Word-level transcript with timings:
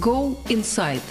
Go 0.00 0.38
Inside. 0.48 1.02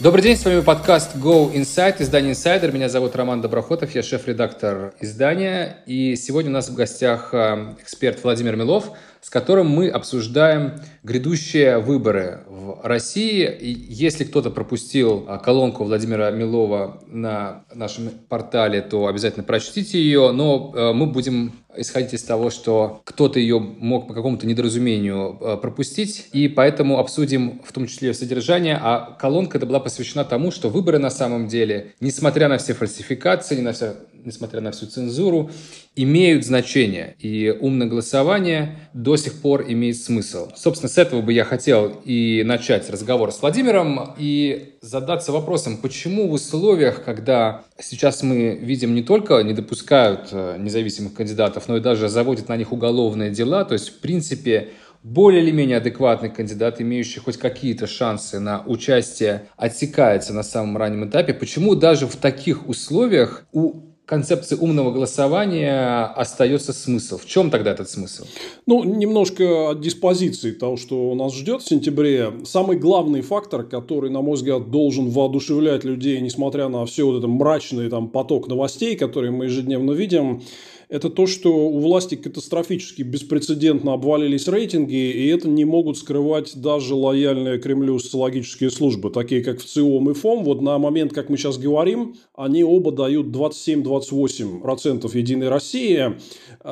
Добрый 0.00 0.22
день, 0.22 0.36
с 0.36 0.44
вами 0.44 0.60
подкаст 0.60 1.16
Go 1.16 1.50
Inside, 1.50 2.02
издание 2.02 2.32
Insider. 2.32 2.70
Меня 2.70 2.90
зовут 2.90 3.16
Роман 3.16 3.40
Доброхотов, 3.40 3.94
я 3.94 4.02
шеф-редактор 4.02 4.92
издания. 5.00 5.78
И 5.86 6.14
сегодня 6.14 6.50
у 6.50 6.52
нас 6.52 6.68
в 6.68 6.74
гостях 6.74 7.30
э, 7.32 7.74
эксперт 7.80 8.22
Владимир 8.22 8.56
Милов, 8.56 8.90
с 9.20 9.30
которым 9.30 9.68
мы 9.68 9.88
обсуждаем 9.88 10.80
грядущие 11.02 11.78
выборы 11.78 12.44
в 12.48 12.80
России. 12.82 13.44
И 13.48 13.70
если 13.70 14.24
кто-то 14.24 14.50
пропустил 14.50 15.26
э, 15.28 15.38
колонку 15.42 15.84
Владимира 15.84 16.30
Милова 16.30 17.02
на 17.06 17.64
нашем 17.74 18.10
портале, 18.28 18.82
то 18.82 19.06
обязательно 19.06 19.44
прочтите 19.44 20.00
ее. 20.00 20.32
Но 20.32 20.72
э, 20.74 20.92
мы 20.92 21.06
будем 21.06 21.52
исходить 21.76 22.14
из 22.14 22.22
того, 22.22 22.50
что 22.50 23.00
кто-то 23.04 23.38
ее 23.38 23.58
мог 23.58 24.08
по 24.08 24.14
какому-то 24.14 24.46
недоразумению 24.46 25.38
э, 25.40 25.56
пропустить, 25.60 26.28
и 26.32 26.48
поэтому 26.48 26.98
обсудим 26.98 27.60
в 27.64 27.72
том 27.72 27.86
числе 27.86 28.12
содержание, 28.14 28.78
а 28.80 29.16
колонка 29.20 29.58
это 29.58 29.66
была 29.66 29.80
посвящена 29.80 30.24
тому, 30.24 30.50
что 30.50 30.68
выборы 30.68 30.98
на 30.98 31.10
самом 31.10 31.46
деле, 31.46 31.94
несмотря 32.00 32.48
на 32.48 32.58
все 32.58 32.74
фальсификации, 32.74 33.60
на 33.60 33.72
все, 33.72 33.96
несмотря 34.24 34.60
на 34.60 34.72
всю 34.72 34.86
цензуру, 34.86 35.50
имеют 35.96 36.44
значение, 36.44 37.16
и 37.18 37.50
умное 37.50 37.86
голосование 37.86 38.78
до 38.92 39.16
сих 39.16 39.40
пор 39.40 39.64
имеет 39.68 39.96
смысл. 39.96 40.50
Собственно, 40.56 40.88
с 40.88 40.98
этого 40.98 41.22
бы 41.22 41.32
я 41.32 41.44
хотел 41.44 42.00
и 42.04 42.42
начать 42.44 42.88
разговор 42.90 43.32
с 43.32 43.40
Владимиром, 43.40 44.14
и 44.18 44.76
задаться 44.80 45.32
вопросом, 45.32 45.78
почему 45.78 46.28
в 46.28 46.32
условиях, 46.32 47.04
когда 47.04 47.64
сейчас 47.78 48.22
мы 48.22 48.56
видим 48.56 48.94
не 48.94 49.02
только 49.02 49.40
не 49.42 49.52
допускают 49.52 50.28
э, 50.32 50.56
независимых 50.58 51.14
кандидатов, 51.14 51.68
но 51.68 51.76
и 51.76 51.80
даже 51.80 52.08
заводят 52.08 52.48
на 52.48 52.56
них 52.56 52.72
уголовные 52.72 53.30
дела, 53.30 53.64
то 53.64 53.74
есть, 53.74 53.88
в 53.88 54.00
принципе, 54.00 54.70
более 55.02 55.42
или 55.42 55.50
менее 55.50 55.76
адекватный 55.78 56.30
кандидат, 56.30 56.80
имеющий 56.80 57.20
хоть 57.20 57.36
какие-то 57.36 57.86
шансы 57.86 58.40
на 58.40 58.62
участие, 58.66 59.48
отсекается 59.56 60.34
на 60.34 60.42
самом 60.42 60.76
раннем 60.76 61.08
этапе. 61.08 61.34
Почему 61.34 61.74
даже 61.74 62.06
в 62.06 62.16
таких 62.16 62.68
условиях 62.68 63.46
у 63.52 63.87
концепции 64.08 64.56
умного 64.56 64.90
голосования 64.90 66.06
остается 66.06 66.72
смысл. 66.72 67.18
В 67.18 67.26
чем 67.26 67.50
тогда 67.50 67.72
этот 67.72 67.90
смысл? 67.90 68.24
Ну, 68.64 68.82
немножко 68.82 69.70
от 69.72 69.82
диспозиции 69.82 70.52
того, 70.52 70.78
что 70.78 71.14
нас 71.14 71.34
ждет 71.34 71.60
в 71.60 71.68
сентябре. 71.68 72.32
Самый 72.44 72.78
главный 72.78 73.20
фактор, 73.20 73.64
который, 73.64 74.10
на 74.10 74.22
мой 74.22 74.36
взгляд, 74.36 74.70
должен 74.70 75.10
воодушевлять 75.10 75.84
людей, 75.84 76.20
несмотря 76.22 76.68
на 76.68 76.86
все 76.86 77.04
вот 77.04 77.18
это 77.18 77.28
мрачный 77.28 77.90
там, 77.90 78.08
поток 78.08 78.48
новостей, 78.48 78.96
которые 78.96 79.30
мы 79.30 79.44
ежедневно 79.44 79.92
видим, 79.92 80.42
это 80.88 81.10
то, 81.10 81.26
что 81.26 81.68
у 81.68 81.78
власти 81.80 82.14
катастрофически 82.14 83.02
беспрецедентно 83.02 83.92
обвалились 83.92 84.48
рейтинги, 84.48 84.94
и 84.94 85.26
это 85.28 85.48
не 85.48 85.64
могут 85.64 85.98
скрывать 85.98 86.60
даже 86.60 86.94
лояльные 86.94 87.58
Кремлю 87.58 87.98
социологические 87.98 88.70
службы, 88.70 89.10
такие 89.10 89.42
как 89.44 89.60
ВЦИОМ 89.60 90.10
и 90.10 90.14
ФОМ. 90.14 90.44
Вот 90.44 90.62
на 90.62 90.78
момент, 90.78 91.12
как 91.12 91.28
мы 91.28 91.36
сейчас 91.36 91.58
говорим, 91.58 92.14
они 92.34 92.64
оба 92.64 92.90
дают 92.92 93.26
27-28% 93.26 95.16
Единой 95.16 95.48
России. 95.48 96.14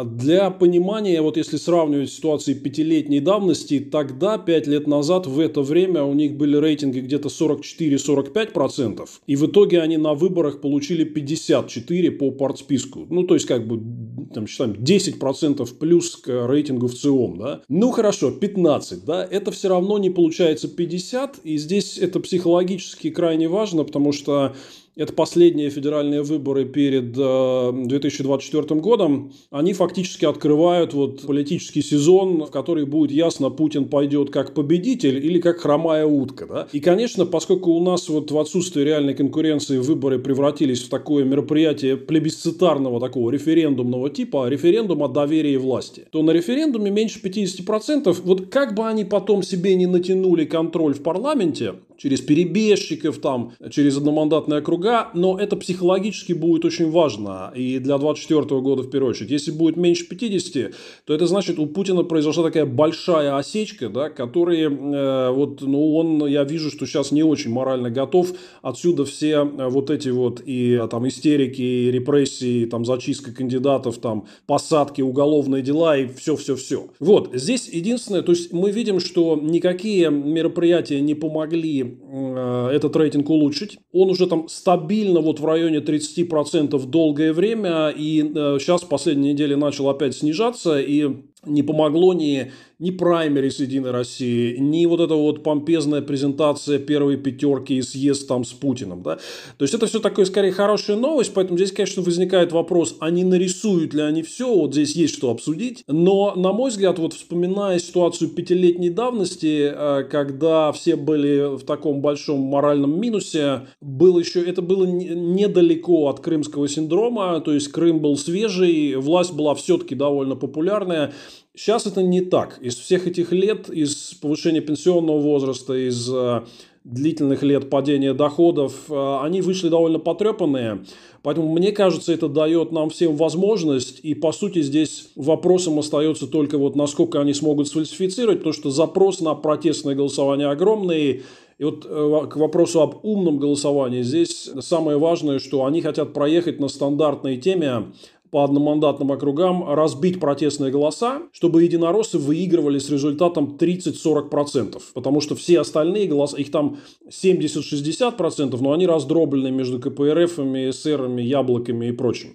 Для 0.05 0.51
понимания, 0.51 1.21
вот 1.21 1.37
если 1.37 1.57
сравнивать 1.59 2.11
ситуации 2.11 2.55
пятилетней 2.55 3.21
давности, 3.21 3.81
тогда, 3.81 4.39
пять 4.39 4.67
лет 4.67 4.87
назад, 4.87 5.27
в 5.27 5.39
это 5.39 5.61
время 5.61 6.03
у 6.05 6.15
них 6.15 6.37
были 6.37 6.57
рейтинги 6.57 7.01
где-то 7.01 7.29
44-45%, 7.29 9.07
и 9.27 9.37
в 9.37 9.47
итоге 9.47 9.81
они 9.81 9.99
на 9.99 10.15
выборах 10.15 10.61
получили 10.61 11.05
54 11.05 12.11
по 12.13 12.31
партсписку. 12.31 13.07
Ну, 13.11 13.25
то 13.25 13.35
есть, 13.35 13.47
как 13.47 13.67
бы 13.67 14.06
там, 14.35 14.47
считаем, 14.47 14.73
10% 14.73 15.79
плюс 15.79 16.17
к 16.17 16.47
рейтингу 16.47 16.89
в 16.89 16.95
ЦИОМ, 16.95 17.39
да? 17.39 17.63
Ну, 17.69 17.91
хорошо, 17.91 18.31
15, 18.31 19.05
да? 19.05 19.25
Это 19.25 19.51
все 19.51 19.69
равно 19.69 19.99
не 19.99 20.11
получается 20.11 20.69
50, 20.69 21.41
и 21.45 21.57
здесь 21.57 21.99
это 21.99 22.21
психологически 22.21 23.11
крайне 23.11 23.49
важно, 23.49 23.85
потому 23.85 24.13
что 24.13 24.55
это 24.97 25.13
последние 25.13 25.69
федеральные 25.69 26.23
выборы 26.23 26.65
перед 26.65 27.13
2024 27.13 28.65
э, 28.69 28.75
годом, 28.81 29.33
они 29.51 29.75
фактически 29.75 30.25
открывают 30.25 30.95
вот 30.95 31.27
политический 31.27 31.83
сезон, 31.83 32.45
в 32.45 32.51
который 32.51 32.87
будет 32.87 33.11
ясно, 33.13 33.51
Путин 33.51 33.89
пойдет 33.89 34.31
как 34.31 34.55
победитель 34.55 35.25
или 35.25 35.39
как 35.39 35.59
хромая 35.59 36.07
утка. 36.07 36.47
Да? 36.47 36.69
И, 36.73 36.81
конечно, 36.81 37.27
поскольку 37.27 37.73
у 37.73 37.83
нас 37.83 38.09
вот 38.09 38.31
в 38.31 38.39
отсутствии 38.39 38.83
реальной 38.83 39.15
конкуренции 39.15 39.79
выборы 39.79 40.19
превратились 40.19 40.83
в 40.83 40.89
такое 40.89 41.25
мероприятие 41.25 41.99
плебисцитарного 41.99 42.99
такого 42.99 43.31
референдумного 43.31 44.09
типа, 44.09 44.49
референдум 44.49 45.03
о 45.03 45.09
доверии 45.09 45.57
власти, 45.57 46.07
то 46.11 46.23
на 46.23 46.31
референдуме 46.31 46.91
меньше 46.91 47.21
50%, 47.23 48.17
вот 48.25 48.47
как 48.47 48.75
бы 48.75 48.87
они 48.87 49.05
потом 49.05 49.43
себе 49.43 49.75
не 49.75 49.87
натянули 49.87 50.47
контроль 50.47 50.95
в 50.95 51.03
парламенте, 51.03 51.75
через 51.97 52.21
перебежчиков, 52.21 53.19
там, 53.19 53.53
через 53.71 53.97
одномандатные 53.97 54.61
округа, 54.61 55.09
но 55.15 55.39
это 55.39 55.57
психологически 55.57 56.33
будет 56.33 56.65
очень 56.65 56.91
важно. 56.91 57.53
И 57.55 57.79
для 57.79 57.99
2024 57.99 58.61
года 58.61 58.83
в 58.83 58.91
первую 58.91 59.11
очередь. 59.11 59.31
Если 59.31 59.51
будет 59.51 59.77
меньше 59.77 60.07
50, 60.09 60.75
то 61.05 61.15
это 61.15 61.27
значит, 61.27 61.59
у 61.59 61.67
Путина 61.67 62.03
произошла 62.03 62.45
такая 62.45 62.67
большая 62.67 63.37
осечка, 63.37 63.89
да, 63.89 64.11
который, 64.11 64.63
э, 64.63 65.31
вот, 65.31 65.61
ну, 65.63 65.97
он, 65.97 66.27
я 66.27 66.45
вижу, 66.45 66.71
что 66.71 66.87
сейчас 66.87 67.13
не 67.13 67.23
очень 67.23 67.51
морально 67.51 67.91
готов. 67.91 68.33
Отсюда 68.63 69.05
все 69.05 69.37
э, 69.37 69.69
вот 69.69 69.91
эти 69.91 70.09
вот 70.09 70.43
и 70.45 70.81
там 70.91 71.07
истерики, 71.09 71.63
и 71.63 71.91
репрессии, 71.91 72.67
там 72.67 72.85
зачистка 72.85 73.33
кандидатов, 73.33 73.99
там 73.99 74.27
посадки, 74.47 75.03
уголовные 75.03 75.63
дела 75.63 75.97
и 75.97 76.07
все-все-все. 76.07 76.89
Вот, 77.01 77.31
здесь 77.35 77.69
единственное, 77.69 78.23
то 78.23 78.33
есть 78.33 78.53
мы 78.53 78.71
видим, 78.71 79.01
что 79.01 79.39
никакие 79.41 80.11
мероприятия 80.11 81.01
не 81.01 81.15
помогли 81.15 81.86
Э, 81.87 82.71
этот 82.73 82.97
рейтинг 82.97 83.29
улучшить. 83.31 83.79
Он 83.93 84.11
уже 84.11 84.27
там 84.27 84.49
стабильно 84.49 85.21
вот 85.21 85.41
в 85.41 85.45
районе 85.45 85.79
30% 85.79 86.87
долгое 86.87 87.33
время, 87.33 87.89
и 87.89 88.23
сейчас 88.59 88.83
в 88.83 88.89
последние 88.89 89.33
недели 89.33 89.55
начал 89.55 89.89
опять 89.89 90.17
снижаться, 90.17 90.81
и 90.81 91.09
не 91.45 91.63
помогло 91.63 92.13
ни 92.13 92.51
ни 92.79 92.91
праймерис 92.91 93.59
Единой 93.61 93.91
России, 93.91 94.57
ни 94.59 94.85
вот 94.87 95.01
эта 95.01 95.15
вот 95.15 95.43
помпезная 95.43 96.03
презентация 96.03 96.79
первой 96.79 97.17
пятерки 97.17 97.75
и 97.75 97.83
съезд 97.83 98.29
там 98.29 98.45
с 98.45 98.53
Путиным. 98.53 99.03
Да? 99.03 99.17
То 99.57 99.63
есть, 99.63 99.75
это 99.75 99.87
все 99.87 99.99
такое, 99.99 100.27
скорее, 100.27 100.53
хорошая 100.53 100.97
новость, 100.97 101.33
поэтому 101.33 101.57
здесь, 101.57 101.73
конечно, 101.73 102.03
возникает 102.03 102.53
вопрос, 102.53 102.97
а 103.01 103.11
не 103.11 103.25
нарисуют 103.25 103.95
ли 103.95 104.03
они 104.03 104.23
все, 104.23 104.55
вот 104.55 104.73
здесь 104.73 104.95
есть 104.95 105.15
что 105.15 105.31
обсудить. 105.31 105.85
Но, 105.87 106.35
на 106.35 106.53
мой 106.53 106.71
взгляд, 106.71 106.99
вот 106.99 107.15
вспоминая 107.15 107.79
ситуацию 107.79 108.29
пятилетней 108.31 108.91
давности, 108.91 109.73
э, 109.75 110.05
когда 110.11 110.71
все 110.73 110.97
были 110.97 111.57
в 111.57 111.65
таком 111.65 112.03
большом 112.03 112.41
моральном 112.41 113.01
минусе, 113.01 113.63
было 113.81 114.19
еще, 114.19 114.43
это 114.43 114.61
было 114.61 114.85
недалеко 114.85 116.09
от 116.09 116.21
крымского 116.21 116.69
синдрома, 116.69 117.41
то 117.41 117.53
есть 117.53 117.69
Крым 117.69 118.01
был 118.01 118.17
свежий, 118.19 118.97
власть 118.97 119.33
была 119.33 119.55
все-таки 119.55 119.95
довольно 119.95 120.37
популярная, 120.37 121.13
Сейчас 121.57 121.87
это 121.87 122.03
не 122.03 122.21
так. 122.21 122.59
Из 122.61 122.77
всех 122.77 123.07
этих 123.07 123.33
лет, 123.33 123.71
из 123.71 124.13
повышения 124.21 124.61
пенсионного 124.61 125.19
возраста, 125.21 125.73
из 125.73 126.07
э, 126.13 126.43
длительных 126.85 127.43
лет 127.43 127.71
падения 127.71 128.13
доходов, 128.13 128.75
э, 128.91 129.19
они 129.23 129.41
вышли 129.41 129.71
довольно 129.71 129.99
потрепанные. 129.99 130.85
Поэтому, 131.23 131.51
мне 131.51 131.73
кажется, 131.73 132.13
это 132.13 132.29
дает 132.29 132.73
нам 132.73 132.91
всем 132.91 133.17
возможность, 133.17 134.01
и, 134.03 134.15
по 134.15 134.33
сути, 134.33 134.61
здесь 134.61 135.09
вопросом 135.17 135.79
остается 135.79 136.27
только 136.27 136.59
вот 136.59 136.77
насколько 136.77 137.23
они 137.23 137.33
смогут 137.33 137.69
сфальсифицировать, 137.69 138.39
потому 138.41 138.53
что 138.53 138.71
запрос 138.71 139.23
на 139.23 139.35
протестное 139.35 139.95
голосование 139.95 140.49
огромный, 140.49 141.23
и 141.59 141.65
вот 141.65 141.87
э, 141.89 142.27
к 142.29 142.37
вопросу 142.37 142.83
об 142.83 143.03
умном 143.03 143.39
голосовании, 143.39 144.03
здесь 144.03 144.51
самое 144.61 144.99
важное, 144.99 145.39
что 145.39 145.65
они 145.65 145.81
хотят 145.81 146.13
проехать 146.13 146.61
на 146.61 146.69
стандартной 146.69 147.39
теме 147.39 147.93
по 148.37 148.45
одномандатным 148.45 149.13
округам 149.13 149.67
разбить 149.67 150.21
протестные 150.21 150.71
голоса, 150.71 151.23
чтобы 151.33 151.63
единороссы 151.63 152.19
выигрывали 152.19 152.79
с 152.79 152.91
результатом 152.91 153.57
30-40%. 153.59 154.79
Потому 154.93 155.23
что 155.23 155.35
все 155.35 155.61
остальные 155.61 156.07
голоса, 156.09 156.37
их 156.37 156.51
там 156.51 156.77
70-60%, 157.09 158.59
но 158.61 158.73
они 158.75 158.87
раздроблены 158.87 159.51
между 159.51 159.81
КПРФами, 159.81 160.71
СРами, 160.71 161.23
яблоками 161.23 161.87
и 161.87 161.93
прочими. 161.93 162.35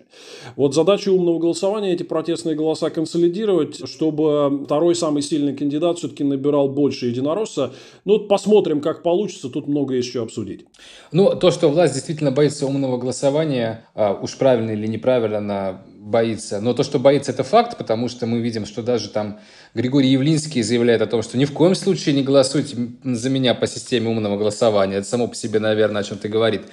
Вот 0.55 0.73
задача 0.73 1.09
умного 1.09 1.37
голосования 1.37 1.93
эти 1.93 2.01
протестные 2.01 2.55
голоса 2.55 2.89
консолидировать, 2.89 3.87
чтобы 3.87 4.63
второй 4.65 4.95
самый 4.95 5.21
сильный 5.21 5.55
кандидат 5.55 5.99
все-таки 5.99 6.23
набирал 6.23 6.67
больше 6.67 7.09
единоросса. 7.09 7.73
Ну, 8.05 8.21
посмотрим, 8.21 8.81
как 8.81 9.03
получится, 9.03 9.49
тут 9.49 9.67
много 9.67 9.93
еще 9.93 10.23
обсудить. 10.23 10.65
Ну, 11.11 11.35
то, 11.35 11.51
что 11.51 11.69
власть 11.69 11.93
действительно 11.93 12.31
боится 12.31 12.65
умного 12.65 12.97
голосования, 12.97 13.85
а, 13.93 14.19
уж 14.19 14.35
правильно 14.35 14.71
или 14.71 14.87
неправильно, 14.87 15.85
боится. 16.01 16.59
Но 16.61 16.73
то, 16.73 16.81
что 16.83 16.97
боится, 16.99 17.31
это 17.31 17.43
факт, 17.43 17.77
потому 17.77 18.09
что 18.09 18.25
мы 18.25 18.39
видим, 18.39 18.65
что 18.65 18.81
даже 18.81 19.09
там 19.09 19.39
Григорий 19.75 20.09
Явлинский 20.09 20.63
заявляет 20.63 21.01
о 21.03 21.05
том, 21.05 21.21
что 21.21 21.37
ни 21.37 21.45
в 21.45 21.53
коем 21.53 21.75
случае 21.75 22.15
не 22.15 22.23
голосуйте 22.23 22.75
за 23.03 23.29
меня 23.29 23.53
по 23.53 23.67
системе 23.67 24.09
умного 24.09 24.35
голосования. 24.35 24.97
Это 24.97 25.07
само 25.07 25.27
по 25.27 25.35
себе, 25.35 25.59
наверное, 25.59 26.01
о 26.01 26.03
чем-то 26.03 26.27
говорит. 26.27 26.63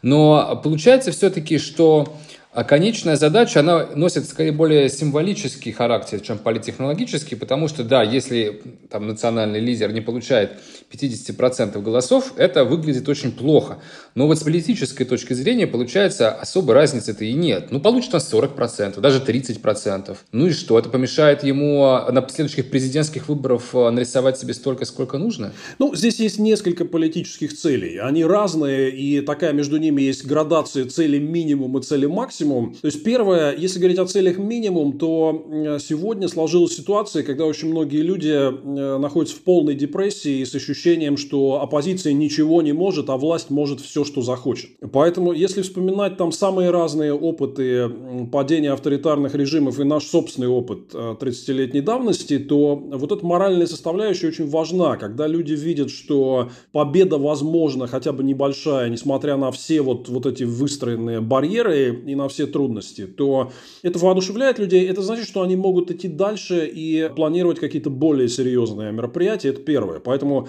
Но 0.00 0.58
получается 0.64 1.12
все-таки, 1.12 1.58
что 1.58 2.16
А 2.52 2.64
конечная 2.64 3.14
задача, 3.14 3.60
она 3.60 3.86
носит 3.94 4.28
скорее 4.28 4.50
более 4.50 4.88
символический 4.88 5.70
характер, 5.70 6.18
чем 6.18 6.36
политтехнологический, 6.36 7.36
потому 7.36 7.68
что, 7.68 7.84
да, 7.84 8.02
если 8.02 8.60
там 8.90 9.06
национальный 9.06 9.60
лидер 9.60 9.92
не 9.92 10.00
получает 10.00 10.58
50% 10.92 11.80
голосов, 11.80 12.32
это 12.36 12.64
выглядит 12.64 13.08
очень 13.08 13.30
плохо. 13.30 13.78
Но 14.16 14.26
вот 14.26 14.36
с 14.36 14.42
политической 14.42 15.04
точки 15.04 15.32
зрения, 15.32 15.68
получается, 15.68 16.32
особой 16.32 16.74
разницы-то 16.74 17.24
и 17.24 17.34
нет. 17.34 17.68
Ну, 17.70 17.78
получит 17.78 18.12
он 18.14 18.20
40%, 18.20 18.98
даже 18.98 19.20
30%. 19.20 20.16
Ну 20.32 20.46
и 20.46 20.50
что, 20.50 20.76
это 20.76 20.88
помешает 20.88 21.44
ему 21.44 21.84
на 22.10 22.26
следующих 22.28 22.68
президентских 22.68 23.28
выборах 23.28 23.62
э, 23.74 23.90
нарисовать 23.90 24.40
себе 24.40 24.54
столько, 24.54 24.86
сколько 24.86 25.18
нужно? 25.18 25.52
Ну, 25.78 25.94
здесь 25.94 26.18
есть 26.18 26.40
несколько 26.40 26.84
политических 26.84 27.56
целей. 27.56 27.98
Они 27.98 28.24
разные, 28.24 28.90
и 28.90 29.20
такая 29.20 29.52
между 29.52 29.76
ними 29.76 30.02
есть 30.02 30.26
градация 30.26 30.86
цели 30.86 31.20
минимум 31.20 31.78
и 31.78 31.82
цели 31.82 32.06
максимум 32.06 32.39
максимум. 32.40 32.74
То 32.80 32.86
есть 32.86 33.02
первое, 33.02 33.56
если 33.56 33.78
говорить 33.78 33.98
о 33.98 34.06
целях 34.06 34.38
минимум, 34.38 34.98
то 34.98 35.46
сегодня 35.80 36.28
сложилась 36.28 36.76
ситуация, 36.76 37.22
когда 37.22 37.44
очень 37.44 37.70
многие 37.70 38.02
люди 38.02 38.28
э, 38.28 38.98
находятся 38.98 39.36
в 39.36 39.40
полной 39.40 39.74
депрессии 39.74 40.44
с 40.44 40.54
ощущением, 40.54 41.16
что 41.16 41.60
оппозиция 41.62 42.12
ничего 42.12 42.62
не 42.62 42.72
может, 42.72 43.10
а 43.10 43.16
власть 43.16 43.50
может 43.50 43.80
все, 43.80 44.04
что 44.04 44.22
захочет. 44.22 44.70
Поэтому, 44.92 45.32
если 45.32 45.62
вспоминать 45.62 46.16
там 46.16 46.32
самые 46.32 46.70
разные 46.70 47.12
опыты 47.12 47.90
падения 48.32 48.72
авторитарных 48.72 49.34
режимов 49.34 49.78
и 49.80 49.84
наш 49.84 50.04
собственный 50.04 50.48
опыт 50.48 50.94
30-летней 50.94 51.80
э, 51.80 51.82
давности, 51.82 52.38
то 52.38 52.76
вот 52.76 53.12
эта 53.12 53.24
моральная 53.24 53.66
составляющая 53.66 54.28
очень 54.28 54.48
важна, 54.48 54.96
когда 54.96 55.26
люди 55.26 55.52
видят, 55.52 55.90
что 55.90 56.50
победа 56.72 57.18
возможна, 57.18 57.86
хотя 57.86 58.12
бы 58.12 58.22
небольшая, 58.22 58.88
несмотря 58.88 59.36
на 59.36 59.50
все 59.50 59.82
вот, 59.82 60.08
вот 60.08 60.26
эти 60.26 60.44
выстроенные 60.44 61.20
барьеры 61.20 62.02
и 62.06 62.14
на 62.14 62.28
все 62.30 62.46
трудности, 62.46 63.06
то 63.06 63.52
это 63.82 63.98
воодушевляет 63.98 64.58
людей. 64.58 64.86
Это 64.88 65.02
значит, 65.02 65.26
что 65.26 65.42
они 65.42 65.56
могут 65.56 65.90
идти 65.90 66.08
дальше 66.08 66.66
и 66.66 67.10
планировать 67.14 67.58
какие-то 67.58 67.90
более 67.90 68.28
серьезные 68.28 68.92
мероприятия. 68.92 69.50
Это 69.50 69.60
первое. 69.60 70.00
Поэтому 70.00 70.48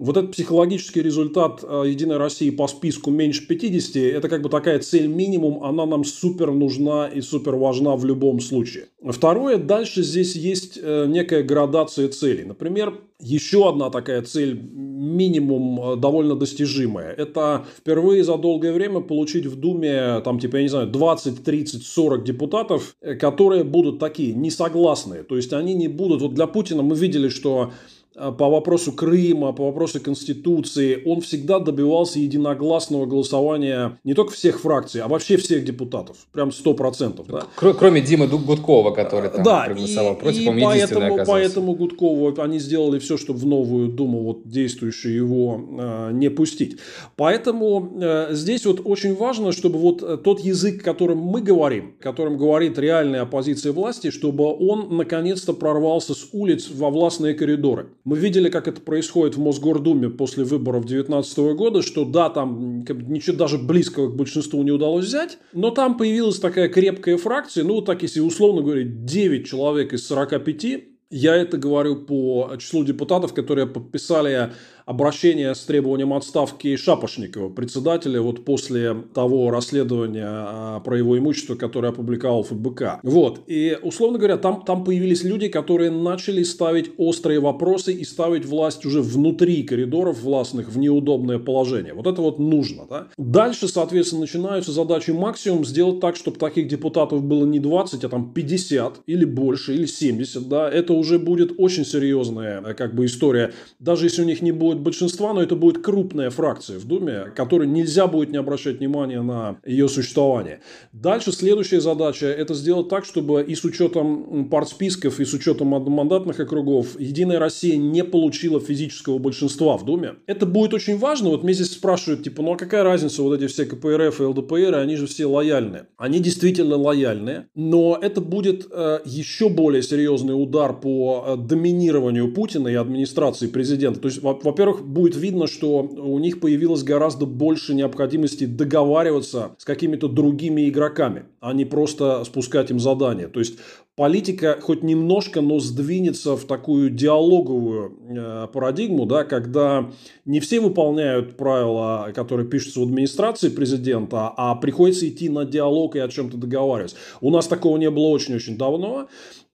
вот 0.00 0.16
этот 0.16 0.32
психологический 0.32 1.02
результат 1.02 1.62
э, 1.62 1.84
Единой 1.86 2.16
России 2.16 2.48
по 2.48 2.66
списку 2.66 3.10
меньше 3.10 3.46
50, 3.46 3.96
это 3.96 4.30
как 4.30 4.40
бы 4.40 4.48
такая 4.48 4.78
цель 4.78 5.06
минимум, 5.06 5.62
она 5.62 5.84
нам 5.84 6.04
супер 6.04 6.52
нужна 6.52 7.06
и 7.06 7.20
супер 7.20 7.56
важна 7.56 7.96
в 7.96 8.06
любом 8.06 8.40
случае. 8.40 8.86
Второе, 9.04 9.58
дальше 9.58 10.02
здесь 10.02 10.34
есть 10.34 10.78
э, 10.82 11.04
некая 11.06 11.42
градация 11.42 12.08
целей. 12.08 12.44
Например, 12.44 12.98
еще 13.20 13.68
одна 13.68 13.90
такая 13.90 14.22
цель, 14.22 14.58
минимум 14.72 15.92
э, 15.92 15.96
довольно 15.96 16.34
достижимая, 16.34 17.12
это 17.12 17.66
впервые 17.76 18.24
за 18.24 18.38
долгое 18.38 18.72
время 18.72 19.00
получить 19.00 19.44
в 19.44 19.56
Думе, 19.56 20.22
там, 20.24 20.40
типа, 20.40 20.56
я 20.56 20.62
не 20.62 20.68
знаю, 20.68 20.86
20, 20.86 21.44
30, 21.44 21.84
40 21.84 22.24
депутатов, 22.24 22.96
которые 23.20 23.64
будут 23.64 23.98
такие, 23.98 24.32
несогласные. 24.32 25.24
То 25.24 25.36
есть, 25.36 25.52
они 25.52 25.74
не 25.74 25.88
будут... 25.88 26.22
Вот 26.22 26.32
для 26.32 26.46
Путина 26.46 26.82
мы 26.82 26.96
видели, 26.96 27.28
что 27.28 27.72
по 28.14 28.50
вопросу 28.50 28.92
Крыма, 28.92 29.52
по 29.52 29.66
вопросу 29.66 30.00
Конституции, 30.00 31.02
он 31.06 31.20
всегда 31.20 31.58
добивался 31.58 32.18
единогласного 32.18 33.06
голосования 33.06 33.98
не 34.04 34.14
только 34.14 34.32
всех 34.32 34.60
фракций, 34.60 35.00
а 35.00 35.08
вообще 35.08 35.36
всех 35.36 35.64
депутатов. 35.64 36.16
Прям 36.32 36.52
сто 36.52 36.74
процентов. 36.74 37.26
Да? 37.28 37.46
Кроме 37.56 38.00
Димы 38.00 38.26
Гудкова, 38.26 38.90
который 38.90 39.30
там 39.30 39.42
да, 39.42 39.64
проголосовал 39.66 40.14
и, 40.14 40.18
против, 40.18 40.40
и 40.40 40.48
он 40.48 40.60
поэтому, 40.60 41.24
поэтому 41.26 41.74
Гудкову 41.74 42.40
они 42.40 42.58
сделали 42.58 42.98
все, 42.98 43.16
чтобы 43.16 43.38
в 43.38 43.46
новую 43.46 43.88
Думу 43.88 44.22
вот, 44.22 44.48
действующую 44.48 45.14
его 45.14 45.60
э, 45.78 46.10
не 46.12 46.30
пустить. 46.30 46.78
Поэтому 47.16 47.92
э, 48.00 48.28
здесь 48.32 48.66
вот 48.66 48.80
очень 48.84 49.14
важно, 49.14 49.52
чтобы 49.52 49.78
вот 49.78 50.02
э, 50.02 50.16
тот 50.16 50.40
язык, 50.40 50.82
которым 50.82 51.18
мы 51.18 51.40
говорим, 51.40 51.94
которым 52.00 52.36
говорит 52.36 52.78
реальная 52.78 53.22
оппозиция 53.22 53.72
власти, 53.72 54.10
чтобы 54.10 54.44
он 54.44 54.96
наконец-то 54.96 55.52
прорвался 55.52 56.14
с 56.14 56.28
улиц 56.32 56.70
во 56.70 56.90
властные 56.90 57.34
коридоры. 57.34 57.88
Мы 58.04 58.18
видели, 58.18 58.48
как 58.48 58.66
это 58.66 58.80
происходит 58.80 59.36
в 59.36 59.40
Мосгордуме 59.40 60.08
после 60.08 60.44
выборов 60.44 60.86
2019 60.86 61.38
года, 61.56 61.82
что 61.82 62.04
да, 62.04 62.30
там 62.30 62.80
ничего 62.80 63.36
даже 63.36 63.58
близкого 63.58 64.10
к 64.10 64.16
большинству 64.16 64.62
не 64.62 64.70
удалось 64.70 65.04
взять, 65.06 65.38
но 65.52 65.70
там 65.70 65.96
появилась 65.96 66.38
такая 66.38 66.68
крепкая 66.68 67.18
фракция, 67.18 67.64
ну, 67.64 67.82
так 67.82 68.02
если 68.02 68.20
условно 68.20 68.62
говорить, 68.62 69.04
9 69.04 69.46
человек 69.46 69.92
из 69.92 70.06
45, 70.06 70.84
я 71.10 71.34
это 71.36 71.58
говорю 71.58 71.96
по 71.96 72.52
числу 72.58 72.84
депутатов, 72.84 73.34
которые 73.34 73.66
подписали 73.66 74.52
обращение 74.90 75.54
с 75.54 75.60
требованием 75.60 76.12
отставки 76.12 76.74
Шапошникова, 76.74 77.48
председателя, 77.48 78.20
вот 78.20 78.44
после 78.44 78.96
того 79.14 79.52
расследования 79.52 80.26
а, 80.26 80.80
про 80.80 80.98
его 80.98 81.16
имущество, 81.16 81.54
которое 81.54 81.90
опубликовал 81.90 82.42
ФБК. 82.42 82.98
Вот. 83.04 83.38
И, 83.46 83.78
условно 83.82 84.18
говоря, 84.18 84.36
там, 84.36 84.64
там 84.66 84.82
появились 84.82 85.22
люди, 85.22 85.46
которые 85.46 85.92
начали 85.92 86.42
ставить 86.42 86.90
острые 86.96 87.38
вопросы 87.38 87.92
и 87.92 88.04
ставить 88.04 88.44
власть 88.44 88.84
уже 88.84 89.00
внутри 89.00 89.62
коридоров 89.62 90.22
властных 90.22 90.68
в 90.68 90.76
неудобное 90.76 91.38
положение. 91.38 91.94
Вот 91.94 92.08
это 92.08 92.20
вот 92.20 92.40
нужно. 92.40 92.86
Да? 92.90 93.06
Дальше, 93.16 93.68
соответственно, 93.68 94.22
начинаются 94.22 94.72
задачи 94.72 95.12
максимум 95.12 95.64
сделать 95.64 96.00
так, 96.00 96.16
чтобы 96.16 96.38
таких 96.38 96.66
депутатов 96.66 97.22
было 97.22 97.46
не 97.46 97.60
20, 97.60 98.02
а 98.02 98.08
там 98.08 98.32
50 98.32 99.02
или 99.06 99.24
больше, 99.24 99.72
или 99.72 99.86
70. 99.86 100.48
Да? 100.48 100.68
Это 100.68 100.94
уже 100.94 101.20
будет 101.20 101.52
очень 101.58 101.84
серьезная 101.84 102.74
как 102.74 102.96
бы 102.96 103.04
история. 103.04 103.52
Даже 103.78 104.06
если 104.06 104.22
у 104.22 104.26
них 104.26 104.42
не 104.42 104.50
будет 104.50 104.79
большинства, 104.80 105.32
но 105.32 105.42
это 105.42 105.56
будет 105.56 105.82
крупная 105.82 106.30
фракция 106.30 106.78
в 106.78 106.84
Думе, 106.84 107.32
которой 107.34 107.66
нельзя 107.66 108.06
будет 108.06 108.30
не 108.30 108.38
обращать 108.38 108.78
внимания 108.78 109.22
на 109.22 109.58
ее 109.64 109.88
существование. 109.88 110.60
Дальше 110.92 111.32
следующая 111.32 111.80
задача– 111.80 112.26
это 112.26 112.54
сделать 112.54 112.88
так, 112.88 113.04
чтобы 113.04 113.42
и 113.42 113.54
с 113.54 113.64
учетом 113.64 114.48
партсписков, 114.50 115.20
и 115.20 115.24
с 115.24 115.32
учетом 115.32 115.74
одномандатных 115.74 116.40
округов 116.40 116.98
Единая 116.98 117.38
Россия 117.38 117.76
не 117.76 118.04
получила 118.04 118.60
физического 118.60 119.18
большинства 119.18 119.76
в 119.76 119.84
Думе. 119.84 120.14
Это 120.26 120.46
будет 120.46 120.74
очень 120.74 120.98
важно. 120.98 121.30
Вот 121.30 121.42
мне 121.44 121.52
здесь 121.52 121.72
спрашивают, 121.72 122.22
типа, 122.22 122.42
ну 122.42 122.52
а 122.52 122.56
какая 122.56 122.82
разница, 122.82 123.22
вот 123.22 123.40
эти 123.40 123.46
все 123.46 123.64
КПРФ 123.64 124.20
и 124.20 124.24
ЛДПР, 124.24 124.74
они 124.74 124.96
же 124.96 125.06
все 125.06 125.26
лояльные. 125.26 125.86
Они 125.96 126.20
действительно 126.20 126.76
лояльные, 126.76 127.48
но 127.54 127.98
это 128.00 128.20
будет 128.20 128.66
э, 128.70 129.00
еще 129.04 129.48
более 129.48 129.82
серьезный 129.82 130.40
удар 130.40 130.78
по 130.78 131.24
э, 131.26 131.36
доминированию 131.36 132.32
Путина 132.32 132.68
и 132.68 132.74
администрации 132.74 133.46
президента. 133.46 134.00
То 134.00 134.08
есть, 134.08 134.22
во-первых, 134.22 134.69
во-первых, 134.70 134.86
будет 134.86 135.16
видно, 135.16 135.46
что 135.46 135.82
у 135.82 136.18
них 136.18 136.40
появилось 136.40 136.82
гораздо 136.82 137.26
больше 137.26 137.74
необходимости 137.74 138.44
договариваться 138.46 139.54
с 139.58 139.64
какими-то 139.64 140.08
другими 140.08 140.68
игроками, 140.68 141.24
а 141.40 141.52
не 141.52 141.64
просто 141.64 142.24
спускать 142.24 142.70
им 142.70 142.78
задания. 142.78 143.28
То 143.28 143.40
есть 143.40 143.58
политика 143.96 144.58
хоть 144.60 144.82
немножко, 144.82 145.40
но 145.40 145.58
сдвинется 145.58 146.36
в 146.36 146.44
такую 146.44 146.90
диалоговую 146.90 147.98
э, 148.08 148.46
парадигму, 148.52 149.06
да, 149.06 149.24
когда 149.24 149.90
не 150.24 150.40
все 150.40 150.60
выполняют 150.60 151.36
правила, 151.36 152.12
которые 152.14 152.48
пишутся 152.48 152.80
в 152.80 152.84
администрации 152.84 153.48
президента, 153.48 154.32
а 154.36 154.54
приходится 154.54 155.08
идти 155.08 155.28
на 155.28 155.44
диалог 155.44 155.96
и 155.96 156.00
о 156.00 156.08
чем-то 156.08 156.36
договариваться. 156.36 156.96
У 157.20 157.30
нас 157.30 157.46
такого 157.46 157.76
не 157.76 157.90
было 157.90 158.08
очень-очень 158.08 158.56
давно. 158.56 159.08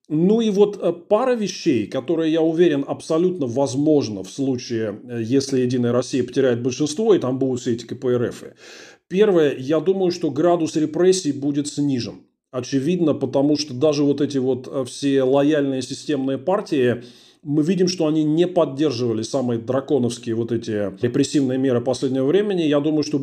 Ну 0.09 0.41
и 0.41 0.51
вот 0.51 0.79
э, 0.81 0.93
пара 0.93 1.35
вещей, 1.35 1.87
которые, 1.89 2.33
я 2.33 2.41
уверен, 2.41 2.85
абсолютно 2.87 3.47
возможно 3.47 4.23
в 4.23 4.31
случае, 4.31 5.01
э, 5.03 5.23
если 5.23 5.61
Единая 5.61 5.93
Россия 5.93 6.23
потеряет 6.23 6.63
большинство, 6.63 7.13
и 7.15 7.19
там 7.19 7.41
будут 7.41 7.61
все 7.61 7.73
эти 7.73 7.87
КПРФ. 7.87 8.45
Первое, 9.09 9.57
я 9.57 9.81
думаю, 9.81 10.13
что 10.13 10.31
градус 10.31 10.77
репрессий 10.77 11.33
будет 11.33 11.67
снижен. 11.67 12.23
Очевидно, 12.53 13.15
потому 13.15 13.57
что 13.57 13.75
даже 13.75 14.05
вот 14.05 14.21
эти 14.21 14.39
вот 14.39 14.69
э, 14.71 14.85
все 14.85 15.25
лояльные 15.25 15.83
системные 15.83 16.39
партии, 16.39 17.03
мы 17.47 17.63
видим, 17.63 17.87
что 17.87 18.09
они 18.09 18.25
не 18.25 18.49
поддерживали 18.49 19.23
самые 19.23 19.61
драконовские 19.61 20.35
вот 20.35 20.51
эти 20.51 20.93
репрессивные 21.01 21.59
меры 21.59 21.81
последнего 21.81 22.27
времени. 22.27 22.63
Я 22.63 22.81
думаю, 22.81 23.05
что 23.05 23.21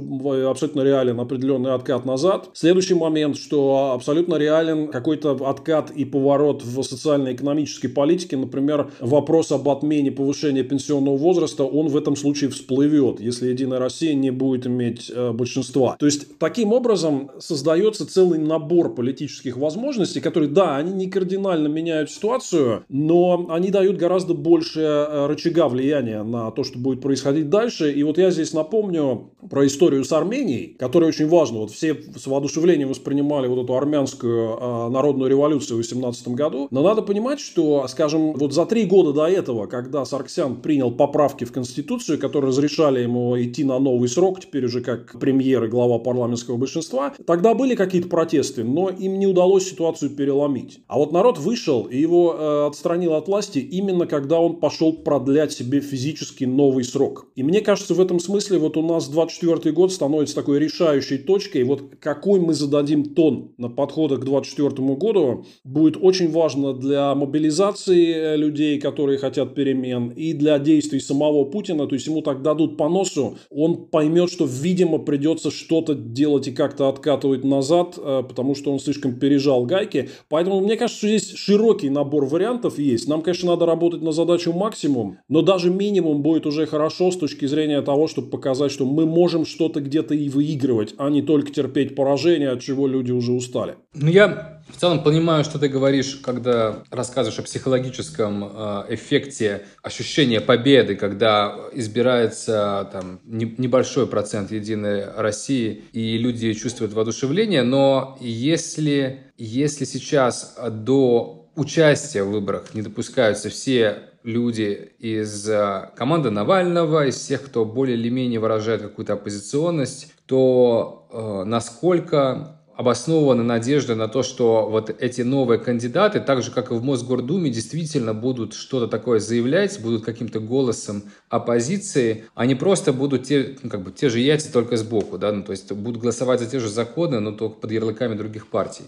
абсолютно 0.50 0.82
реален 0.82 1.20
определенный 1.20 1.74
откат 1.74 2.06
назад. 2.06 2.50
Следующий 2.54 2.94
момент, 2.94 3.36
что 3.38 3.92
абсолютно 3.94 4.36
реален 4.36 4.88
какой-то 4.88 5.32
откат 5.32 5.92
и 5.92 6.06
поворот 6.06 6.64
в 6.64 6.82
социально-экономической 6.84 7.90
политике. 7.90 8.38
Например, 8.38 8.90
вопрос 9.02 9.52
об 9.52 9.68
отмене 9.68 10.12
повышения 10.12 10.64
пенсионного 10.64 11.18
возраста, 11.18 11.66
он 11.66 11.90
в 11.90 11.98
этом 11.98 12.16
случае 12.16 12.50
всплывет, 12.50 13.20
если 13.20 13.50
Единая 13.50 13.80
Россия 13.80 14.14
не 14.14 14.32
будет 14.32 14.66
иметь 14.68 15.12
э, 15.14 15.34
большинства. 15.34 15.98
То 16.00 16.06
есть, 16.06 16.40
таким 16.40 16.72
образом 16.72 17.30
создается 17.40 18.08
целый 18.10 18.40
набор 18.40 18.96
политических 18.96 19.58
возможностей, 19.58 20.22
которые, 20.22 20.50
да, 20.50 20.78
они 20.78 20.94
не 20.94 21.10
кардинально 21.10 21.68
меняют 21.68 22.10
ситуацию, 22.10 22.86
но 22.88 23.48
они 23.50 23.70
дают 23.70 23.98
гораздо 23.98 24.13
гораздо 24.14 24.36
больше 24.36 24.80
э, 24.82 25.26
рычага 25.26 25.68
влияния 25.68 26.22
на 26.22 26.52
то, 26.52 26.64
что 26.64 26.78
будет 26.78 27.02
происходить 27.02 27.50
дальше. 27.50 27.92
И 27.92 28.04
вот 28.04 28.20
я 28.20 28.30
здесь 28.30 28.54
напомню 28.54 29.32
про 29.50 29.66
историю 29.66 30.04
с 30.04 30.12
Арменией, 30.12 30.76
которая 30.78 31.10
очень 31.10 31.28
важна. 31.28 31.60
Вот 31.60 31.72
все 31.72 31.96
с 31.96 32.28
воодушевлением 32.28 32.90
воспринимали 32.90 33.48
вот 33.48 33.64
эту 33.64 33.76
армянскую 33.76 34.56
э, 34.56 34.90
народную 34.90 35.32
революцию 35.32 35.78
в 35.78 35.80
18 35.80 36.28
году. 36.30 36.68
Но 36.70 36.84
надо 36.84 37.02
понимать, 37.02 37.40
что, 37.40 37.88
скажем, 37.88 38.34
вот 38.34 38.54
за 38.54 38.68
три 38.68 38.86
года 38.86 39.14
до 39.14 39.28
этого, 39.28 39.66
когда 39.66 40.06
Сарксян 40.06 40.58
принял 40.58 40.92
поправки 40.92 41.46
в 41.46 41.52
Конституцию, 41.52 42.20
которые 42.20 42.50
разрешали 42.50 43.00
ему 43.00 43.42
идти 43.42 43.64
на 43.64 43.80
новый 43.80 44.10
срок, 44.10 44.42
теперь 44.42 44.66
уже 44.66 44.82
как 44.82 45.20
премьер 45.20 45.64
и 45.64 45.70
глава 45.70 45.98
парламентского 45.98 46.58
большинства, 46.58 47.16
тогда 47.26 47.56
были 47.56 47.74
какие-то 47.74 48.10
протесты, 48.10 48.64
но 48.64 48.90
им 48.90 49.18
не 49.18 49.26
удалось 49.26 49.68
ситуацию 49.68 50.12
переломить. 50.12 50.82
А 50.88 51.00
вот 51.00 51.12
народ 51.12 51.40
вышел 51.40 51.86
и 51.86 51.98
его 51.98 52.36
э, 52.38 52.68
отстранил 52.68 53.16
от 53.16 53.28
власти 53.28 53.58
именно 53.58 54.03
когда 54.06 54.40
он 54.40 54.58
пошел 54.58 54.94
продлять 54.94 55.52
себе 55.52 55.80
физически 55.82 56.46
новый 56.46 56.84
срок. 56.84 57.28
И 57.36 57.44
мне 57.44 57.62
кажется, 57.62 57.94
в 57.94 58.02
этом 58.02 58.20
смысле 58.20 58.58
вот 58.58 58.78
у 58.78 58.82
нас 58.82 59.08
24 59.08 59.74
год 59.74 59.92
становится 59.92 60.36
такой 60.36 60.60
решающей 60.60 61.18
точкой. 61.18 61.64
Вот 61.64 61.84
какой 62.00 62.40
мы 62.40 62.54
зададим 62.54 63.14
тон 63.16 63.52
на 63.58 63.70
подходах 63.70 64.22
к 64.22 64.26
24 64.26 64.70
году, 64.96 65.46
будет 65.64 65.98
очень 66.00 66.32
важно 66.32 66.74
для 66.74 67.14
мобилизации 67.16 68.14
э, 68.14 68.38
людей, 68.38 68.80
которые 68.80 69.18
хотят 69.18 69.56
перемен, 69.56 70.10
и 70.10 70.34
для 70.34 70.60
действий 70.60 71.00
самого 71.00 71.46
Путина. 71.46 71.88
То 71.88 71.96
есть 71.96 72.08
ему 72.08 72.22
так 72.22 72.42
дадут 72.42 72.78
по 72.78 72.90
носу, 72.90 73.38
он 73.50 73.86
поймет, 73.86 74.32
что, 74.32 74.46
видимо, 74.46 75.00
придется 75.00 75.52
что-то 75.52 75.94
делать 75.94 76.48
и 76.48 76.52
как-то 76.52 76.90
откатывать 76.90 77.44
назад, 77.44 77.98
э, 77.98 78.24
потому 78.28 78.56
что 78.56 78.72
он 78.72 78.80
слишком 78.80 79.16
пережал 79.16 79.66
гайки. 79.66 80.10
Поэтому 80.30 80.60
мне 80.62 80.78
кажется, 80.78 81.00
что 81.00 81.08
здесь 81.08 81.34
широкий 81.36 81.90
набор 81.90 82.26
вариантов 82.26 82.80
есть. 82.80 83.08
Нам, 83.08 83.22
конечно, 83.22 83.50
надо 83.50 83.66
работать 83.66 83.93
на 84.02 84.12
задачу 84.12 84.54
максимум, 84.54 85.20
но 85.30 85.42
даже 85.42 85.70
минимум 85.70 86.22
будет 86.22 86.46
уже 86.46 86.66
хорошо 86.66 87.12
с 87.12 87.18
точки 87.18 87.46
зрения 87.46 87.82
того, 87.82 88.08
чтобы 88.08 88.30
показать, 88.30 88.72
что 88.72 88.86
мы 88.86 89.06
можем 89.06 89.46
что-то 89.46 89.82
где-то 89.82 90.14
и 90.14 90.30
выигрывать, 90.30 90.96
а 90.98 91.10
не 91.10 91.22
только 91.22 91.52
терпеть 91.52 91.96
поражение, 91.96 92.50
от 92.50 92.62
чего 92.62 92.88
люди 92.88 93.12
уже 93.12 93.32
устали. 93.32 93.76
Ну, 93.94 94.10
я 94.10 94.62
в 94.70 94.80
целом 94.80 95.04
понимаю, 95.04 95.44
что 95.44 95.60
ты 95.60 95.68
говоришь, 95.68 96.20
когда 96.24 96.84
рассказываешь 96.90 97.40
о 97.40 97.44
психологическом 97.44 98.44
э, 98.44 98.84
эффекте 98.90 99.64
ощущения 99.82 100.42
победы, 100.42 100.96
когда 100.96 101.56
избирается 101.74 102.90
там, 102.92 103.20
небольшой 103.26 104.08
процент 104.08 104.52
Единой 104.52 105.06
России, 105.16 105.84
и 105.92 106.18
люди 106.18 106.54
чувствуют 106.54 106.94
воодушевление, 106.94 107.64
но 107.64 108.18
если, 108.20 109.32
если 109.38 109.86
сейчас 109.86 110.58
до 110.72 111.43
участия 111.56 112.24
в 112.24 112.32
выборах 112.32 112.74
не 112.74 112.82
допускаются 112.82 113.50
все 113.50 114.10
люди 114.24 114.94
из 115.00 115.48
э, 115.50 115.90
команды 115.96 116.30
Навального, 116.30 117.08
из 117.08 117.16
всех, 117.16 117.44
кто 117.44 117.66
более 117.66 117.98
или 117.98 118.10
менее 118.10 118.40
выражает 118.40 118.82
какую-то 118.82 119.14
оппозиционность, 119.14 120.14
то 120.26 121.08
э, 121.12 121.44
насколько 121.46 122.60
обоснована 122.76 123.44
надежда 123.44 123.96
на 123.96 124.08
то, 124.08 124.24
что 124.24 124.68
вот 124.70 124.90
эти 124.90 125.22
новые 125.22 125.60
кандидаты, 125.60 126.20
так 126.20 126.42
же, 126.42 126.52
как 126.52 126.72
и 126.72 126.74
в 126.74 126.84
Мосгордуме, 126.84 127.52
действительно 127.52 128.14
будут 128.14 128.54
что-то 128.54 128.88
такое 128.88 129.20
заявлять, 129.20 129.80
будут 129.80 130.04
каким-то 130.04 130.40
голосом 130.40 131.04
оппозиции, 131.30 132.26
они 132.34 132.56
просто 132.56 132.92
будут 132.92 133.26
те, 133.26 133.58
ну, 133.62 133.70
как 133.70 133.82
бы, 133.82 133.92
те 133.92 134.10
же 134.10 134.20
яйца, 134.20 134.52
только 134.52 134.78
сбоку, 134.78 135.18
да, 135.20 135.32
ну, 135.32 135.44
то 135.44 135.52
есть 135.52 135.72
будут 135.72 136.02
голосовать 136.02 136.40
за 136.40 136.48
те 136.48 136.60
же 136.60 136.70
законы, 136.70 137.20
но 137.20 137.32
только 137.32 137.60
под 137.60 137.72
ярлыками 137.72 138.16
других 138.16 138.48
партий. 138.48 138.86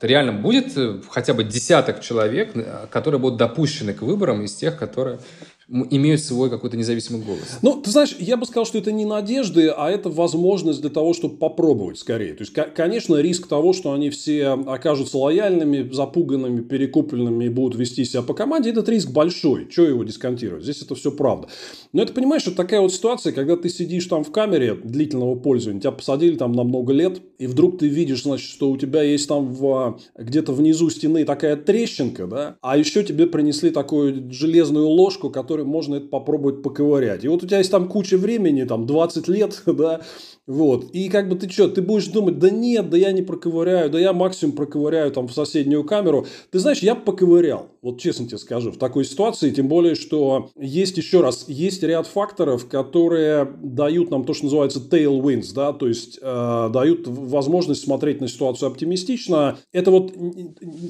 Реально 0.00 0.32
будет 0.32 0.76
э, 0.76 1.00
хотя 1.10 1.34
бы 1.34 1.44
десяток 1.44 2.00
человек, 2.00 2.52
э, 2.54 2.86
которые 2.90 3.20
будут 3.20 3.38
допущены 3.38 3.92
к 3.92 4.02
выборам 4.02 4.42
из 4.42 4.54
тех, 4.54 4.78
которые 4.78 5.18
имеют 5.68 6.22
свой 6.22 6.48
какой-то 6.48 6.76
независимый 6.76 7.22
голос. 7.22 7.58
Ну, 7.62 7.80
ты 7.80 7.90
знаешь, 7.90 8.16
я 8.18 8.36
бы 8.36 8.46
сказал, 8.46 8.64
что 8.64 8.78
это 8.78 8.90
не 8.90 9.04
надежды, 9.04 9.68
а 9.68 9.90
это 9.90 10.08
возможность 10.08 10.80
для 10.80 10.90
того, 10.90 11.12
чтобы 11.12 11.36
попробовать 11.36 11.98
скорее. 11.98 12.34
То 12.34 12.42
есть, 12.42 12.54
конечно, 12.74 13.16
риск 13.16 13.46
того, 13.46 13.72
что 13.74 13.92
они 13.92 14.08
все 14.08 14.48
окажутся 14.48 15.18
лояльными, 15.18 15.90
запуганными, 15.92 16.62
перекупленными 16.62 17.44
и 17.44 17.48
будут 17.48 17.78
вести 17.78 18.04
себя 18.04 18.22
по 18.22 18.32
команде, 18.32 18.70
этот 18.70 18.88
риск 18.88 19.10
большой. 19.10 19.68
Чего 19.68 19.86
его 19.86 20.04
дисконтировать? 20.04 20.62
Здесь 20.62 20.82
это 20.82 20.94
все 20.94 21.10
правда. 21.10 21.48
Но 21.92 22.02
это, 22.02 22.12
понимаешь, 22.12 22.42
что 22.42 22.52
такая 22.52 22.80
вот 22.80 22.92
ситуация, 22.92 23.32
когда 23.32 23.56
ты 23.56 23.68
сидишь 23.68 24.06
там 24.06 24.24
в 24.24 24.32
камере 24.32 24.74
длительного 24.74 25.34
пользования, 25.34 25.80
тебя 25.80 25.92
посадили 25.92 26.36
там 26.36 26.52
на 26.52 26.64
много 26.64 26.92
лет, 26.92 27.20
и 27.38 27.46
вдруг 27.46 27.78
ты 27.78 27.88
видишь, 27.88 28.22
значит, 28.22 28.48
что 28.48 28.70
у 28.70 28.76
тебя 28.76 29.02
есть 29.02 29.28
там 29.28 29.52
в, 29.52 30.00
где-то 30.16 30.52
внизу 30.52 30.88
стены 30.90 31.24
такая 31.24 31.56
трещинка, 31.56 32.26
да, 32.26 32.56
а 32.62 32.76
еще 32.78 33.04
тебе 33.04 33.26
принесли 33.26 33.70
такую 33.70 34.32
железную 34.32 34.86
ложку, 34.86 35.30
которая 35.30 35.57
которой 35.58 35.64
можно 35.64 35.96
это 35.96 36.06
попробовать 36.06 36.62
поковырять. 36.62 37.24
И 37.24 37.28
вот 37.28 37.42
у 37.42 37.46
тебя 37.46 37.58
есть 37.58 37.70
там 37.70 37.88
куча 37.88 38.16
времени, 38.16 38.64
там 38.64 38.86
20 38.86 39.28
лет, 39.28 39.62
да, 39.66 40.00
вот. 40.48 40.86
И 40.94 41.10
как 41.10 41.28
бы 41.28 41.36
ты 41.36 41.48
что, 41.50 41.68
ты 41.68 41.82
будешь 41.82 42.06
думать, 42.06 42.38
да 42.38 42.48
нет, 42.48 42.88
да 42.88 42.96
я 42.96 43.12
не 43.12 43.20
проковыряю, 43.20 43.90
да 43.90 44.00
я 44.00 44.14
максимум 44.14 44.56
проковыряю 44.56 45.10
там 45.12 45.28
в 45.28 45.32
соседнюю 45.32 45.84
камеру. 45.84 46.26
Ты 46.50 46.58
знаешь, 46.58 46.78
я 46.78 46.94
поковырял, 46.94 47.66
вот 47.82 48.00
честно 48.00 48.26
тебе 48.26 48.38
скажу, 48.38 48.72
в 48.72 48.78
такой 48.78 49.04
ситуации, 49.04 49.50
тем 49.50 49.68
более, 49.68 49.94
что 49.94 50.48
есть 50.58 50.96
еще 50.96 51.20
раз, 51.20 51.44
есть 51.48 51.82
ряд 51.82 52.06
факторов, 52.06 52.66
которые 52.66 53.46
дают 53.62 54.10
нам 54.10 54.24
то, 54.24 54.32
что 54.32 54.44
называется 54.44 54.80
tailwinds, 54.80 55.52
да, 55.54 55.74
то 55.74 55.86
есть 55.86 56.18
э, 56.20 56.70
дают 56.72 57.06
возможность 57.06 57.84
смотреть 57.84 58.22
на 58.22 58.28
ситуацию 58.28 58.68
оптимистично. 58.68 59.58
Это 59.72 59.90
вот 59.90 60.14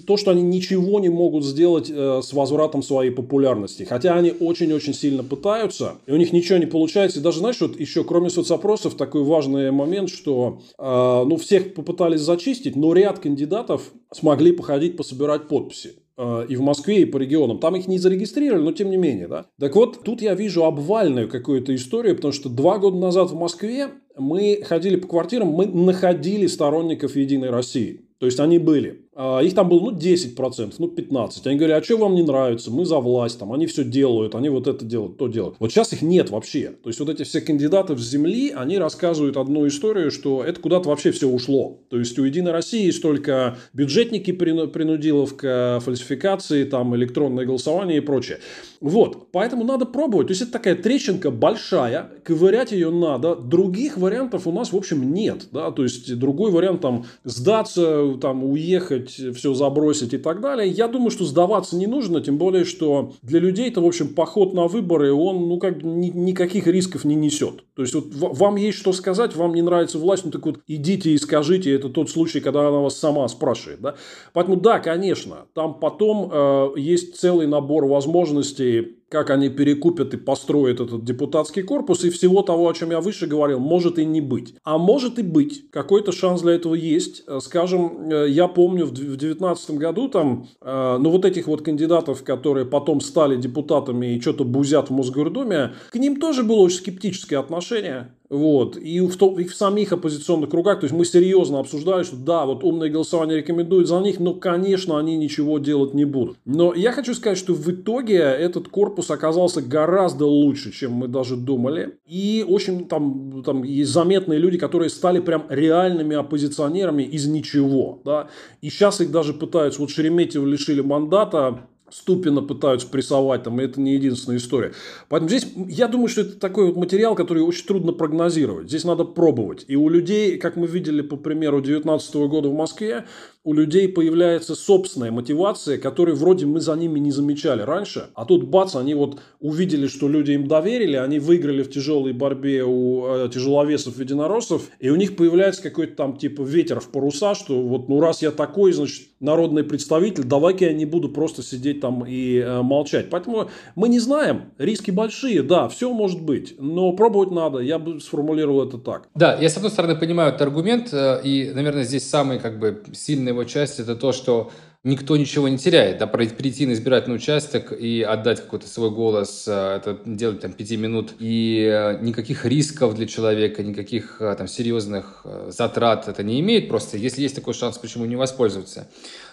то, 0.07 0.17
что 0.17 0.31
они 0.31 0.43
ничего 0.43 1.01
не 1.01 1.09
могут 1.09 1.45
сделать 1.45 1.91
э, 1.91 2.21
с 2.23 2.33
возвратом 2.33 2.85
своей 2.85 3.11
популярности, 3.11 3.83
хотя 3.83 4.15
они 4.15 4.33
очень-очень 4.59 4.95
сильно 4.95 5.23
пытаются, 5.23 5.97
и 6.07 6.13
у 6.13 6.17
них 6.17 6.33
ничего 6.33 6.59
не 6.59 6.67
получается. 6.67 7.21
И 7.21 7.23
даже, 7.23 7.39
знаешь, 7.39 7.61
вот 7.61 7.79
еще 7.79 8.05
кроме 8.05 8.31
соцопросов 8.31 8.95
такой 8.95 9.23
важный 9.23 9.71
момент, 9.71 10.11
что 10.11 10.61
э, 10.79 11.25
ну, 11.27 11.37
всех 11.37 11.75
попытались 11.75 12.21
зачистить, 12.21 12.77
но 12.77 12.93
ряд 12.93 13.21
кандидатов 13.21 13.93
смогли 14.13 14.53
походить, 14.53 14.97
пособирать 14.97 15.49
подписи 15.49 15.95
э, 16.17 16.47
и 16.49 16.57
в 16.57 16.61
Москве, 16.61 17.03
и 17.03 17.05
по 17.05 17.19
регионам. 17.19 17.59
Там 17.59 17.77
их 17.77 17.87
не 17.87 17.99
зарегистрировали, 17.99 18.63
но 18.63 18.73
тем 18.73 18.91
не 18.91 18.97
менее. 18.97 19.29
Да? 19.29 19.47
Так 19.61 19.77
вот, 19.77 20.03
тут 20.03 20.23
я 20.23 20.35
вижу 20.35 20.65
обвальную 20.65 21.29
какую-то 21.29 21.75
историю, 21.75 22.17
потому 22.17 22.33
что 22.33 22.49
два 22.49 22.79
года 22.79 22.97
назад 22.97 23.31
в 23.31 23.37
Москве 23.37 23.89
мы 24.17 24.63
ходили 24.65 24.97
по 24.97 25.07
квартирам, 25.07 25.49
мы 25.49 25.67
находили 25.67 26.47
сторонников 26.47 27.15
«Единой 27.15 27.51
России». 27.51 28.09
То 28.19 28.27
есть 28.27 28.41
они 28.41 28.59
были. 28.59 29.08
А, 29.21 29.41
их 29.41 29.53
там 29.53 29.69
было, 29.69 29.91
ну, 29.91 29.91
10%, 29.91 30.75
ну, 30.79 30.87
15%. 30.87 31.49
Они 31.49 31.59
говорят, 31.59 31.83
а 31.83 31.85
что 31.85 31.97
вам 31.97 32.15
не 32.15 32.23
нравится? 32.23 32.71
Мы 32.71 32.85
за 32.85 32.99
власть, 32.99 33.41
там, 33.41 33.53
они 33.53 33.67
все 33.67 33.83
делают, 33.83 34.37
они 34.37 34.49
вот 34.49 34.69
это 34.69 34.85
делают, 34.85 35.17
то 35.17 35.27
делают. 35.27 35.57
Вот 35.59 35.73
сейчас 35.73 35.93
их 35.93 36.03
нет 36.03 36.31
вообще. 36.31 36.69
То 36.85 36.89
есть, 36.89 37.01
вот 37.01 37.09
эти 37.09 37.25
все 37.25 37.41
кандидаты 37.41 37.95
в 37.95 37.99
земли, 37.99 38.53
они 38.57 38.79
рассказывают 38.79 39.37
одну 39.37 39.67
историю, 39.67 40.13
что 40.13 40.45
это 40.45 40.61
куда-то 40.61 40.89
вообще 40.89 41.11
все 41.11 41.27
ушло. 41.27 41.81
То 41.91 41.99
есть, 41.99 42.17
у 42.17 42.23
Единой 42.23 42.53
России 42.53 42.87
есть 42.87 43.03
только 43.03 43.59
бюджетники, 43.73 44.31
принудиловка, 44.31 45.81
фальсификации, 45.85 46.63
там, 46.63 46.95
электронное 46.95 47.45
голосование 47.45 47.99
и 47.99 48.01
прочее. 48.01 48.39
Вот, 48.81 49.33
поэтому 49.33 49.65
надо 49.65 49.85
пробовать. 49.85 50.29
То 50.29 50.31
есть, 50.31 50.43
это 50.43 50.53
такая 50.53 50.77
трещинка 50.77 51.33
большая, 51.33 52.09
ковырять 52.23 52.71
ее 52.71 52.93
надо. 52.93 53.35
Других 53.35 53.97
вариантов 53.97 54.47
у 54.47 54.53
нас, 54.53 54.73
в 54.73 54.77
общем, 54.77 55.13
нет. 55.13 55.49
Да? 55.51 55.73
То 55.73 55.83
есть, 55.83 56.17
другой 56.17 56.53
вариант, 56.53 56.83
там, 56.83 57.05
сдаться, 57.25 58.17
там, 58.21 58.45
уехать, 58.45 59.08
бросить, 59.09 59.37
все 59.37 59.55
забросить 59.55 60.15
и 60.15 60.19
так 60.19 60.41
далее. 60.41 60.69
Я 60.69 60.89
думаю, 60.89 61.11
что 61.11 61.25
сдаваться 61.25 61.77
не 61.77 61.87
нужно, 61.87 62.21
тем 62.21 62.39
более, 62.39 62.65
что 62.65 63.13
для 63.23 63.41
людей 63.41 63.69
это, 63.69 63.81
в 63.81 63.87
общем, 63.87 64.15
поход 64.15 64.55
на 64.55 64.67
выборы, 64.67 65.13
он, 65.13 65.49
ну, 65.49 65.59
как 65.59 65.83
ни, 65.83 66.09
никаких 66.09 66.67
рисков 66.67 67.05
не 67.05 67.15
несет. 67.15 67.65
То 67.75 67.83
есть, 67.83 67.95
вот 67.95 68.07
вам 68.11 68.57
есть 68.57 68.79
что 68.79 68.93
сказать, 68.93 69.35
вам 69.37 69.55
не 69.55 69.63
нравится 69.63 69.99
власть, 69.99 70.25
ну, 70.25 70.31
так 70.31 70.45
вот 70.47 70.61
идите 70.67 71.11
и 71.11 71.19
скажите, 71.19 71.73
это 71.73 71.89
тот 71.89 72.11
случай, 72.11 72.41
когда 72.41 72.69
она 72.69 72.79
вас 72.79 72.97
сама 72.97 73.27
спрашивает, 73.29 73.81
да. 73.81 73.95
Поэтому, 74.33 74.57
да, 74.57 74.79
конечно, 74.79 75.47
там 75.55 75.75
потом 75.75 76.31
э, 76.33 76.69
есть 76.77 77.17
целый 77.19 77.47
набор 77.47 77.87
возможностей 77.87 78.99
как 79.09 79.31
они 79.31 79.49
перекупят 79.49 80.15
и 80.15 80.17
построят 80.17 80.81
этот 80.81 81.05
депутатский 81.05 81.63
корпус, 81.63 82.05
и 82.05 82.11
всего 82.11 82.43
того, 82.43 82.69
о 82.69 82.75
чем 82.75 82.91
я 82.91 83.01
выше 83.01 83.27
говорил, 83.27 83.59
может 83.59 83.99
и 83.99 84.05
не 84.05 84.21
быть. 84.21 84.55
А 84.65 84.79
может 84.79 85.19
и 85.19 85.23
быть. 85.23 85.71
Какой-то 85.71 86.13
шанс 86.13 86.43
для 86.43 86.53
этого 86.53 86.75
есть. 86.75 87.25
Э, 87.27 87.39
скажем, 87.41 88.11
э, 88.11 88.29
я 88.29 88.49
помню 88.49 88.85
в 88.85 88.93
2019 88.93 89.71
году 89.73 90.09
там, 90.09 90.49
э, 90.61 90.97
ну 91.01 91.11
вот 91.11 91.25
этих 91.25 91.47
вот 91.47 91.63
кандидатов, 91.63 92.23
которые 92.23 92.67
потом 92.67 93.01
стали 93.01 93.37
депутатами 93.37 94.15
и 94.15 94.21
что-то 94.21 94.45
бузят 94.45 94.91
в 94.91 94.93
Мосгордуме, 94.93 95.73
к 95.91 95.95
ним 95.97 96.21
тоже 96.21 96.43
было 96.43 96.59
очень 96.59 96.79
скептическое 96.79 97.39
отношение. 97.39 98.15
Вот. 98.31 98.77
И 98.77 99.01
в, 99.01 99.17
то, 99.17 99.39
и 99.39 99.45
в 99.45 99.55
самих 99.55 99.93
оппозиционных 99.93 100.51
кругах, 100.51 100.81
то 100.81 100.85
есть 100.85 100.95
мы 100.95 101.05
серьезно 101.05 101.61
обсуждали, 101.61 102.03
что 102.03 102.17
да, 102.17 102.45
вот 102.45 102.63
умное 102.63 102.91
голосование 102.91 103.39
рекомендуют 103.39 103.89
за 103.89 103.99
них, 104.01 104.21
но, 104.21 104.35
конечно, 104.35 104.99
они 104.99 105.17
ничего 105.17 105.59
делать 105.59 105.95
не 105.95 106.05
будут. 106.05 106.37
Но 106.45 106.75
я 106.75 106.93
хочу 106.93 107.15
сказать, 107.15 107.39
что 107.39 107.55
в 107.55 107.71
итоге 107.71 108.19
этот 108.19 108.69
корпус 108.69 109.11
оказался 109.11 109.63
гораздо 109.63 110.27
лучше, 110.27 110.73
чем 110.73 110.93
мы 110.93 111.09
даже 111.09 111.37
думали. 111.37 111.99
И 112.07 112.45
очень 112.47 112.87
там, 112.87 113.43
там 113.45 113.63
есть 113.63 113.91
заметные 113.91 114.39
люди, 114.39 114.59
которые 114.59 114.91
стали 114.91 115.21
прям 115.21 115.47
реальными 115.49 116.17
оппозиционерами 116.17 117.05
из 117.05 117.27
ничего. 117.27 118.01
Да? 118.05 118.29
И 118.61 118.69
сейчас 118.69 119.01
их 119.01 119.11
даже 119.11 119.33
пытаются, 119.33 119.81
вот 119.81 119.91
Шереметьева 119.91 120.47
лишили 120.47 120.83
мандата, 120.83 121.63
Ступина 121.91 122.43
пытаются 122.43 122.89
прессовать, 122.89 123.43
там, 123.43 123.61
и 123.61 123.65
это 123.65 123.81
не 123.81 123.95
единственная 123.95 124.39
история. 124.39 124.73
Поэтому 125.09 125.29
здесь, 125.29 125.47
я 125.69 125.89
думаю, 125.89 126.09
что 126.09 126.23
это 126.23 126.39
такой 126.39 126.67
вот 126.67 126.77
материал, 126.77 127.15
который 127.15 127.43
очень 127.43 127.67
трудно 127.67 127.93
прогнозировать. 127.93 128.69
Здесь 128.69 128.85
надо 128.85 129.05
пробовать. 129.05 129.65
И 129.69 129.77
у 129.77 129.89
людей, 129.89 130.39
как 130.39 130.57
мы 130.57 130.67
видели 130.67 131.01
по 131.01 131.17
примеру 131.17 131.61
2019 131.61 132.15
года 132.29 132.49
в 132.49 132.55
Москве, 132.55 133.07
у 133.49 133.55
людей 133.55 133.89
появляется 133.89 134.55
собственная 134.55 135.11
мотивация, 135.11 135.79
которой 135.79 136.15
вроде 136.15 136.45
мы 136.45 136.61
за 136.61 136.75
ними 136.75 136.99
не 136.99 137.11
замечали 137.11 137.63
раньше. 137.63 138.11
А 138.13 138.27
тут 138.27 138.45
бац, 138.45 138.77
они 138.77 138.93
вот 138.93 139.21
увидели, 139.41 139.87
что 139.87 140.07
люди 140.07 140.33
им 140.33 140.47
доверили, 140.49 140.97
они 140.97 141.19
выиграли 141.19 141.63
в 141.63 141.71
тяжелой 141.71 142.13
борьбе 142.13 142.63
у 142.65 143.07
э, 143.07 143.31
тяжеловесов 143.33 143.99
единороссов, 143.99 144.69
и 144.81 144.91
у 144.91 144.97
них 144.97 145.17
появляется 145.17 145.63
какой-то 145.63 145.97
там 145.97 146.19
типа 146.19 146.43
ветер 146.43 146.81
в 146.81 146.89
паруса, 146.89 147.35
что 147.35 147.59
вот 147.63 147.89
ну 147.89 148.01
раз 148.01 148.21
я 148.21 148.33
такой, 148.33 148.73
значит, 148.73 149.09
народный 149.19 149.65
представитель, 149.65 150.25
давай-ка 150.25 150.67
я 150.67 150.75
не 150.75 150.85
буду 150.85 151.09
просто 151.09 151.43
сидеть 151.43 151.81
там 151.81 152.05
и 152.07 152.37
э, 152.41 152.61
молчать. 152.61 153.09
Поэтому 153.09 153.49
мы 153.75 153.89
не 153.89 153.99
знаем, 153.99 154.53
риски 154.59 154.91
большие, 154.91 155.43
да, 155.43 155.71
все 155.71 155.91
может 155.91 156.21
быть, 156.21 156.55
но 156.59 156.93
пробовать 156.93 157.31
надо, 157.31 157.61
я 157.61 157.79
бы 157.79 157.99
сформулировал 157.99 158.69
это 158.69 158.77
так. 158.77 159.09
Да, 159.15 159.39
я 159.41 159.49
с 159.49 159.57
одной 159.57 159.71
стороны 159.71 159.97
понимаю 159.97 160.29
этот 160.29 160.43
аргумент, 160.43 160.93
э, 160.93 161.23
и, 161.25 161.51
наверное, 161.55 161.85
здесь 161.85 162.07
самый 162.07 162.39
как 162.41 162.59
бы 162.59 162.83
сильный 162.93 163.38
его 163.39 163.49
часть 163.49 163.79
это 163.79 163.95
то, 163.95 164.13
что 164.13 164.51
никто 164.85 165.17
ничего 165.17 165.49
не 165.49 165.59
теряет. 165.59 165.99
Да, 165.99 166.07
прийти 166.07 166.67
на 166.67 166.73
избирательный 166.73 167.17
участок 167.17 167.73
и 167.73 168.03
отдать 168.03 168.41
какой-то 168.41 168.67
свой 168.69 168.91
голос, 168.91 169.45
э, 169.47 169.77
это 169.77 169.99
делать 170.05 170.41
там 170.41 170.53
пяти 170.53 170.77
минут, 170.77 171.15
и 171.19 171.69
э, 171.71 171.99
никаких 172.01 172.45
рисков 172.45 172.95
для 172.95 173.07
человека, 173.07 173.63
никаких 173.63 174.21
э, 174.21 174.35
там 174.37 174.49
серьезных 174.49 175.25
затрат 175.49 176.09
это 176.09 176.23
не 176.23 176.41
имеет. 176.41 176.69
Просто 176.69 176.97
если 176.97 177.23
есть 177.23 177.35
такой 177.35 177.55
шанс, 177.55 177.79
почему 177.79 178.05
не 178.05 178.17
воспользоваться? 178.17 178.89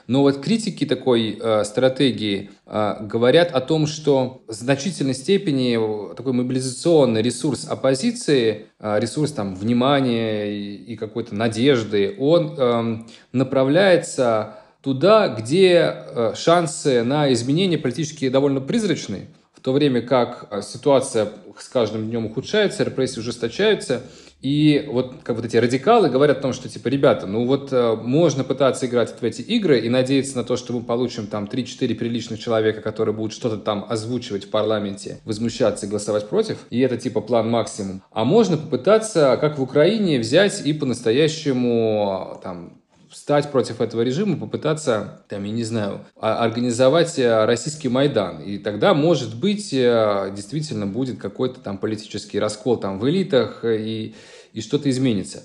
Но 0.08 0.22
вот 0.22 0.42
критики 0.42 0.86
такой 0.86 1.38
э, 1.40 1.64
стратегии 1.64 2.52
э, 2.66 2.96
говорят 3.02 3.52
о 3.52 3.62
том, 3.62 3.88
что 3.88 4.44
в 4.48 4.54
значительной 4.54 5.16
степени 5.16 6.14
такой 6.16 6.34
мобилизационный 6.34 7.22
ресурс 7.22 7.68
оппозиции, 7.68 8.68
э, 8.80 9.00
ресурс 9.00 9.32
там 9.32 9.56
внимания 9.56 10.52
и, 10.52 10.94
и 10.94 10.96
какой-то 10.96 11.34
надежды, 11.34 12.16
он 12.20 12.56
э, 12.58 12.98
направляется 13.32 14.60
туда, 14.82 15.30
где 15.30 15.92
э, 15.96 16.34
шансы 16.36 17.04
на 17.04 17.34
изменения 17.34 17.80
политические 17.80 18.30
довольно 18.30 18.62
призрачные, 18.62 19.28
в 19.52 19.60
то 19.60 19.74
время 19.74 20.04
как 20.04 20.48
э, 20.52 20.62
ситуация 20.62 21.30
с 21.58 21.68
каждым 21.70 22.08
днем 22.08 22.28
ухудшается, 22.28 22.84
репрессии 22.84 23.20
ужесточаются, 23.20 24.04
и 24.46 24.86
вот 24.92 25.16
как 25.24 25.38
вот 25.38 25.46
эти 25.46 25.58
радикалы 25.58 26.08
говорят 26.08 26.38
о 26.38 26.42
том, 26.42 26.54
что 26.54 26.70
типа, 26.70 26.90
ребята, 26.90 27.26
ну 27.26 27.48
вот 27.48 27.74
э, 27.74 27.96
можно 27.96 28.44
пытаться 28.44 28.86
играть 28.86 29.10
в 29.20 29.24
эти 29.24 29.42
игры 29.42 29.80
и 29.80 29.90
надеяться 29.90 30.38
на 30.38 30.44
то, 30.44 30.56
что 30.56 30.72
мы 30.72 30.84
получим 30.84 31.26
там 31.26 31.46
3-4 31.46 31.96
приличных 31.96 32.40
человека, 32.40 32.80
которые 32.82 33.16
будут 33.16 33.34
что-то 33.34 33.58
там 33.58 33.88
озвучивать 33.90 34.46
в 34.46 34.52
парламенте, 34.52 35.20
возмущаться 35.26 35.88
и 35.88 35.90
голосовать 35.90 36.30
против, 36.30 36.60
и 36.70 36.80
это 36.82 36.96
типа 36.96 37.22
план 37.22 37.50
максимум. 37.50 38.04
А 38.12 38.24
можно 38.24 38.56
попытаться, 38.56 39.36
как 39.42 39.58
в 39.58 39.64
Украине, 39.64 40.20
взять 40.20 40.64
и 40.64 40.74
по-настоящему 40.74 42.40
там 42.44 42.74
встать 43.16 43.50
против 43.50 43.80
этого 43.80 44.02
режима, 44.02 44.38
попытаться, 44.38 45.22
там, 45.30 45.46
я 45.46 45.52
не 45.52 45.64
знаю, 45.64 46.02
организовать 46.20 47.18
э, 47.18 47.46
российский 47.46 47.88
Майдан. 47.88 48.42
И 48.42 48.58
тогда, 48.58 48.94
может 48.94 49.40
быть, 49.40 49.74
э, 49.74 50.34
действительно 50.36 50.86
будет 50.86 51.18
какой-то 51.18 51.62
там 51.62 51.78
политический 51.78 52.40
раскол 52.40 52.76
там 52.76 53.00
в 53.00 53.10
элитах 53.10 53.64
э, 53.64 53.78
и, 53.80 54.16
и 54.56 54.62
что-то 54.62 54.90
изменится. 54.90 55.44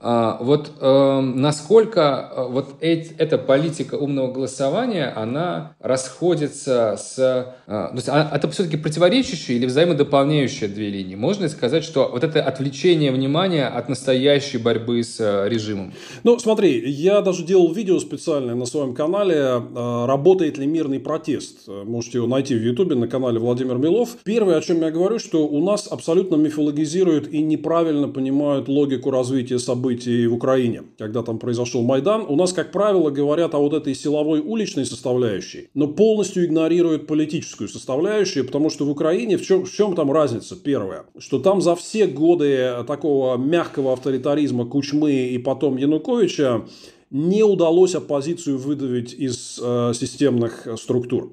А, 0.00 0.38
вот 0.40 0.70
э, 0.80 1.20
насколько 1.20 2.30
э, 2.30 2.46
вот 2.48 2.76
эта 2.80 3.36
политика 3.36 3.96
умного 3.96 4.30
голосования, 4.30 5.12
она 5.16 5.74
расходится 5.80 6.96
с... 6.96 7.18
Э, 7.18 7.88
то 7.88 7.92
есть, 7.94 8.08
а, 8.08 8.30
это 8.32 8.48
все-таки 8.48 8.76
противоречащие 8.76 9.58
или 9.58 9.66
взаимодополняющие 9.66 10.68
две 10.68 10.90
линии? 10.90 11.16
Можно 11.16 11.48
сказать, 11.48 11.82
что 11.82 12.08
вот 12.12 12.22
это 12.22 12.40
отвлечение 12.40 13.10
внимания 13.10 13.66
от 13.66 13.88
настоящей 13.88 14.58
борьбы 14.58 15.02
с 15.02 15.18
режимом? 15.48 15.92
Ну, 16.22 16.38
смотри, 16.38 16.88
я 16.88 17.20
даже 17.20 17.44
делал 17.44 17.72
видео 17.72 17.98
специальное 17.98 18.54
на 18.54 18.66
своем 18.66 18.94
канале 18.94 19.60
«Работает 19.74 20.58
ли 20.58 20.66
мирный 20.66 21.00
протест?». 21.00 21.66
Можете 21.66 22.18
его 22.18 22.28
найти 22.28 22.54
в 22.54 22.62
Ютубе 22.62 22.94
на 22.94 23.08
канале 23.08 23.40
Владимир 23.40 23.78
Милов. 23.78 24.10
Первое, 24.22 24.58
о 24.58 24.60
чем 24.60 24.80
я 24.80 24.92
говорю, 24.92 25.18
что 25.18 25.48
у 25.48 25.64
нас 25.64 25.88
абсолютно 25.90 26.36
мифологизируют 26.36 27.28
и 27.28 27.42
неправильно 27.42 28.06
понимают 28.08 28.68
логику 28.68 29.10
развития 29.10 29.58
событий 29.58 29.87
событий 29.88 30.26
в 30.26 30.34
Украине, 30.34 30.82
когда 30.98 31.22
там 31.22 31.38
произошел 31.38 31.82
Майдан, 31.82 32.26
у 32.28 32.36
нас, 32.36 32.52
как 32.52 32.72
правило, 32.72 33.10
говорят 33.10 33.54
о 33.54 33.58
вот 33.58 33.72
этой 33.72 33.94
силовой 33.94 34.40
уличной 34.40 34.84
составляющей, 34.84 35.68
но 35.74 35.88
полностью 35.88 36.44
игнорируют 36.44 37.06
политическую 37.06 37.68
составляющую, 37.68 38.44
потому 38.44 38.70
что 38.70 38.84
в 38.84 38.90
Украине 38.90 39.36
в 39.38 39.42
чем, 39.42 39.64
в 39.64 39.72
чем 39.72 39.94
там 39.94 40.12
разница? 40.12 40.56
Первое, 40.56 41.04
что 41.18 41.38
там 41.38 41.62
за 41.62 41.74
все 41.74 42.06
годы 42.06 42.84
такого 42.86 43.36
мягкого 43.38 43.92
авторитаризма 43.92 44.66
Кучмы 44.66 45.12
и 45.12 45.38
потом 45.38 45.78
Януковича 45.78 46.64
не 47.10 47.42
удалось 47.42 47.94
оппозицию 47.94 48.58
выдавить 48.58 49.14
из 49.14 49.58
э, 49.62 49.92
системных 49.94 50.68
структур. 50.76 51.32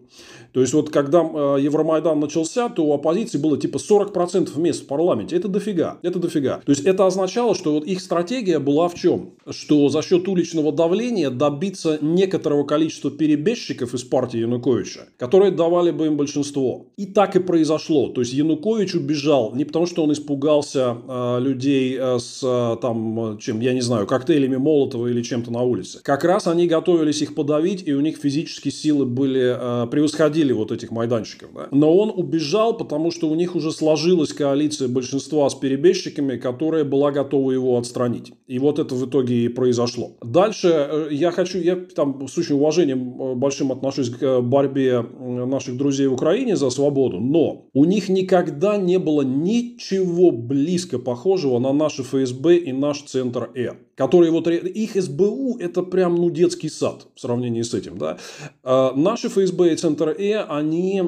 То 0.56 0.62
есть, 0.62 0.74
вот 0.74 0.90
когда 0.90 1.20
э, 1.20 1.58
Евромайдан 1.60 2.18
начался, 2.18 2.70
то 2.70 2.86
у 2.86 2.94
оппозиции 2.94 3.38
было 3.38 3.58
типа 3.58 3.76
40% 3.76 4.58
мест 4.58 4.84
в 4.84 4.88
парламенте. 4.88 5.36
Это 5.36 5.50
дофига. 5.50 5.98
Это 6.02 6.18
дофига. 6.18 6.62
То 6.66 6.72
есть, 6.72 6.86
это 6.86 7.06
означало, 7.06 7.56
что 7.56 7.74
вот 7.74 7.86
их 7.86 8.00
стратегия 8.00 8.60
была 8.60 8.88
в 8.88 8.96
чем? 8.96 9.32
Что 9.50 9.90
за 9.90 10.02
счет 10.02 10.30
уличного 10.30 10.72
давления 10.72 11.30
добиться 11.30 12.00
некоторого 12.00 12.64
количества 12.64 13.12
перебежчиков 13.12 13.94
из 13.94 14.06
партии 14.06 14.40
Януковича, 14.40 15.10
которые 15.18 15.52
давали 15.52 15.92
бы 15.92 16.06
им 16.06 16.16
большинство. 16.16 16.86
И 16.96 17.06
так 17.06 17.36
и 17.36 17.40
произошло. 17.40 18.08
То 18.08 18.22
есть, 18.22 18.32
Янукович 18.32 18.96
убежал 18.96 19.54
не 19.56 19.66
потому, 19.66 19.88
что 19.88 20.06
он 20.06 20.14
испугался 20.14 20.96
э, 21.06 21.40
людей 21.42 21.98
э, 22.00 22.18
с 22.18 22.40
э, 22.42 22.78
там, 22.82 23.38
чем, 23.42 23.60
я 23.60 23.74
не 23.74 23.82
знаю, 23.82 24.08
коктейлями 24.08 24.56
Молотова 24.56 25.08
или 25.08 25.22
чем-то 25.22 25.52
на 25.52 25.64
улице. 25.64 26.00
Как 26.02 26.24
раз 26.24 26.48
они 26.48 26.66
готовились 26.66 27.22
их 27.22 27.36
подавить, 27.36 27.86
и 27.86 27.94
у 27.94 28.00
них 28.00 28.16
физические 28.16 28.72
силы 28.72 29.06
были 29.06 29.84
э, 29.84 29.88
превосходили 29.88 30.45
захватили 30.46 30.52
вот 30.54 30.72
этих 30.72 30.92
майданчиков. 30.92 31.50
Да? 31.54 31.68
Но 31.72 31.96
он 31.96 32.12
убежал, 32.16 32.78
потому 32.78 33.12
что 33.12 33.30
у 33.30 33.36
них 33.36 33.56
уже 33.56 33.72
сложилась 33.72 34.34
коалиция 34.34 34.88
большинства 34.88 35.50
с 35.50 35.56
перебежчиками, 35.56 36.38
которая 36.38 36.84
была 36.84 37.12
готова 37.12 37.52
его 37.52 37.78
отстранить. 37.78 38.34
И 38.48 38.60
вот 38.60 38.80
это 38.80 38.96
в 38.96 39.06
итоге 39.06 39.46
и 39.46 39.48
произошло. 39.50 40.12
Дальше 40.24 40.68
э, 40.68 41.08
я 41.12 41.32
хочу, 41.32 41.60
я 41.60 41.76
там 41.76 42.28
с 42.28 42.38
очень 42.38 42.56
уважением 42.56 43.22
э, 43.22 43.36
большим 43.36 43.72
отношусь 43.72 44.10
к 44.10 44.42
борьбе 44.42 45.02
наших 45.02 45.78
друзей 45.78 46.08
в 46.08 46.14
Украине 46.14 46.56
за 46.56 46.70
свободу, 46.70 47.20
но 47.20 47.66
у 47.74 47.86
них 47.86 48.10
никогда 48.10 48.78
не 48.78 49.00
было 49.00 49.24
ничего 49.24 50.32
близко 50.32 51.00
похожего 51.00 51.60
на 51.60 51.74
наше 51.74 52.04
ФСБ 52.04 52.58
и 52.58 52.74
наш 52.74 53.02
Центр 53.02 53.50
Э 53.56 53.85
которые 53.96 54.32
вот 54.32 54.48
их 54.48 55.02
СБУ 55.02 55.58
это 55.60 55.84
прям 55.84 56.16
ну 56.16 56.30
детский 56.30 56.70
сад 56.70 57.08
в 57.16 57.20
сравнении 57.20 57.62
с 57.62 57.74
этим, 57.74 57.98
да. 57.98 58.18
А 58.64 58.94
наши 58.96 59.30
ФСБ 59.30 59.74
и 59.74 59.76
Центр 59.76 60.16
Э, 60.18 60.44
они 60.44 61.00
э, 61.00 61.04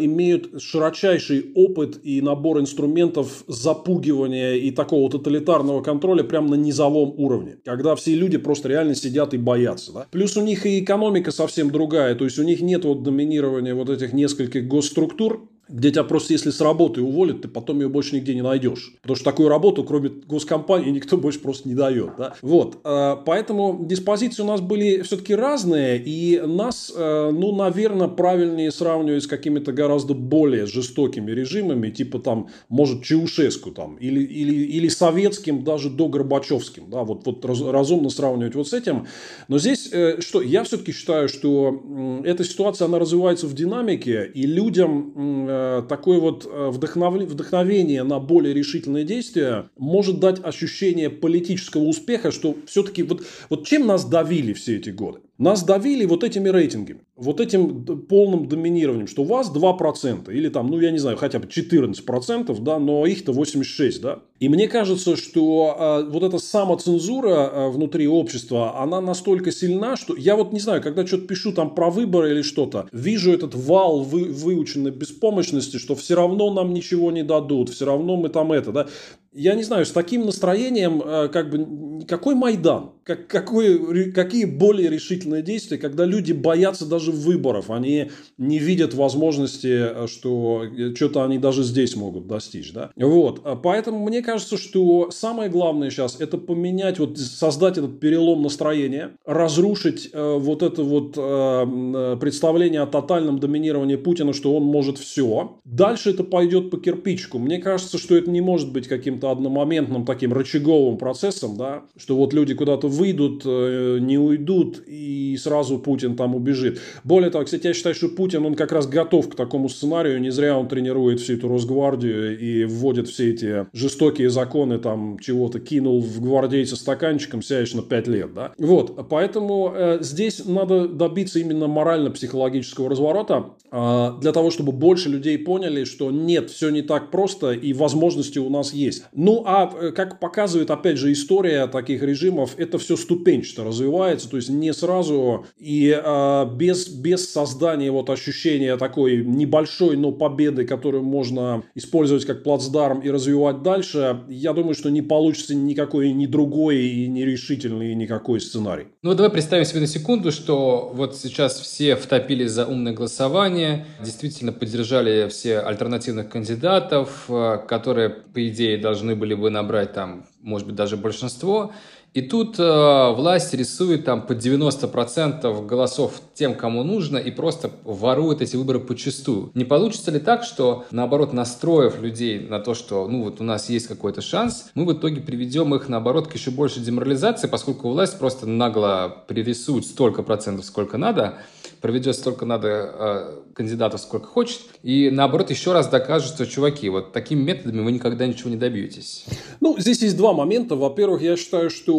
имеют 0.00 0.62
широчайший 0.62 1.52
опыт 1.54 2.00
и 2.02 2.20
набор 2.20 2.60
инструментов 2.60 3.44
запугивания 3.46 4.54
и 4.54 4.70
такого 4.70 5.10
тоталитарного 5.10 5.82
контроля 5.82 6.22
прям 6.22 6.46
на 6.46 6.54
низовом 6.54 7.14
уровне, 7.16 7.58
когда 7.64 7.94
все 7.96 8.14
люди 8.14 8.38
просто 8.38 8.68
реально 8.68 8.94
сидят 8.94 9.34
и 9.34 9.38
боятся, 9.38 9.92
да. 9.92 10.06
Плюс 10.10 10.36
у 10.36 10.42
них 10.42 10.66
и 10.66 10.80
экономика 10.80 11.30
совсем 11.30 11.70
другая, 11.70 12.14
то 12.14 12.24
есть 12.24 12.38
у 12.38 12.42
них 12.42 12.60
нет 12.60 12.84
вот 12.84 13.02
доминирования 13.02 13.74
вот 13.74 13.90
этих 13.90 14.12
нескольких 14.12 14.66
госструктур, 14.66 15.49
где 15.70 15.90
тебя 15.90 16.04
просто 16.04 16.32
если 16.32 16.50
с 16.50 16.60
работы 16.60 17.00
уволят, 17.00 17.42
ты 17.42 17.48
потом 17.48 17.80
ее 17.80 17.88
больше 17.88 18.16
нигде 18.16 18.34
не 18.34 18.42
найдешь. 18.42 18.92
Потому 19.02 19.16
что 19.16 19.24
такую 19.24 19.48
работу, 19.48 19.84
кроме 19.84 20.08
госкомпании, 20.08 20.90
никто 20.90 21.16
больше 21.16 21.40
просто 21.40 21.68
не 21.68 21.74
дает. 21.74 22.10
Да? 22.18 22.34
Вот. 22.42 22.78
Э, 22.84 23.16
поэтому 23.24 23.84
диспозиции 23.84 24.42
у 24.42 24.46
нас 24.46 24.60
были 24.60 25.02
все-таки 25.02 25.34
разные, 25.34 25.98
и 25.98 26.40
нас, 26.40 26.92
э, 26.94 27.30
ну, 27.32 27.54
наверное, 27.54 28.08
правильнее 28.08 28.70
сравнивать 28.70 29.24
с 29.24 29.26
какими-то 29.26 29.72
гораздо 29.72 30.14
более 30.14 30.66
жестокими 30.66 31.30
режимами, 31.30 31.90
типа 31.90 32.18
там, 32.18 32.48
может, 32.68 33.02
Чаушеску 33.02 33.70
там, 33.70 33.96
или, 33.96 34.22
или, 34.22 34.54
или 34.54 34.88
советским, 34.88 35.64
даже 35.64 35.90
до 35.90 36.08
Горбачевским. 36.08 36.90
Да? 36.90 37.04
Вот, 37.04 37.26
вот 37.26 37.44
разумно 37.44 38.10
сравнивать 38.10 38.54
вот 38.54 38.68
с 38.68 38.72
этим. 38.72 39.06
Но 39.48 39.58
здесь, 39.58 39.88
э, 39.92 40.20
что, 40.20 40.42
я 40.42 40.64
все-таки 40.64 40.92
считаю, 40.92 41.28
что 41.28 42.20
эта 42.24 42.44
ситуация, 42.44 42.86
она 42.86 42.98
развивается 42.98 43.46
в 43.46 43.54
динамике, 43.54 44.30
и 44.34 44.46
людям 44.46 45.12
Э, 45.60 45.82
такое 45.86 46.18
вот 46.20 46.48
э, 46.50 46.70
вдохновение 46.70 48.02
на 48.02 48.18
более 48.18 48.54
решительные 48.54 49.04
действия 49.04 49.68
может 49.76 50.18
дать 50.18 50.42
ощущение 50.42 51.10
политического 51.10 51.82
успеха, 51.82 52.30
что 52.32 52.56
все-таки 52.66 53.02
вот, 53.02 53.22
вот 53.50 53.66
чем 53.66 53.86
нас 53.86 54.04
давили 54.04 54.54
все 54.54 54.76
эти 54.76 54.90
годы? 54.90 55.20
Нас 55.40 55.62
давили 55.64 56.04
вот 56.04 56.22
этими 56.22 56.50
рейтингами, 56.50 57.00
вот 57.16 57.40
этим 57.40 57.86
полным 58.08 58.46
доминированием, 58.46 59.06
что 59.06 59.22
у 59.22 59.24
вас 59.24 59.50
2% 59.50 60.30
или 60.30 60.50
там, 60.50 60.66
ну 60.66 60.78
я 60.78 60.90
не 60.90 60.98
знаю, 60.98 61.16
хотя 61.16 61.38
бы 61.38 61.46
14%, 61.46 62.60
да, 62.60 62.78
но 62.78 63.06
их-то 63.06 63.32
86, 63.32 64.02
да. 64.02 64.18
И 64.38 64.50
мне 64.50 64.68
кажется, 64.68 65.16
что 65.16 66.04
э, 66.06 66.10
вот 66.10 66.24
эта 66.24 66.38
самоцензура 66.38 67.30
э, 67.30 67.70
внутри 67.70 68.06
общества, 68.06 68.82
она 68.82 69.00
настолько 69.00 69.50
сильна, 69.50 69.96
что 69.96 70.14
я 70.14 70.36
вот 70.36 70.52
не 70.52 70.60
знаю, 70.60 70.82
когда 70.82 71.06
что-то 71.06 71.26
пишу 71.26 71.52
там 71.52 71.74
про 71.74 71.88
выборы 71.88 72.32
или 72.32 72.42
что-то, 72.42 72.86
вижу 72.92 73.32
этот 73.32 73.54
вал 73.54 74.02
вы, 74.02 74.24
выученной 74.24 74.90
беспомощности, 74.90 75.78
что 75.78 75.94
все 75.94 76.16
равно 76.16 76.52
нам 76.52 76.74
ничего 76.74 77.10
не 77.12 77.22
дадут, 77.22 77.70
все 77.70 77.86
равно 77.86 78.16
мы 78.16 78.28
там 78.28 78.52
это, 78.52 78.72
да 78.72 78.88
я 79.32 79.54
не 79.54 79.62
знаю, 79.62 79.86
с 79.86 79.92
таким 79.92 80.26
настроением, 80.26 81.02
э, 81.04 81.28
как 81.28 81.50
бы, 81.50 82.04
какой 82.06 82.34
Майдан? 82.34 82.90
Как, 83.04 83.28
какой, 83.28 84.12
какие 84.12 84.44
более 84.44 84.90
решительные 84.90 85.42
действия, 85.42 85.78
когда 85.78 86.04
люди 86.04 86.32
боятся 86.32 86.84
даже 86.84 87.12
выборов, 87.12 87.70
они 87.70 88.10
не 88.38 88.58
видят 88.58 88.92
возможности, 88.92 90.04
э, 90.04 90.06
что 90.08 90.64
э, 90.64 90.94
что-то 90.96 91.22
они 91.24 91.38
даже 91.38 91.62
здесь 91.62 91.94
могут 91.94 92.26
достичь, 92.26 92.72
да? 92.72 92.90
Вот, 92.96 93.42
поэтому 93.62 94.04
мне 94.04 94.20
кажется, 94.22 94.58
что 94.58 95.10
самое 95.12 95.48
главное 95.48 95.90
сейчас 95.90 96.20
это 96.20 96.36
поменять, 96.36 96.98
вот 96.98 97.16
создать 97.18 97.78
этот 97.78 98.00
перелом 98.00 98.42
настроения, 98.42 99.12
разрушить 99.24 100.10
э, 100.12 100.36
вот 100.38 100.62
это 100.64 100.82
вот 100.82 101.14
э, 101.16 102.16
представление 102.20 102.80
о 102.80 102.86
тотальном 102.86 103.38
доминировании 103.38 103.96
Путина, 103.96 104.32
что 104.32 104.56
он 104.56 104.64
может 104.64 104.98
все. 104.98 105.58
Дальше 105.64 106.10
это 106.10 106.24
пойдет 106.24 106.70
по 106.70 106.78
кирпичку. 106.78 107.38
Мне 107.38 107.58
кажется, 107.58 107.96
что 107.96 108.16
это 108.16 108.28
не 108.28 108.40
может 108.40 108.72
быть 108.72 108.88
каким 108.88 109.19
каким-то 109.20 109.30
одномоментным 109.30 110.04
таким 110.04 110.32
рычаговым 110.32 110.96
процессом, 110.96 111.56
да, 111.56 111.82
что 111.96 112.16
вот 112.16 112.32
люди 112.32 112.54
куда-то 112.54 112.88
выйдут, 112.88 113.42
э, 113.44 113.98
не 114.00 114.18
уйдут, 114.18 114.82
и 114.86 115.36
сразу 115.36 115.78
Путин 115.78 116.16
там 116.16 116.34
убежит. 116.34 116.80
Более 117.04 117.30
того, 117.30 117.44
кстати, 117.44 117.66
я 117.66 117.74
считаю, 117.74 117.94
что 117.94 118.08
Путин, 118.08 118.46
он 118.46 118.54
как 118.54 118.72
раз 118.72 118.86
готов 118.86 119.28
к 119.28 119.34
такому 119.34 119.68
сценарию, 119.68 120.20
не 120.20 120.30
зря 120.30 120.56
он 120.58 120.68
тренирует 120.68 121.20
всю 121.20 121.34
эту 121.34 121.48
Росгвардию 121.48 122.38
и 122.38 122.64
вводит 122.64 123.08
все 123.08 123.30
эти 123.30 123.66
жестокие 123.72 124.30
законы, 124.30 124.78
там, 124.78 125.18
чего-то 125.18 125.60
кинул 125.60 126.00
в 126.00 126.20
гвардейца 126.20 126.76
стаканчиком, 126.76 127.42
сядешь 127.42 127.74
на 127.74 127.82
5 127.82 128.08
лет, 128.08 128.34
да. 128.34 128.52
Вот, 128.58 129.08
поэтому 129.08 129.72
э, 129.74 129.98
здесь 130.00 130.44
надо 130.46 130.88
добиться 130.88 131.38
именно 131.38 131.66
морально-психологического 131.66 132.88
разворота, 132.88 133.50
э, 133.70 134.12
для 134.20 134.32
того, 134.32 134.50
чтобы 134.50 134.72
больше 134.72 135.08
людей 135.08 135.38
поняли, 135.38 135.84
что 135.84 136.10
нет, 136.10 136.50
все 136.50 136.70
не 136.70 136.82
так 136.82 137.10
просто, 137.10 137.52
и 137.52 137.72
возможности 137.72 138.38
у 138.38 138.48
нас 138.48 138.72
есть. 138.72 139.04
Ну, 139.12 139.42
а 139.46 139.70
э, 139.80 139.92
как 139.92 140.20
показывает, 140.20 140.70
опять 140.70 140.96
же, 140.96 141.12
история 141.12 141.66
таких 141.66 142.02
режимов, 142.02 142.54
это 142.58 142.78
все 142.78 142.96
ступенчато 142.96 143.64
развивается, 143.64 144.28
то 144.28 144.36
есть 144.36 144.48
не 144.48 144.72
сразу 144.72 145.46
и 145.58 145.92
а, 145.92 146.44
без, 146.44 146.88
без 146.88 147.30
создания 147.30 147.90
вот 147.90 148.10
ощущения 148.10 148.76
такой 148.76 149.24
небольшой, 149.24 149.96
но 149.96 150.12
победы, 150.12 150.64
которую 150.64 151.02
можно 151.02 151.62
использовать 151.74 152.24
как 152.24 152.42
плацдарм 152.42 153.00
и 153.00 153.10
развивать 153.10 153.62
дальше, 153.62 154.20
я 154.28 154.52
думаю, 154.52 154.74
что 154.74 154.90
не 154.90 155.02
получится 155.02 155.54
никакой 155.54 156.12
ни 156.12 156.26
другой 156.26 156.78
и 156.78 157.08
нерешительный 157.08 157.94
никакой 157.94 158.40
сценарий. 158.40 158.86
Ну, 159.02 159.14
давай 159.14 159.30
представим 159.30 159.64
себе 159.64 159.80
на 159.80 159.86
секунду, 159.86 160.32
что 160.32 160.90
вот 160.94 161.16
сейчас 161.16 161.58
все 161.60 161.96
втопили 161.96 162.46
за 162.46 162.66
умное 162.66 162.92
голосование, 162.92 163.86
действительно 164.02 164.52
поддержали 164.52 165.28
все 165.28 165.58
альтернативных 165.58 166.28
кандидатов, 166.28 167.24
э, 167.28 167.58
которые, 167.66 168.10
по 168.10 168.46
идее, 168.46 168.78
должны 168.78 168.99
должны 169.00 169.16
были 169.16 169.34
бы 169.34 169.48
набрать 169.50 169.94
там, 169.94 170.26
может 170.42 170.66
быть, 170.66 170.76
даже 170.76 170.96
большинство. 170.96 171.72
И 172.12 172.22
тут 172.22 172.58
э, 172.58 173.12
власть 173.12 173.54
рисует 173.54 174.04
там 174.04 174.26
по 174.26 174.32
90% 174.32 175.64
голосов 175.64 176.20
тем, 176.34 176.54
кому 176.54 176.82
нужно, 176.82 177.18
и 177.18 177.30
просто 177.30 177.70
ворует 177.84 178.42
эти 178.42 178.56
выборы 178.56 178.80
почастую. 178.80 179.52
Не 179.54 179.64
получится 179.64 180.10
ли 180.10 180.18
так, 180.18 180.42
что, 180.42 180.86
наоборот, 180.90 181.32
настроив 181.32 182.02
людей 182.02 182.40
на 182.40 182.58
то, 182.58 182.74
что, 182.74 183.06
ну, 183.06 183.22
вот 183.22 183.40
у 183.40 183.44
нас 183.44 183.70
есть 183.70 183.86
какой-то 183.86 184.22
шанс, 184.22 184.70
мы 184.74 184.84
в 184.86 184.92
итоге 184.92 185.20
приведем 185.20 185.72
их, 185.74 185.88
наоборот, 185.88 186.26
к 186.26 186.34
еще 186.34 186.50
большей 186.50 186.82
деморализации, 186.82 187.46
поскольку 187.46 187.90
власть 187.90 188.18
просто 188.18 188.46
нагло 188.46 189.24
пририсует 189.28 189.84
столько 189.84 190.24
процентов, 190.24 190.64
сколько 190.64 190.98
надо, 190.98 191.38
проведет 191.80 192.16
столько 192.16 192.44
надо 192.44 192.68
э, 192.68 193.40
кандидатов, 193.54 194.00
сколько 194.00 194.26
хочет, 194.26 194.60
и 194.82 195.10
наоборот 195.10 195.50
еще 195.50 195.72
раз 195.72 195.88
докажет, 195.88 196.34
что, 196.34 196.46
чуваки, 196.46 196.88
вот 196.88 197.12
такими 197.12 197.42
методами 197.42 197.82
вы 197.82 197.92
никогда 197.92 198.26
ничего 198.26 198.50
не 198.50 198.56
добьетесь. 198.56 199.24
Ну, 199.60 199.78
здесь 199.78 200.02
есть 200.02 200.16
два 200.16 200.32
момента. 200.32 200.76
Во-первых, 200.76 201.22
я 201.22 201.36
считаю, 201.36 201.70
что 201.70 201.96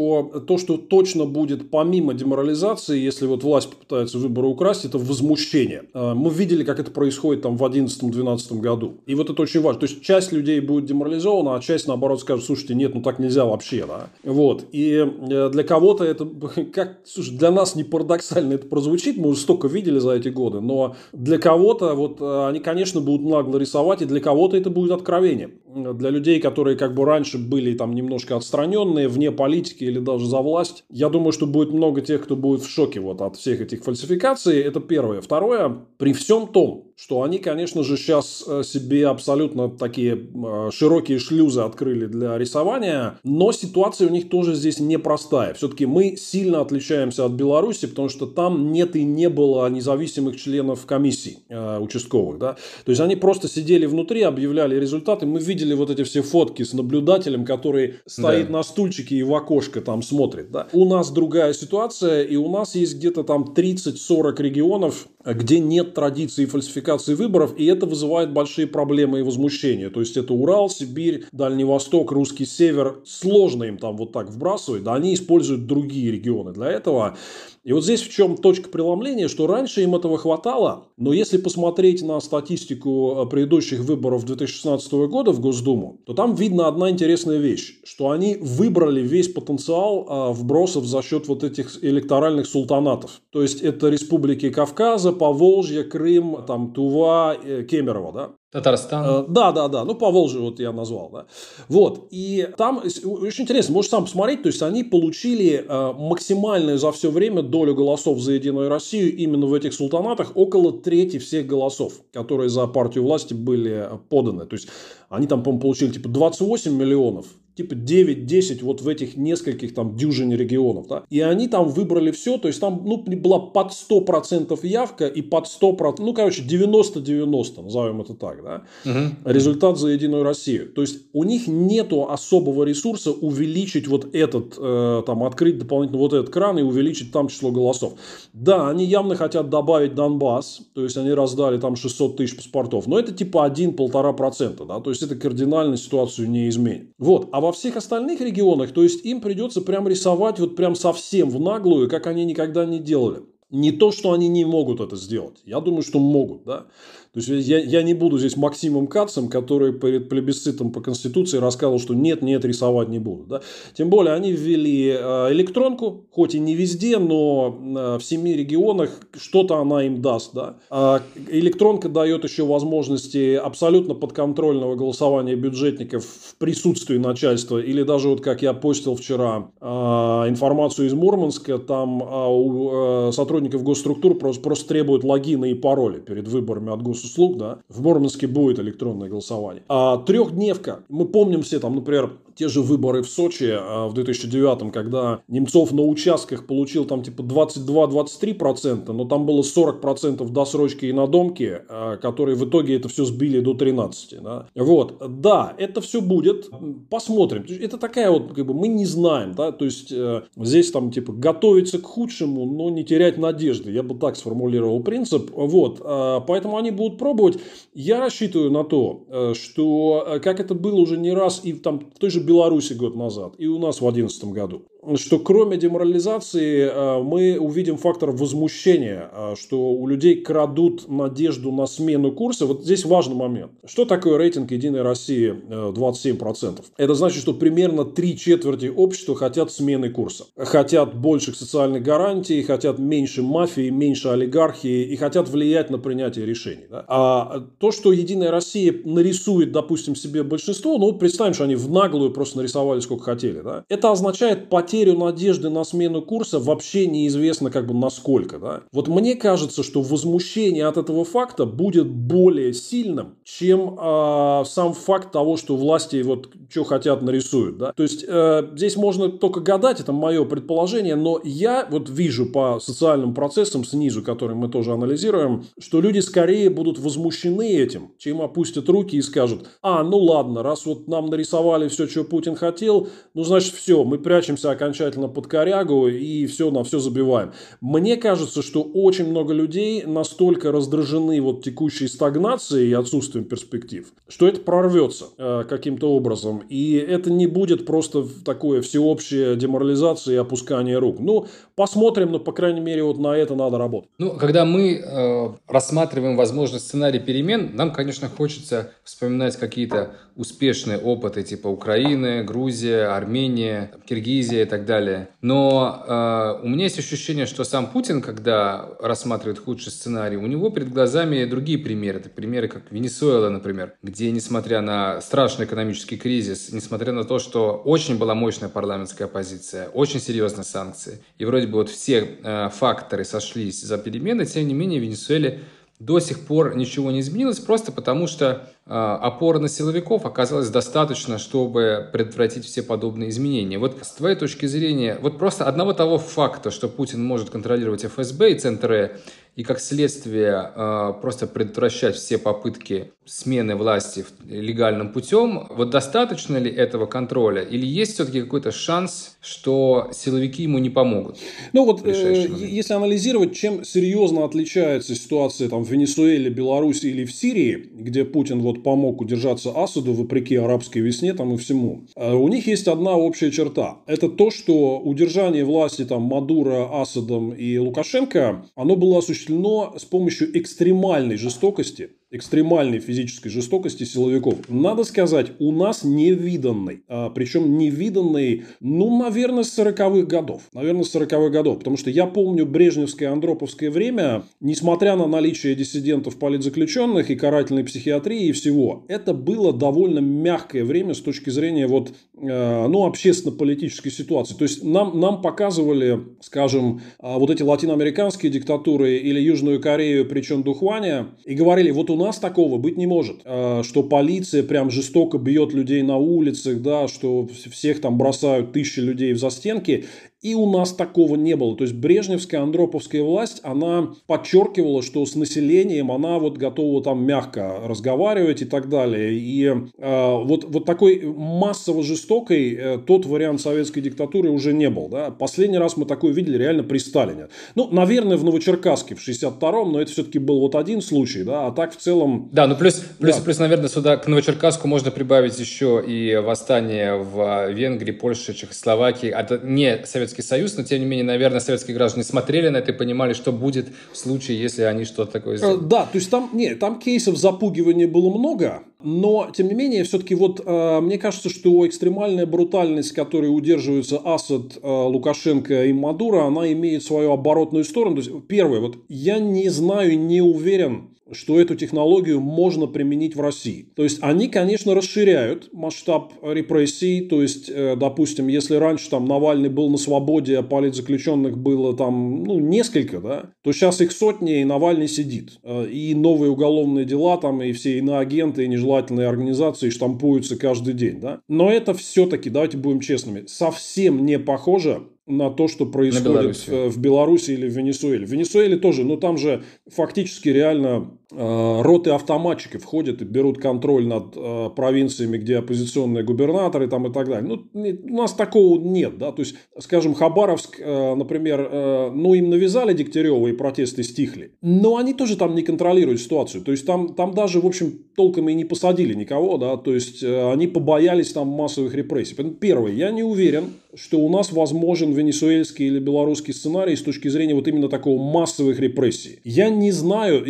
то, 0.48 0.58
что 0.58 0.78
точно 0.78 1.26
будет 1.26 1.70
помимо 1.70 2.14
деморализации, 2.14 3.00
если 3.00 3.26
вот 3.26 3.44
власть 3.44 3.70
попытается 3.70 4.18
выборы 4.18 4.48
украсть, 4.48 4.86
это 4.86 4.98
возмущение. 4.98 5.84
Э, 5.94 6.14
мы 6.14 6.30
видели, 6.30 6.64
как 6.64 6.80
это 6.80 6.92
происходит 6.92 7.44
там 7.44 7.58
в 7.58 7.64
2011-2012 7.64 8.60
году. 8.60 8.94
И 9.06 9.16
вот 9.16 9.30
это 9.30 9.42
очень 9.42 9.62
важно. 9.62 9.82
То 9.82 9.86
есть, 9.86 10.02
часть 10.02 10.32
людей 10.32 10.60
будет 10.60 10.86
деморализована, 10.86 11.56
а 11.56 11.62
часть, 11.62 11.88
наоборот, 11.88 12.22
скажет, 12.22 12.46
слушайте, 12.46 12.76
нет, 12.76 12.94
ну 12.96 13.02
так 13.02 13.20
нельзя 13.20 13.46
вообще, 13.46 13.86
да. 13.88 14.10
Вот. 14.24 14.66
И 14.72 15.06
э, 15.06 15.50
для 15.50 15.64
кого-то 15.64 16.04
это, 16.04 16.26
как, 16.74 17.00
слушай, 17.06 17.36
для 17.38 17.52
нас 17.52 17.76
не 17.76 17.84
парадоксально 17.84 18.54
это 18.54 18.68
прозвучит, 18.68 19.18
мы 19.18 19.30
уже 19.30 19.42
столько 19.42 19.68
видели 19.68 20.00
за 20.00 20.12
эти 20.12 20.30
годы, 20.30 20.62
но 20.62 20.96
для 21.14 21.38
кого-то 21.38 21.94
вот 21.96 22.22
э, 22.22 22.48
они, 22.48 22.60
конечно, 22.60 23.02
будут 23.02 23.30
нагло 23.30 23.58
рисовать, 23.58 24.02
и 24.02 24.06
для 24.06 24.20
кого-то 24.20 24.58
это 24.58 24.70
будет 24.70 24.92
откровение. 24.92 25.52
Для 25.74 26.10
людей, 26.10 26.40
которые 26.40 26.76
как 26.78 26.94
бы 26.94 27.06
раньше 27.06 27.38
были 27.38 27.74
там 27.74 27.94
немножко 27.96 28.36
отстраненные, 28.36 29.08
вне 29.08 29.32
политики 29.32 29.86
или 29.92 30.00
даже 30.00 30.28
за 30.28 30.42
власть, 30.42 30.84
я 30.90 31.10
думаю, 31.10 31.32
что 31.32 31.46
будет 31.46 31.72
много 31.72 32.02
тех, 32.02 32.24
кто 32.24 32.36
будет 32.36 32.62
в 32.62 32.70
шоке 32.70 33.00
вот 33.00 33.22
от 33.22 33.36
всех 33.36 33.62
этих 33.62 33.84
фальсификаций. 33.84 34.60
Это 34.60 34.80
первое. 34.80 35.22
Второе, 35.22 35.78
при 35.98 36.14
всем 36.14 36.48
том, 36.48 36.91
что 37.02 37.24
они, 37.24 37.40
конечно 37.40 37.84
же, 37.84 37.98
сейчас 37.98 38.44
э, 38.48 38.62
себе 38.64 39.08
абсолютно 39.08 39.70
такие 39.70 40.14
э, 40.14 40.70
широкие 40.72 41.18
шлюзы 41.18 41.62
открыли 41.62 42.06
для 42.06 42.38
рисования, 42.38 43.20
но 43.24 43.52
ситуация 43.52 44.08
у 44.08 44.12
них 44.12 44.30
тоже 44.30 44.54
здесь 44.54 44.80
непростая. 44.80 45.56
Все-таки 45.56 45.88
мы 45.88 46.16
сильно 46.16 46.62
отличаемся 46.62 47.26
от 47.26 47.32
Беларуси, 47.32 47.88
потому 47.88 48.08
что 48.08 48.28
там 48.28 48.72
нет 48.72 48.96
и 48.96 49.04
не 49.04 49.30
было 49.30 49.68
независимых 49.68 50.40
членов 50.40 50.86
комиссий 50.86 51.40
э, 51.50 51.80
участковых. 51.80 52.38
Да? 52.38 52.58
То 52.86 52.92
есть 52.92 53.02
они 53.02 53.16
просто 53.16 53.48
сидели 53.48 53.88
внутри, 53.88 54.22
объявляли 54.22 54.76
результаты. 54.76 55.26
Мы 55.26 55.40
видели 55.40 55.74
вот 55.74 55.90
эти 55.90 56.04
все 56.04 56.22
фотки 56.22 56.62
с 56.62 56.74
наблюдателем, 56.74 57.46
который 57.46 57.96
стоит 58.06 58.46
да. 58.46 58.54
на 58.54 58.64
стульчике 58.64 59.16
и 59.16 59.24
в 59.24 59.34
окошко 59.34 59.82
там 59.82 60.04
смотрит. 60.04 60.52
Да? 60.52 60.68
У 60.72 60.86
нас 60.86 61.10
другая 61.10 61.54
ситуация, 61.54 62.22
и 62.22 62.36
у 62.36 62.52
нас 62.52 62.76
есть 62.76 62.98
где-то 62.98 63.24
там 63.24 63.56
30-40 63.56 64.40
регионов, 64.40 65.08
где 65.26 65.60
нет 65.60 65.94
традиции 65.94 66.46
фальсификации 66.46 67.14
выборов, 67.14 67.54
и 67.58 67.66
это 67.66 67.86
вызывает 67.86 68.32
большие 68.34 68.68
проблемы 68.68 69.20
и 69.20 69.24
возмущения. 69.24 69.90
То 69.90 70.00
есть 70.00 70.18
это 70.18 70.34
Урал, 70.34 70.70
Сибирь, 70.70 71.26
Дальний 71.32 71.64
Восток, 71.64 72.12
Русский 72.12 72.46
Север. 72.46 73.00
Сложно 73.06 73.66
им 73.66 73.78
там 73.78 73.98
вот 73.98 74.12
так 74.12 74.30
вбрасывать, 74.30 74.84
да, 74.84 74.96
они 74.96 75.14
используют 75.14 75.66
другие 75.66 76.12
регионы 76.12 76.54
для 76.54 76.70
этого. 76.70 77.18
И 77.63 77.74
вот 77.74 77.84
здесь 77.84 78.02
в 78.02 78.10
чем 78.10 78.38
точка 78.38 78.69
преломления, 78.69 79.28
что 79.28 79.45
раньше 79.45 79.84
им 79.84 79.93
этого 79.93 80.17
хватало, 80.17 80.88
но 80.97 81.13
если 81.13 81.38
посмотреть 81.38 82.02
на 82.02 82.19
статистику 82.19 83.13
э, 83.15 83.30
предыдущих 83.30 83.82
выборов 83.82 84.26
2016 84.26 84.91
года 84.93 85.32
в 85.32 85.39
Госдуму, 85.39 86.02
то 86.08 86.13
там 86.13 86.34
видно 86.34 86.67
одна 86.67 86.89
интересная 86.89 87.38
вещь, 87.38 87.80
что 87.84 88.10
они 88.10 88.36
выбрали 88.41 89.02
весь 89.02 89.28
потенциал 89.32 90.08
э, 90.10 90.34
вбросов 90.34 90.86
за 90.86 91.04
счет 91.04 91.28
вот 91.28 91.43
этих 91.43 91.84
электоральных 91.84 92.47
султанатов. 92.47 93.21
То 93.30 93.43
есть 93.43 93.62
это 93.62 93.89
республики 93.89 94.50
Кавказа, 94.50 95.12
Поволжье, 95.12 95.84
Крым, 95.84 96.43
там 96.47 96.74
Тува, 96.74 97.36
э, 97.36 97.63
Кемерово, 97.63 98.12
да? 98.12 98.32
Татарстан. 98.52 99.06
Э, 99.06 99.26
да, 99.30 99.52
да, 99.52 99.68
да. 99.70 99.86
Ну, 99.86 99.96
по 99.96 100.12
Волжье 100.12 100.42
вот 100.42 100.60
я 100.60 100.74
назвал, 100.74 101.10
да. 101.12 101.26
Вот. 101.70 102.08
И 102.12 102.50
там 102.58 102.80
очень 102.80 103.44
интересно, 103.44 103.74
можешь 103.74 103.90
сам 103.90 104.04
посмотреть, 104.04 104.44
то 104.44 104.48
есть 104.48 104.62
они 104.62 104.84
получили 104.84 105.66
э, 105.68 105.94
максимальную 105.94 106.78
за 106.78 106.92
все 106.92 107.12
время 107.12 107.44
долю 107.44 107.74
голосов 107.76 108.20
за 108.20 108.34
Единую 108.34 108.70
Россию 108.70 109.16
именно 109.16 109.46
в 109.46 109.54
этих 109.54 109.74
султанатах, 109.74 110.34
около 110.36 110.74
трети 110.74 111.18
всех 111.18 111.48
голосов, 111.48 111.94
которые 112.12 112.50
за 112.50 112.68
партию 112.68 113.06
власти 113.06 113.34
были 113.34 113.90
поданы. 114.10 114.46
То 114.46 114.56
есть 114.56 114.68
они 115.10 115.28
там, 115.28 115.44
по-моему, 115.44 115.62
получили 115.62 115.92
типа 115.92 116.10
28 116.10 116.74
миллионов 116.74 117.28
типа 117.56 117.74
9-10 117.74 118.64
вот 118.64 118.82
в 118.82 118.88
этих 118.88 119.18
нескольких 119.18 119.74
там 119.74 119.96
дюжине 119.96 120.36
регионов, 120.36 120.88
да, 120.88 121.04
и 121.10 121.20
они 121.22 121.48
там 121.48 121.68
выбрали 121.68 122.12
все, 122.12 122.38
то 122.38 122.48
есть 122.48 122.60
там, 122.60 122.82
ну, 122.86 122.98
была 122.98 123.40
под 123.40 123.72
100% 123.72 124.60
явка 124.66 125.08
и 125.08 125.22
под 125.22 125.46
100%, 125.46 125.96
ну, 126.00 126.14
короче, 126.14 126.44
90-90, 126.44 127.64
назовем 127.64 128.02
это 128.02 128.14
так, 128.14 128.44
да, 128.44 128.64
угу. 128.86 129.16
результат 129.26 129.78
за 129.78 129.90
Единую 129.90 130.24
Россию. 130.24 130.70
То 130.70 130.82
есть 130.82 131.06
у 131.14 131.24
них 131.24 131.48
нету 131.48 132.10
особого 132.10 132.64
ресурса 132.64 133.12
увеличить 133.12 133.88
вот 133.88 134.14
этот, 134.16 134.56
э, 134.58 135.04
там, 135.06 135.24
открыть 135.24 135.58
дополнительно 135.58 136.00
вот 136.00 136.14
этот 136.14 136.30
кран 136.30 136.60
и 136.60 136.62
увеличить 136.62 137.12
там 137.12 137.28
число 137.28 137.52
голосов. 137.52 137.94
Да, 138.34 138.70
они 138.70 138.86
явно 138.86 139.16
хотят 139.16 139.50
добавить 139.50 139.96
Донбасс, 139.96 140.62
то 140.74 140.84
есть 140.84 140.98
они 140.98 141.12
раздали 141.12 141.60
там 141.60 141.76
600 141.76 142.18
тысяч 142.18 142.36
паспортов, 142.36 142.88
но 142.88 143.00
это 143.00 143.12
типа 143.12 143.48
1-1,5%, 143.48 144.66
да, 144.66 144.80
то 144.80 144.90
есть 144.90 145.04
это 145.04 145.16
кардинально 145.16 145.78
ситуацию 145.78 146.30
не 146.30 146.50
изменит. 146.50 146.90
Вот, 146.98 147.30
а 147.32 147.42
во 147.42 147.51
во 147.52 147.54
всех 147.54 147.76
остальных 147.76 148.22
регионах, 148.22 148.72
то 148.72 148.82
есть 148.82 149.06
им 149.06 149.20
придется 149.20 149.60
прям 149.60 149.86
рисовать 149.86 150.40
вот 150.40 150.56
прям 150.56 150.74
совсем 150.74 151.30
в 151.30 151.38
наглую, 151.38 151.90
как 151.90 152.08
они 152.08 152.24
никогда 152.24 152.66
не 152.66 152.80
делали. 152.80 153.24
Не 153.50 153.74
то, 153.74 153.92
что 153.92 154.14
они 154.14 154.30
не 154.30 154.46
могут 154.46 154.80
это 154.80 154.96
сделать. 154.96 155.42
Я 155.44 155.60
думаю, 155.60 155.82
что 155.82 156.00
могут, 156.00 156.46
да. 156.46 156.68
То 157.13 157.19
есть 157.19 157.47
я, 157.47 157.60
я 157.60 157.84
не 157.84 157.93
буду 157.93 158.17
здесь 158.17 158.38
Максимом 158.38 158.88
Кацем, 158.88 159.28
который 159.28 159.74
перед 159.74 160.08
плебисцитом 160.08 160.71
по 160.71 160.80
Конституции 160.80 161.39
рассказывал, 161.39 161.80
что 161.80 161.93
нет, 161.93 162.21
нет, 162.21 162.45
рисовать 162.45 162.88
не 162.88 163.00
буду. 163.00 163.26
Да? 163.26 163.41
Тем 163.74 163.89
более 163.89 164.13
они 164.13 164.32
ввели 164.32 164.95
э, 164.97 165.32
электронку, 165.32 166.06
хоть 166.10 166.36
и 166.36 166.39
не 166.39 166.56
везде, 166.56 167.00
но 167.00 167.60
э, 167.60 167.97
в 168.00 168.02
семи 168.02 168.34
регионах 168.34 168.91
что-то 169.19 169.58
она 169.58 169.84
им 169.84 170.02
даст. 170.02 170.34
Да? 170.34 170.56
А 170.69 171.02
электронка 171.30 171.89
дает 171.89 172.24
еще 172.24 172.45
возможности 172.45 173.36
абсолютно 173.36 173.93
подконтрольного 173.93 174.76
голосования 174.76 175.36
бюджетников 175.36 176.06
в 176.06 176.36
присутствии 176.38 176.97
начальства. 176.97 177.58
Или 177.58 177.84
даже 177.84 178.08
вот 178.08 178.21
как 178.21 178.41
я 178.41 178.54
постил 178.54 178.95
вчера 178.95 179.52
э, 179.60 179.65
информацию 179.65 180.88
из 180.88 180.93
Мурманска, 180.93 181.58
там 181.58 182.02
у 182.02 183.12
сотрудников 183.12 183.63
госструктур 183.63 184.17
просто, 184.17 184.41
просто 184.41 184.69
требуют 184.69 185.04
логины 185.04 185.52
и 185.52 185.56
пароли 185.56 186.00
перед 186.00 186.30
выборами 186.30 186.71
от 186.71 186.82
государства 186.82 187.01
госуслуг, 187.02 187.38
да, 187.38 187.60
в 187.70 187.82
Мурманске 187.82 188.28
будет 188.28 188.60
электронное 188.60 189.10
голосование. 189.10 189.64
А 189.68 189.98
трехдневка, 189.98 190.84
мы 190.90 191.06
помним 191.06 191.42
все 191.42 191.60
там, 191.60 191.76
например, 191.76 192.18
те 192.36 192.48
же 192.48 192.62
выборы 192.62 193.02
в 193.02 193.10
Сочи 193.10 193.52
а, 193.52 193.88
в 193.88 193.94
2009, 193.94 194.72
когда 194.72 195.22
Немцов 195.28 195.72
на 195.72 195.84
участках 195.84 196.48
получил 196.48 196.86
там 196.86 197.04
типа 197.04 197.22
22-23%, 197.22 198.91
но 198.91 199.06
там 199.06 199.26
было 199.26 199.41
40% 199.41 200.30
досрочки 200.30 200.86
и 200.86 200.94
надомки, 200.94 201.62
а, 201.70 201.98
которые 201.98 202.36
в 202.36 202.48
итоге 202.48 202.76
это 202.76 202.89
все 202.89 203.06
сбили 203.06 203.39
до 203.39 203.54
13%. 203.54 204.22
Да? 204.22 204.48
Вот, 204.56 205.22
да, 205.22 205.54
это 205.58 205.82
все 205.82 206.02
будет, 206.02 206.50
посмотрим. 206.89 207.46
Это 207.62 207.78
такая 207.78 208.12
вот, 208.12 208.34
как 208.34 208.46
бы, 208.46 208.54
мы 208.54 208.67
не 208.67 208.86
знаем, 208.86 209.34
да, 209.34 209.52
то 209.52 209.65
есть 209.65 209.91
э, 209.91 210.24
здесь 210.38 210.72
там 210.72 210.91
типа 210.91 211.13
готовиться 211.13 211.80
к 211.80 211.86
худшему, 211.86 212.46
но 212.46 212.70
не 212.70 212.84
терять 212.84 213.17
надежды. 213.17 213.72
Я 213.72 213.84
бы 213.84 213.96
так 213.96 214.15
сформулировал 214.15 214.82
принцип. 214.82 215.30
Вот, 215.34 215.82
а, 215.84 216.22
поэтому 216.22 216.58
они 216.58 216.72
будут 216.72 216.98
пробовать. 216.98 217.38
Я 217.74 218.00
рассчитываю 218.00 218.52
на 218.52 218.63
то, 218.63 219.04
э, 219.08 219.34
что, 219.36 220.06
э, 220.08 220.20
как 220.20 220.39
это 220.39 220.56
было 220.56 220.80
уже 220.80 220.98
не 220.98 221.13
раз 221.13 221.41
и 221.44 221.54
там 221.54 221.80
в 221.80 222.00
той 222.00 222.10
же 222.10 222.21
Беларуси 222.22 222.74
год 222.74 222.96
назад, 222.96 223.36
и 223.38 223.48
у 223.48 223.60
нас 223.60 223.78
в 223.78 223.92
2011 223.92 224.24
году 224.26 224.64
что 224.96 225.20
кроме 225.20 225.58
деморализации 225.58 226.62
э, 226.63 227.04
мы 227.04 227.38
увидим 227.39 227.78
фактор 227.78 228.12
возмущения, 228.12 229.10
э, 229.12 229.36
что 229.39 229.72
у 229.72 229.88
людей 229.88 230.22
крадут 230.22 230.89
надежду 230.89 231.52
на 231.52 231.67
смену 231.67 232.12
курса. 232.12 232.46
Вот 232.46 232.63
здесь 232.63 232.86
важный 232.86 233.15
момент. 233.15 233.52
Что 233.65 233.86
такое 233.86 234.17
рейтинг 234.17 234.52
Единой 234.52 234.82
России 234.82 235.36
27%? 235.50 236.60
Э, 236.60 236.84
Это 236.84 236.96
значит, 236.96 237.22
что 237.22 237.34
примерно 237.34 237.86
три 237.86 238.17
четверти 238.17 238.67
общества 238.67 239.15
хотят 239.15 239.52
смены 239.52 239.89
курса. 239.89 240.26
Хотят 240.36 240.96
больших 240.96 241.36
социальных 241.36 241.84
гарантий, 241.84 242.41
хотят 242.41 242.80
меньше 242.80 243.22
мафии, 243.22 243.70
меньше 243.70 244.10
олигархии 244.10 244.84
и 244.84 244.96
хотят 244.96 245.30
влиять 245.30 245.70
на 245.70 245.78
принятие 245.78 246.26
решений. 246.26 246.65
Да? 246.70 246.86
А 246.88 247.46
то, 247.60 247.72
что 247.72 247.91
Единая 247.91 248.32
Россия 248.32 248.74
нарисует, 248.84 249.52
допустим, 249.52 249.96
себе 249.96 250.24
большинство, 250.24 250.78
ну, 250.78 250.94
представим, 250.94 251.34
что 251.34 251.44
они 251.44 251.56
в 251.56 251.70
наглую 251.70 252.12
просто 252.12 252.38
нарисовали 252.38 252.80
сколько 252.80 253.04
хотели. 253.04 253.41
Да? 253.41 253.63
Это 253.70 253.91
означает 253.91 254.50
потерю 254.50 254.71
потерю 254.72 254.98
надежды 254.98 255.50
на 255.50 255.66
смену 255.66 256.02
курса 256.02 256.40
вообще 256.40 256.88
неизвестно 256.88 257.52
как 257.52 257.68
бы 257.68 257.74
насколько. 257.74 258.40
Да? 258.40 258.62
Вот 258.72 258.88
мне 258.88 259.16
кажется, 259.16 259.64
что 259.64 259.82
возмущение 259.82 260.66
от 260.66 260.78
этого 260.78 261.04
факта 261.04 261.46
будет 261.46 261.88
более 261.88 262.54
сильным, 262.54 263.16
чем 263.26 263.78
э, 263.78 264.44
сам 264.46 264.74
факт 264.74 265.12
того, 265.12 265.36
что 265.36 265.58
власти 265.58 266.02
вот 266.04 266.30
что 266.50 266.64
хотят 266.64 267.02
нарисуют. 267.02 267.58
Да? 267.58 267.74
То 267.74 267.84
есть 267.84 268.06
э, 268.08 268.48
здесь 268.56 268.78
можно 268.78 269.10
только 269.10 269.42
гадать, 269.42 269.82
это 269.82 269.92
мое 269.92 270.24
предположение, 270.24 270.96
но 270.96 271.20
я 271.22 271.68
вот 271.70 271.90
вижу 271.90 272.28
по 272.28 272.60
социальным 272.62 273.14
процессам 273.14 273.66
снизу, 273.66 274.02
которые 274.02 274.38
мы 274.38 274.48
тоже 274.48 274.72
анализируем, 274.72 275.44
что 275.60 275.82
люди 275.82 276.00
скорее 276.00 276.50
будут 276.50 276.80
возмущены 276.80 277.52
этим, 277.52 277.92
чем 277.98 278.22
опустят 278.22 278.70
руки 278.70 278.96
и 278.96 279.02
скажут, 279.02 279.48
а, 279.62 279.84
ну 279.84 279.98
ладно, 279.98 280.44
раз 280.44 280.66
вот 280.66 280.88
нам 280.88 281.08
нарисовали 281.08 281.68
все, 281.68 281.88
что 281.88 282.06
Путин 282.06 282.36
хотел, 282.36 282.88
ну 283.14 283.26
значит 283.26 283.54
все, 283.54 283.84
мы 283.84 283.98
прячемся 283.98 284.52
окончательно 284.62 285.08
под 285.08 285.28
корягу 285.28 285.88
и 285.88 286.26
все 286.28 286.52
на 286.52 286.63
все 286.63 286.80
забиваем. 286.80 287.32
Мне 287.62 287.97
кажется, 287.97 288.41
что 288.41 288.62
очень 288.62 289.10
много 289.10 289.34
людей 289.34 289.84
настолько 289.86 290.52
раздражены 290.52 291.19
вот 291.21 291.43
текущей 291.43 291.88
стагнацией 291.88 292.69
и 292.69 292.74
отсутствием 292.74 293.26
перспектив, 293.26 293.91
что 294.08 294.28
это 294.28 294.41
прорвется 294.41 295.06
э, 295.17 295.43
каким-то 295.50 295.91
образом. 295.91 296.43
И 296.50 296.76
это 296.76 297.12
не 297.12 297.28
будет 297.28 297.65
просто 297.65 298.06
такое 298.24 298.62
всеобщее 298.62 299.36
деморализация 299.36 300.15
и 300.15 300.17
опускание 300.17 300.78
рук. 300.78 301.00
Ну, 301.00 301.28
посмотрим, 301.56 302.12
но, 302.12 302.19
по 302.19 302.32
крайней 302.32 302.62
мере, 302.62 302.84
вот 302.84 303.00
на 303.00 303.15
это 303.17 303.36
надо 303.36 303.58
работать. 303.58 303.89
Ну, 303.97 304.12
когда 304.17 304.45
мы 304.45 304.76
э, 304.76 305.30
рассматриваем 305.47 306.15
возможный 306.15 306.60
сценарий 306.60 307.00
перемен, 307.00 307.56
нам, 307.56 307.71
конечно, 307.71 308.10
хочется 308.10 308.71
вспоминать 308.84 309.38
какие-то 309.38 309.95
успешные 310.15 310.78
опыты 310.78 311.24
типа 311.24 311.47
Украины, 311.47 312.24
Грузия, 312.24 312.88
Армения, 312.95 313.71
Киргизия 313.86 314.45
так 314.52 314.66
далее. 314.66 315.08
Но 315.22 315.86
э, 315.88 316.44
у 316.44 316.50
меня 316.50 316.66
есть 316.66 316.78
ощущение, 316.78 317.26
что 317.26 317.46
сам 317.46 317.68
Путин, 317.68 318.02
когда 318.02 318.70
рассматривает 318.82 319.40
худший 319.40 319.72
сценарий, 319.72 320.18
у 320.18 320.28
него 320.28 320.50
перед 320.50 320.74
глазами 320.74 321.24
другие 321.24 321.58
примеры. 321.58 322.00
Это 322.00 322.10
примеры, 322.10 322.50
как 322.50 322.64
Венесуэла, 322.70 323.30
например, 323.30 323.76
где, 323.82 324.12
несмотря 324.12 324.60
на 324.60 325.00
страшный 325.00 325.46
экономический 325.46 325.96
кризис, 325.96 326.52
несмотря 326.52 326.92
на 326.92 327.06
то, 327.06 327.18
что 327.18 327.62
очень 327.64 327.98
была 327.98 328.14
мощная 328.14 328.50
парламентская 328.50 329.08
оппозиция, 329.08 329.70
очень 329.70 330.02
серьезные 330.02 330.44
санкции, 330.44 331.02
и 331.18 331.24
вроде 331.24 331.48
бы 331.48 331.54
вот 331.54 331.70
все 331.70 332.18
э, 332.22 332.50
факторы 332.50 333.06
сошлись 333.06 333.62
за 333.62 333.78
перемены, 333.78 334.26
тем 334.26 334.46
не 334.46 334.54
менее 334.54 334.82
в 334.82 334.84
Венесуэле 334.84 335.40
до 335.80 336.00
сих 336.00 336.20
пор 336.28 336.56
ничего 336.58 336.92
не 336.92 337.00
изменилось, 337.00 337.40
просто 337.40 337.72
потому 337.72 338.06
что 338.06 338.52
э, 338.65 338.71
опора 338.71 339.39
на 339.39 339.47
силовиков 339.47 340.06
оказалась 340.06 340.50
достаточно, 340.50 341.17
чтобы 341.17 341.89
предотвратить 341.91 342.45
все 342.45 342.63
подобные 342.63 343.10
изменения. 343.10 343.58
Вот 343.58 343.78
с 343.82 343.91
твоей 343.91 344.15
точки 344.15 344.45
зрения, 344.45 344.97
вот 345.02 345.17
просто 345.17 345.45
одного 345.45 345.74
того 345.74 345.97
факта, 345.97 346.52
что 346.52 346.67
Путин 346.67 347.04
может 347.04 347.30
контролировать 347.30 347.86
ФСБ 347.86 348.32
и 348.32 348.39
Центры, 348.39 349.00
и 349.38 349.43
как 349.43 349.62
следствие 349.62 350.52
э, 350.54 350.93
просто 351.02 351.26
предотвращать 351.26 351.95
все 351.95 352.17
попытки 352.17 352.91
смены 353.06 353.56
власти 353.56 354.06
легальным 354.28 354.91
путем, 354.91 355.47
вот 355.50 355.69
достаточно 355.69 356.36
ли 356.36 356.52
этого 356.52 356.86
контроля? 356.86 357.41
Или 357.41 357.65
есть 357.65 357.93
все-таки 357.93 358.21
какой-то 358.21 358.52
шанс, 358.52 359.17
что 359.21 359.89
силовики 359.93 360.43
ему 360.43 360.58
не 360.58 360.69
помогут? 360.69 361.17
Ну 361.54 361.63
вот, 361.63 361.86
э, 361.88 362.28
если 362.30 362.74
анализировать, 362.74 363.34
чем 363.34 363.63
серьезно 363.63 364.26
отличается 364.26 364.95
ситуация 364.95 365.47
там, 365.47 365.63
в 365.63 365.71
Венесуэле, 365.71 366.30
Беларуси 366.30 366.88
или 366.88 367.06
в 367.06 367.13
Сирии, 367.13 367.69
где 367.74 368.04
Путин 368.04 368.41
вот 368.41 368.51
помог 368.54 369.02
удержаться 369.02 369.52
Асаду 369.52 369.94
вопреки 369.94 370.36
арабской 370.36 370.80
весне 370.80 371.14
там 371.14 371.34
и 371.34 371.38
всему, 371.38 371.86
э, 371.96 372.14
у 372.14 372.28
них 372.28 372.48
есть 372.48 372.68
одна 372.68 372.96
общая 372.96 373.32
черта. 373.32 373.78
Это 373.88 374.10
то, 374.10 374.32
что 374.32 374.80
удержание 374.80 375.46
власти 375.46 375.86
там 375.86 376.04
Мадура, 376.04 376.82
Асадом 376.82 377.32
и 377.32 377.58
Лукашенко, 377.58 378.46
оно 378.56 378.76
было 378.76 379.00
осуществлено 379.00 379.74
с 379.78 379.86
помощью 379.86 380.38
экстремальной 380.38 381.18
жестокости 381.18 381.92
экстремальной 382.12 382.80
физической 382.80 383.30
жестокости 383.30 383.86
силовиков. 383.86 384.36
Надо 384.50 384.84
сказать, 384.84 385.32
у 385.39 385.52
нас 385.52 385.84
невиданный. 385.84 386.84
А, 386.88 387.10
причем 387.10 387.58
невиданный, 387.58 388.43
ну, 388.60 389.02
наверное, 389.02 389.43
с 389.43 389.58
40-х 389.58 390.06
годов. 390.08 390.43
Наверное, 390.54 390.84
с 390.84 390.93
40-х 390.93 391.30
годов. 391.30 391.60
Потому 391.60 391.78
что 391.78 391.89
я 391.89 392.06
помню 392.06 392.45
брежневское, 392.45 393.12
андроповское 393.12 393.71
время, 393.71 394.24
несмотря 394.41 394.95
на 394.97 395.08
наличие 395.08 395.56
диссидентов, 395.56 396.17
политзаключенных 396.19 397.10
и 397.10 397.15
карательной 397.15 397.63
психиатрии 397.63 398.28
и 398.28 398.32
всего, 398.34 398.86
это 398.89 399.13
было 399.13 399.54
довольно 399.54 400.00
мягкое 400.00 400.65
время 400.65 400.93
с 400.93 401.00
точки 401.00 401.30
зрения 401.30 401.67
вот, 401.67 401.93
э, 402.17 402.67
ну, 402.67 402.86
общественно-политической 402.86 403.89
ситуации. 403.89 404.36
То 404.36 404.43
есть 404.43 404.63
нам, 404.63 405.00
нам 405.00 405.21
показывали, 405.21 406.00
скажем, 406.19 406.82
а, 407.00 407.17
вот 407.17 407.30
эти 407.30 407.41
латиноамериканские 407.41 408.32
диктатуры 408.32 408.97
или 408.97 409.19
Южную 409.19 409.62
Корею, 409.62 410.06
причем 410.06 410.43
Духваня, 410.43 411.08
и 411.24 411.36
говорили, 411.36 411.71
вот 411.71 411.89
у 411.89 412.01
нас 412.06 412.18
такого 412.18 412.58
быть 412.58 412.78
не 412.78 412.88
может, 412.88 413.22
а, 413.26 413.64
что 413.64 413.84
полиция 413.84 414.44
прям 414.44 414.70
жестоко 414.70 415.18
бьет 415.18 415.54
людей 415.54 415.82
на 415.82 415.98
улицах, 415.98 416.62
да, 416.62 416.88
что 416.88 417.28
всех 417.52 417.82
там 417.82 417.98
бросают 417.98 418.54
тысячи 418.54 418.80
людей 418.80 419.14
в 419.14 419.20
застенки. 419.20 419.86
И 420.22 420.36
у 420.36 420.50
нас 420.52 420.74
такого 420.74 421.16
не 421.16 421.36
было. 421.36 421.56
То 421.58 421.64
есть 421.64 421.76
брежневская, 421.76 422.42
андроповская 422.42 423.02
власть, 423.02 423.40
она 423.44 423.94
подчеркивала, 424.06 424.84
что 424.84 425.06
с 425.06 425.16
населением 425.16 425.92
она 425.92 426.20
вот 426.20 426.38
готова 426.38 426.84
там 426.84 427.04
мягко 427.04 427.60
разговаривать 427.66 428.42
и 428.42 428.46
так 428.46 428.70
далее. 428.70 429.14
И 429.14 429.46
э, 429.46 430.24
вот, 430.24 430.46
вот 430.46 430.66
такой 430.66 431.02
массово 431.04 431.82
жестокой 431.82 432.54
э, 432.54 432.78
тот 432.86 433.06
вариант 433.06 433.42
советской 433.42 433.82
диктатуры 433.82 434.30
уже 434.30 434.54
не 434.54 434.70
был. 434.70 434.90
Да? 434.90 435.10
Последний 435.10 435.58
раз 435.58 435.76
мы 435.76 435.86
такое 435.86 436.14
видели 436.14 436.38
реально 436.38 436.64
при 436.64 436.78
Сталине. 436.78 437.28
Ну, 437.56 437.70
наверное, 437.72 438.18
в 438.18 438.24
Новочеркасске 438.24 438.96
в 438.96 439.08
62-м, 439.08 439.72
но 439.72 439.82
это 439.82 439.92
все-таки 439.92 440.20
был 440.20 440.40
вот 440.40 440.56
один 440.56 440.82
случай, 440.82 441.24
да, 441.24 441.48
а 441.48 441.52
так 441.52 441.74
в 441.74 441.78
целом... 441.78 442.30
Да, 442.32 442.48
ну 442.48 442.56
плюс, 442.56 442.84
плюс, 443.00 443.18
да. 443.18 443.24
плюс 443.24 443.40
наверное, 443.40 443.70
сюда 443.70 443.98
к 443.98 444.08
Новочеркасску 444.08 444.68
можно 444.68 444.92
прибавить 444.92 445.40
еще 445.40 445.84
и 445.86 446.16
восстание 446.16 446.96
в 446.96 447.52
Венгрии, 447.52 447.92
Польше, 447.92 448.34
Чехословакии. 448.34 449.10
Это 449.10 449.40
не 449.44 449.84
Советский 450.12 450.21
Союз, 450.21 450.58
но 450.58 450.63
тем 450.63 450.80
не 450.80 450.86
менее, 450.86 451.06
наверное, 451.06 451.39
советские 451.39 451.76
граждане 451.76 452.04
смотрели 452.04 452.50
на 452.50 452.58
это 452.58 452.71
и 452.71 452.76
понимали, 452.76 453.13
что 453.13 453.32
будет 453.32 453.67
в 453.91 453.97
случае, 453.97 454.39
если 454.39 454.63
они 454.63 454.84
что-то 454.84 455.12
такое 455.12 455.38
сделают. 455.38 455.63
Э, 455.63 455.65
да, 455.65 455.84
то 455.84 455.97
есть 455.97 456.10
там, 456.10 456.30
нет, 456.34 456.60
там 456.60 456.80
кейсов 456.80 457.17
запугивания 457.17 457.88
было 457.88 458.10
много, 458.10 458.63
но, 458.84 459.30
тем 459.36 459.47
не 459.47 459.54
менее, 459.54 459.84
все-таки 459.84 460.15
вот 460.15 460.41
э, 460.45 460.80
мне 460.82 460.97
кажется, 460.97 461.30
что 461.30 461.65
экстремальная 461.65 462.26
брутальность, 462.26 462.91
которой 462.91 463.28
удерживаются 463.28 464.00
Асад, 464.04 464.58
э, 464.62 464.67
Лукашенко 464.67 465.65
и 465.65 465.74
Мадуро, 465.74 466.26
она 466.26 466.52
имеет 466.52 466.84
свою 466.84 467.12
оборотную 467.12 467.63
сторону. 467.63 467.95
То 467.95 468.02
есть, 468.02 468.28
первое, 468.28 468.60
вот 468.60 468.78
я 468.89 469.19
не 469.19 469.50
знаю, 469.50 469.97
не 469.97 470.21
уверен, 470.21 470.89
что 471.13 471.39
эту 471.39 471.56
технологию 471.56 472.19
можно 472.19 472.67
применить 472.67 473.15
в 473.15 473.21
России. 473.21 473.67
То 473.76 473.84
есть 473.84 474.00
они, 474.02 474.28
конечно, 474.28 474.74
расширяют 474.76 475.50
масштаб 475.54 476.13
репрессий. 476.24 477.02
То 477.02 477.21
есть, 477.21 477.50
э, 477.50 477.76
допустим, 477.76 478.28
если 478.28 478.56
раньше 478.56 478.89
там 478.89 479.06
Навальный 479.06 479.50
был 479.50 479.69
на 479.69 479.78
свободе, 479.78 480.38
а 480.38 480.43
политзаключенных 480.43 481.38
было 481.38 481.76
там 481.76 482.24
ну, 482.24 482.39
несколько, 482.39 483.00
да, 483.00 483.32
то 483.43 483.52
сейчас 483.52 483.82
их 483.82 483.91
сотни, 483.91 484.41
и 484.41 484.45
Навальный 484.45 484.88
сидит. 484.88 485.39
Э, 485.43 485.67
и 485.67 485.93
новые 485.95 486.32
уголовные 486.32 486.86
дела 486.86 487.17
там, 487.17 487.41
и 487.41 487.52
все 487.52 487.78
иноагенты, 487.78 488.45
и 488.45 488.47
нежелательные 488.47 489.08
организации 489.08 489.69
штампуются 489.69 490.38
каждый 490.38 490.74
день. 490.74 491.00
Да. 491.00 491.21
Но 491.28 491.52
это 491.52 491.74
все-таки, 491.74 492.30
давайте 492.30 492.58
будем 492.58 492.80
честными, 492.80 493.26
совсем 493.28 494.06
не 494.06 494.19
похоже 494.19 494.84
на 495.08 495.30
то, 495.30 495.47
что 495.47 495.65
происходит 495.65 496.47
в 496.47 496.80
Беларуси 496.80 497.32
или 497.32 497.47
в 497.47 497.58
Венесуэле. 497.58 498.06
В 498.06 498.12
Венесуэле 498.12 498.58
тоже, 498.58 498.84
но 498.84 498.95
там 498.97 499.17
же 499.17 499.43
фактически 499.67 500.30
реально 500.30 500.91
роты 501.12 501.91
автоматчиков 501.91 502.63
входят 502.63 503.02
и 503.02 503.06
берут 503.06 503.38
контроль 503.38 503.86
над 503.86 504.15
э, 504.15 504.50
провинциями, 504.56 505.17
где 505.17 505.38
оппозиционные 505.38 506.04
губернаторы 506.04 506.67
там 506.67 506.88
и 506.88 506.93
так 506.93 507.08
далее. 507.08 507.28
Ну, 507.28 507.47
у 507.54 507.95
нас 507.95 508.13
такого 508.13 508.60
нет, 508.60 508.97
да, 508.97 509.12
то 509.12 509.21
есть, 509.21 509.36
скажем, 509.60 509.93
Хабаровск, 509.93 510.60
э, 510.60 510.95
например, 510.95 511.91
ну, 511.93 512.13
им 512.13 512.30
навязали 512.30 512.74
Дегтярева 512.74 513.28
и 513.28 513.34
протесты 513.34 513.84
стихли, 513.84 514.34
но 514.41 514.78
они 514.78 514.93
тоже 514.93 515.17
там 515.17 515.36
не 515.36 515.41
контролируют 515.41 516.02
ситуацию, 516.02 516.43
то 516.43 516.52
есть, 516.52 516.65
там, 516.65 516.95
там 516.95 517.13
даже, 517.13 517.41
в 517.41 517.45
общем, 517.45 517.74
толком 517.95 518.30
и 518.30 518.34
не 518.34 518.45
посадили 518.45 518.93
никого, 518.93 519.38
да, 519.38 519.58
то 519.58 519.74
есть, 519.74 520.04
они 520.04 520.47
побоялись 520.47 521.12
там 521.12 521.28
массовых 521.28 521.76
репрессий. 521.76 522.15
Первое, 522.39 522.71
я 522.71 522.91
не 522.91 523.04
уверен, 523.04 523.45
что 523.74 524.00
у 524.00 524.10
нас 524.10 524.32
возможен 524.32 524.91
венесуэльский 524.91 525.67
или 525.67 525.80
белорусский 525.80 526.34
сценарий 526.34 526.76
с 526.76 526.82
точки 526.82 527.08
зрения 527.08 527.34
вот 527.34 527.47
именно 527.47 527.69
такого 527.69 528.02
массовых 528.02 528.60
репрессий. 528.60 529.19
Я 529.24 529.50
не 529.50 529.71
знаю, 529.71 530.26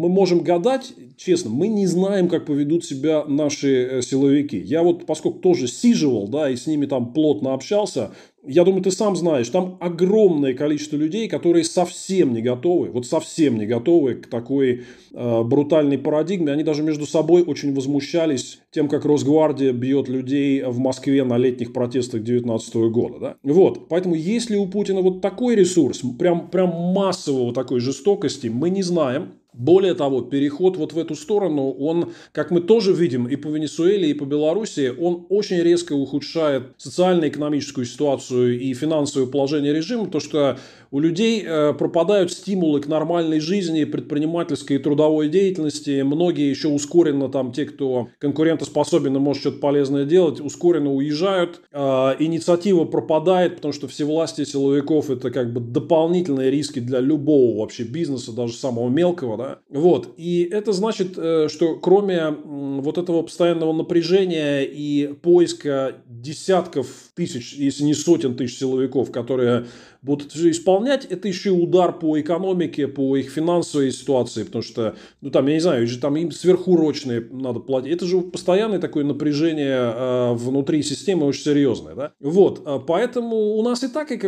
мы 0.00 0.08
можем 0.08 0.40
гадать, 0.40 0.94
честно, 1.16 1.50
мы 1.50 1.68
не 1.68 1.86
знаем, 1.86 2.28
как 2.28 2.46
поведут 2.46 2.84
себя 2.84 3.24
наши 3.26 3.68
э, 3.68 4.02
силовики. 4.02 4.58
Я 4.58 4.82
вот, 4.82 5.04
поскольку 5.04 5.40
тоже 5.40 5.68
сиживал, 5.68 6.26
да, 6.26 6.48
и 6.48 6.56
с 6.56 6.66
ними 6.66 6.86
там 6.86 7.12
плотно 7.12 7.52
общался, 7.52 8.10
я 8.42 8.64
думаю, 8.64 8.82
ты 8.82 8.90
сам 8.90 9.16
знаешь, 9.16 9.50
там 9.50 9.76
огромное 9.80 10.54
количество 10.54 10.96
людей, 10.96 11.28
которые 11.28 11.64
совсем 11.64 12.32
не 12.32 12.40
готовы, 12.40 12.88
вот 12.88 13.06
совсем 13.06 13.58
не 13.58 13.66
готовы 13.66 14.14
к 14.14 14.28
такой 14.28 14.84
э, 15.12 15.42
брутальной 15.42 15.98
парадигме. 15.98 16.52
Они 16.52 16.62
даже 16.62 16.82
между 16.82 17.06
собой 17.06 17.42
очень 17.42 17.74
возмущались 17.74 18.60
тем, 18.70 18.88
как 18.88 19.04
Росгвардия 19.04 19.72
бьет 19.72 20.08
людей 20.08 20.62
в 20.62 20.78
Москве 20.78 21.22
на 21.24 21.36
летних 21.36 21.74
протестах 21.74 22.22
2019 22.22 22.74
года. 22.90 23.18
Да? 23.20 23.36
Вот, 23.42 23.88
поэтому 23.88 24.14
если 24.14 24.56
у 24.56 24.66
Путина 24.66 25.02
вот 25.02 25.20
такой 25.20 25.54
ресурс, 25.54 26.00
прям, 26.18 26.48
прям 26.48 26.70
массового 26.70 27.52
такой 27.52 27.80
жестокости, 27.80 28.46
мы 28.46 28.70
не 28.70 28.82
знаем. 28.82 29.34
Более 29.60 29.92
того, 29.92 30.22
переход 30.22 30.78
вот 30.78 30.94
в 30.94 30.98
эту 30.98 31.14
сторону, 31.14 31.70
он, 31.70 32.14
как 32.32 32.50
мы 32.50 32.62
тоже 32.62 32.94
видим 32.94 33.28
и 33.28 33.36
по 33.36 33.48
Венесуэле, 33.48 34.08
и 34.08 34.14
по 34.14 34.24
Беларуси, 34.24 34.90
он 34.98 35.26
очень 35.28 35.58
резко 35.58 35.92
ухудшает 35.92 36.68
социально-экономическую 36.78 37.84
ситуацию 37.84 38.58
и 38.58 38.72
финансовое 38.72 39.26
положение 39.26 39.74
режима, 39.74 40.08
то 40.08 40.18
что 40.18 40.58
у 40.90 40.98
людей 40.98 41.44
э, 41.46 41.72
пропадают 41.74 42.32
стимулы 42.32 42.80
к 42.80 42.88
нормальной 42.88 43.40
жизни, 43.40 43.84
предпринимательской 43.84 44.76
и 44.76 44.78
трудовой 44.78 45.28
деятельности. 45.28 46.02
Многие 46.02 46.50
еще 46.50 46.68
ускоренно, 46.68 47.28
там, 47.28 47.52
те, 47.52 47.64
кто 47.64 48.08
конкурентоспособен 48.18 49.16
и 49.16 49.18
может 49.20 49.42
что-то 49.42 49.58
полезное 49.58 50.04
делать, 50.04 50.40
ускоренно 50.40 50.92
уезжают. 50.92 51.60
Э, 51.72 52.14
инициатива 52.18 52.84
пропадает, 52.84 53.56
потому 53.56 53.72
что 53.72 53.88
всевластие 53.88 54.46
силовиков– 54.46 55.10
это 55.10 55.30
как 55.30 55.52
бы 55.52 55.60
дополнительные 55.60 56.50
риски 56.50 56.80
для 56.80 57.00
любого 57.00 57.60
вообще 57.60 57.84
бизнеса, 57.84 58.32
даже 58.32 58.54
самого 58.54 58.88
мелкого. 58.88 59.36
Да? 59.36 59.58
Вот. 59.68 60.14
И 60.16 60.42
это 60.42 60.72
значит, 60.72 61.16
э, 61.16 61.48
что 61.48 61.76
кроме 61.76 62.30
вот 62.30 62.98
этого 62.98 63.22
постоянного 63.22 63.72
напряжения 63.72 64.62
и 64.62 65.12
поиска 65.22 65.94
десятков 66.06 66.88
тысяч, 67.14 67.54
если 67.54 67.84
не 67.84 67.94
сотен 67.94 68.34
тысяч 68.34 68.58
силовиков, 68.58 69.12
которые 69.12 69.66
будут 70.02 70.28
это 70.28 70.38
же 70.84 70.90
исполнять, 70.90 71.04
это 71.04 71.28
еще 71.28 71.50
удар 71.50 71.98
по 71.98 72.20
экономике, 72.20 72.88
по 72.88 73.16
их 73.16 73.30
финансовой 73.30 73.92
ситуации, 73.92 74.44
потому 74.44 74.62
что, 74.62 74.94
ну 75.20 75.30
там, 75.30 75.46
я 75.46 75.54
не 75.54 75.60
знаю, 75.60 75.86
там 76.00 76.16
им 76.16 76.30
сверхурочные 76.30 77.26
надо 77.30 77.60
платить. 77.60 77.92
Это 77.92 78.06
же 78.06 78.20
постоянное 78.20 78.78
такое 78.78 79.04
напряжение 79.04 79.92
э, 79.94 80.32
внутри 80.34 80.82
системы 80.82 81.26
очень 81.26 81.42
серьезное, 81.42 81.94
да. 81.94 82.12
Вот, 82.20 82.62
а 82.64 82.78
поэтому 82.78 83.36
у 83.36 83.62
нас 83.62 83.82
и 83.84 83.88
так 83.88 84.08
как 84.08 84.24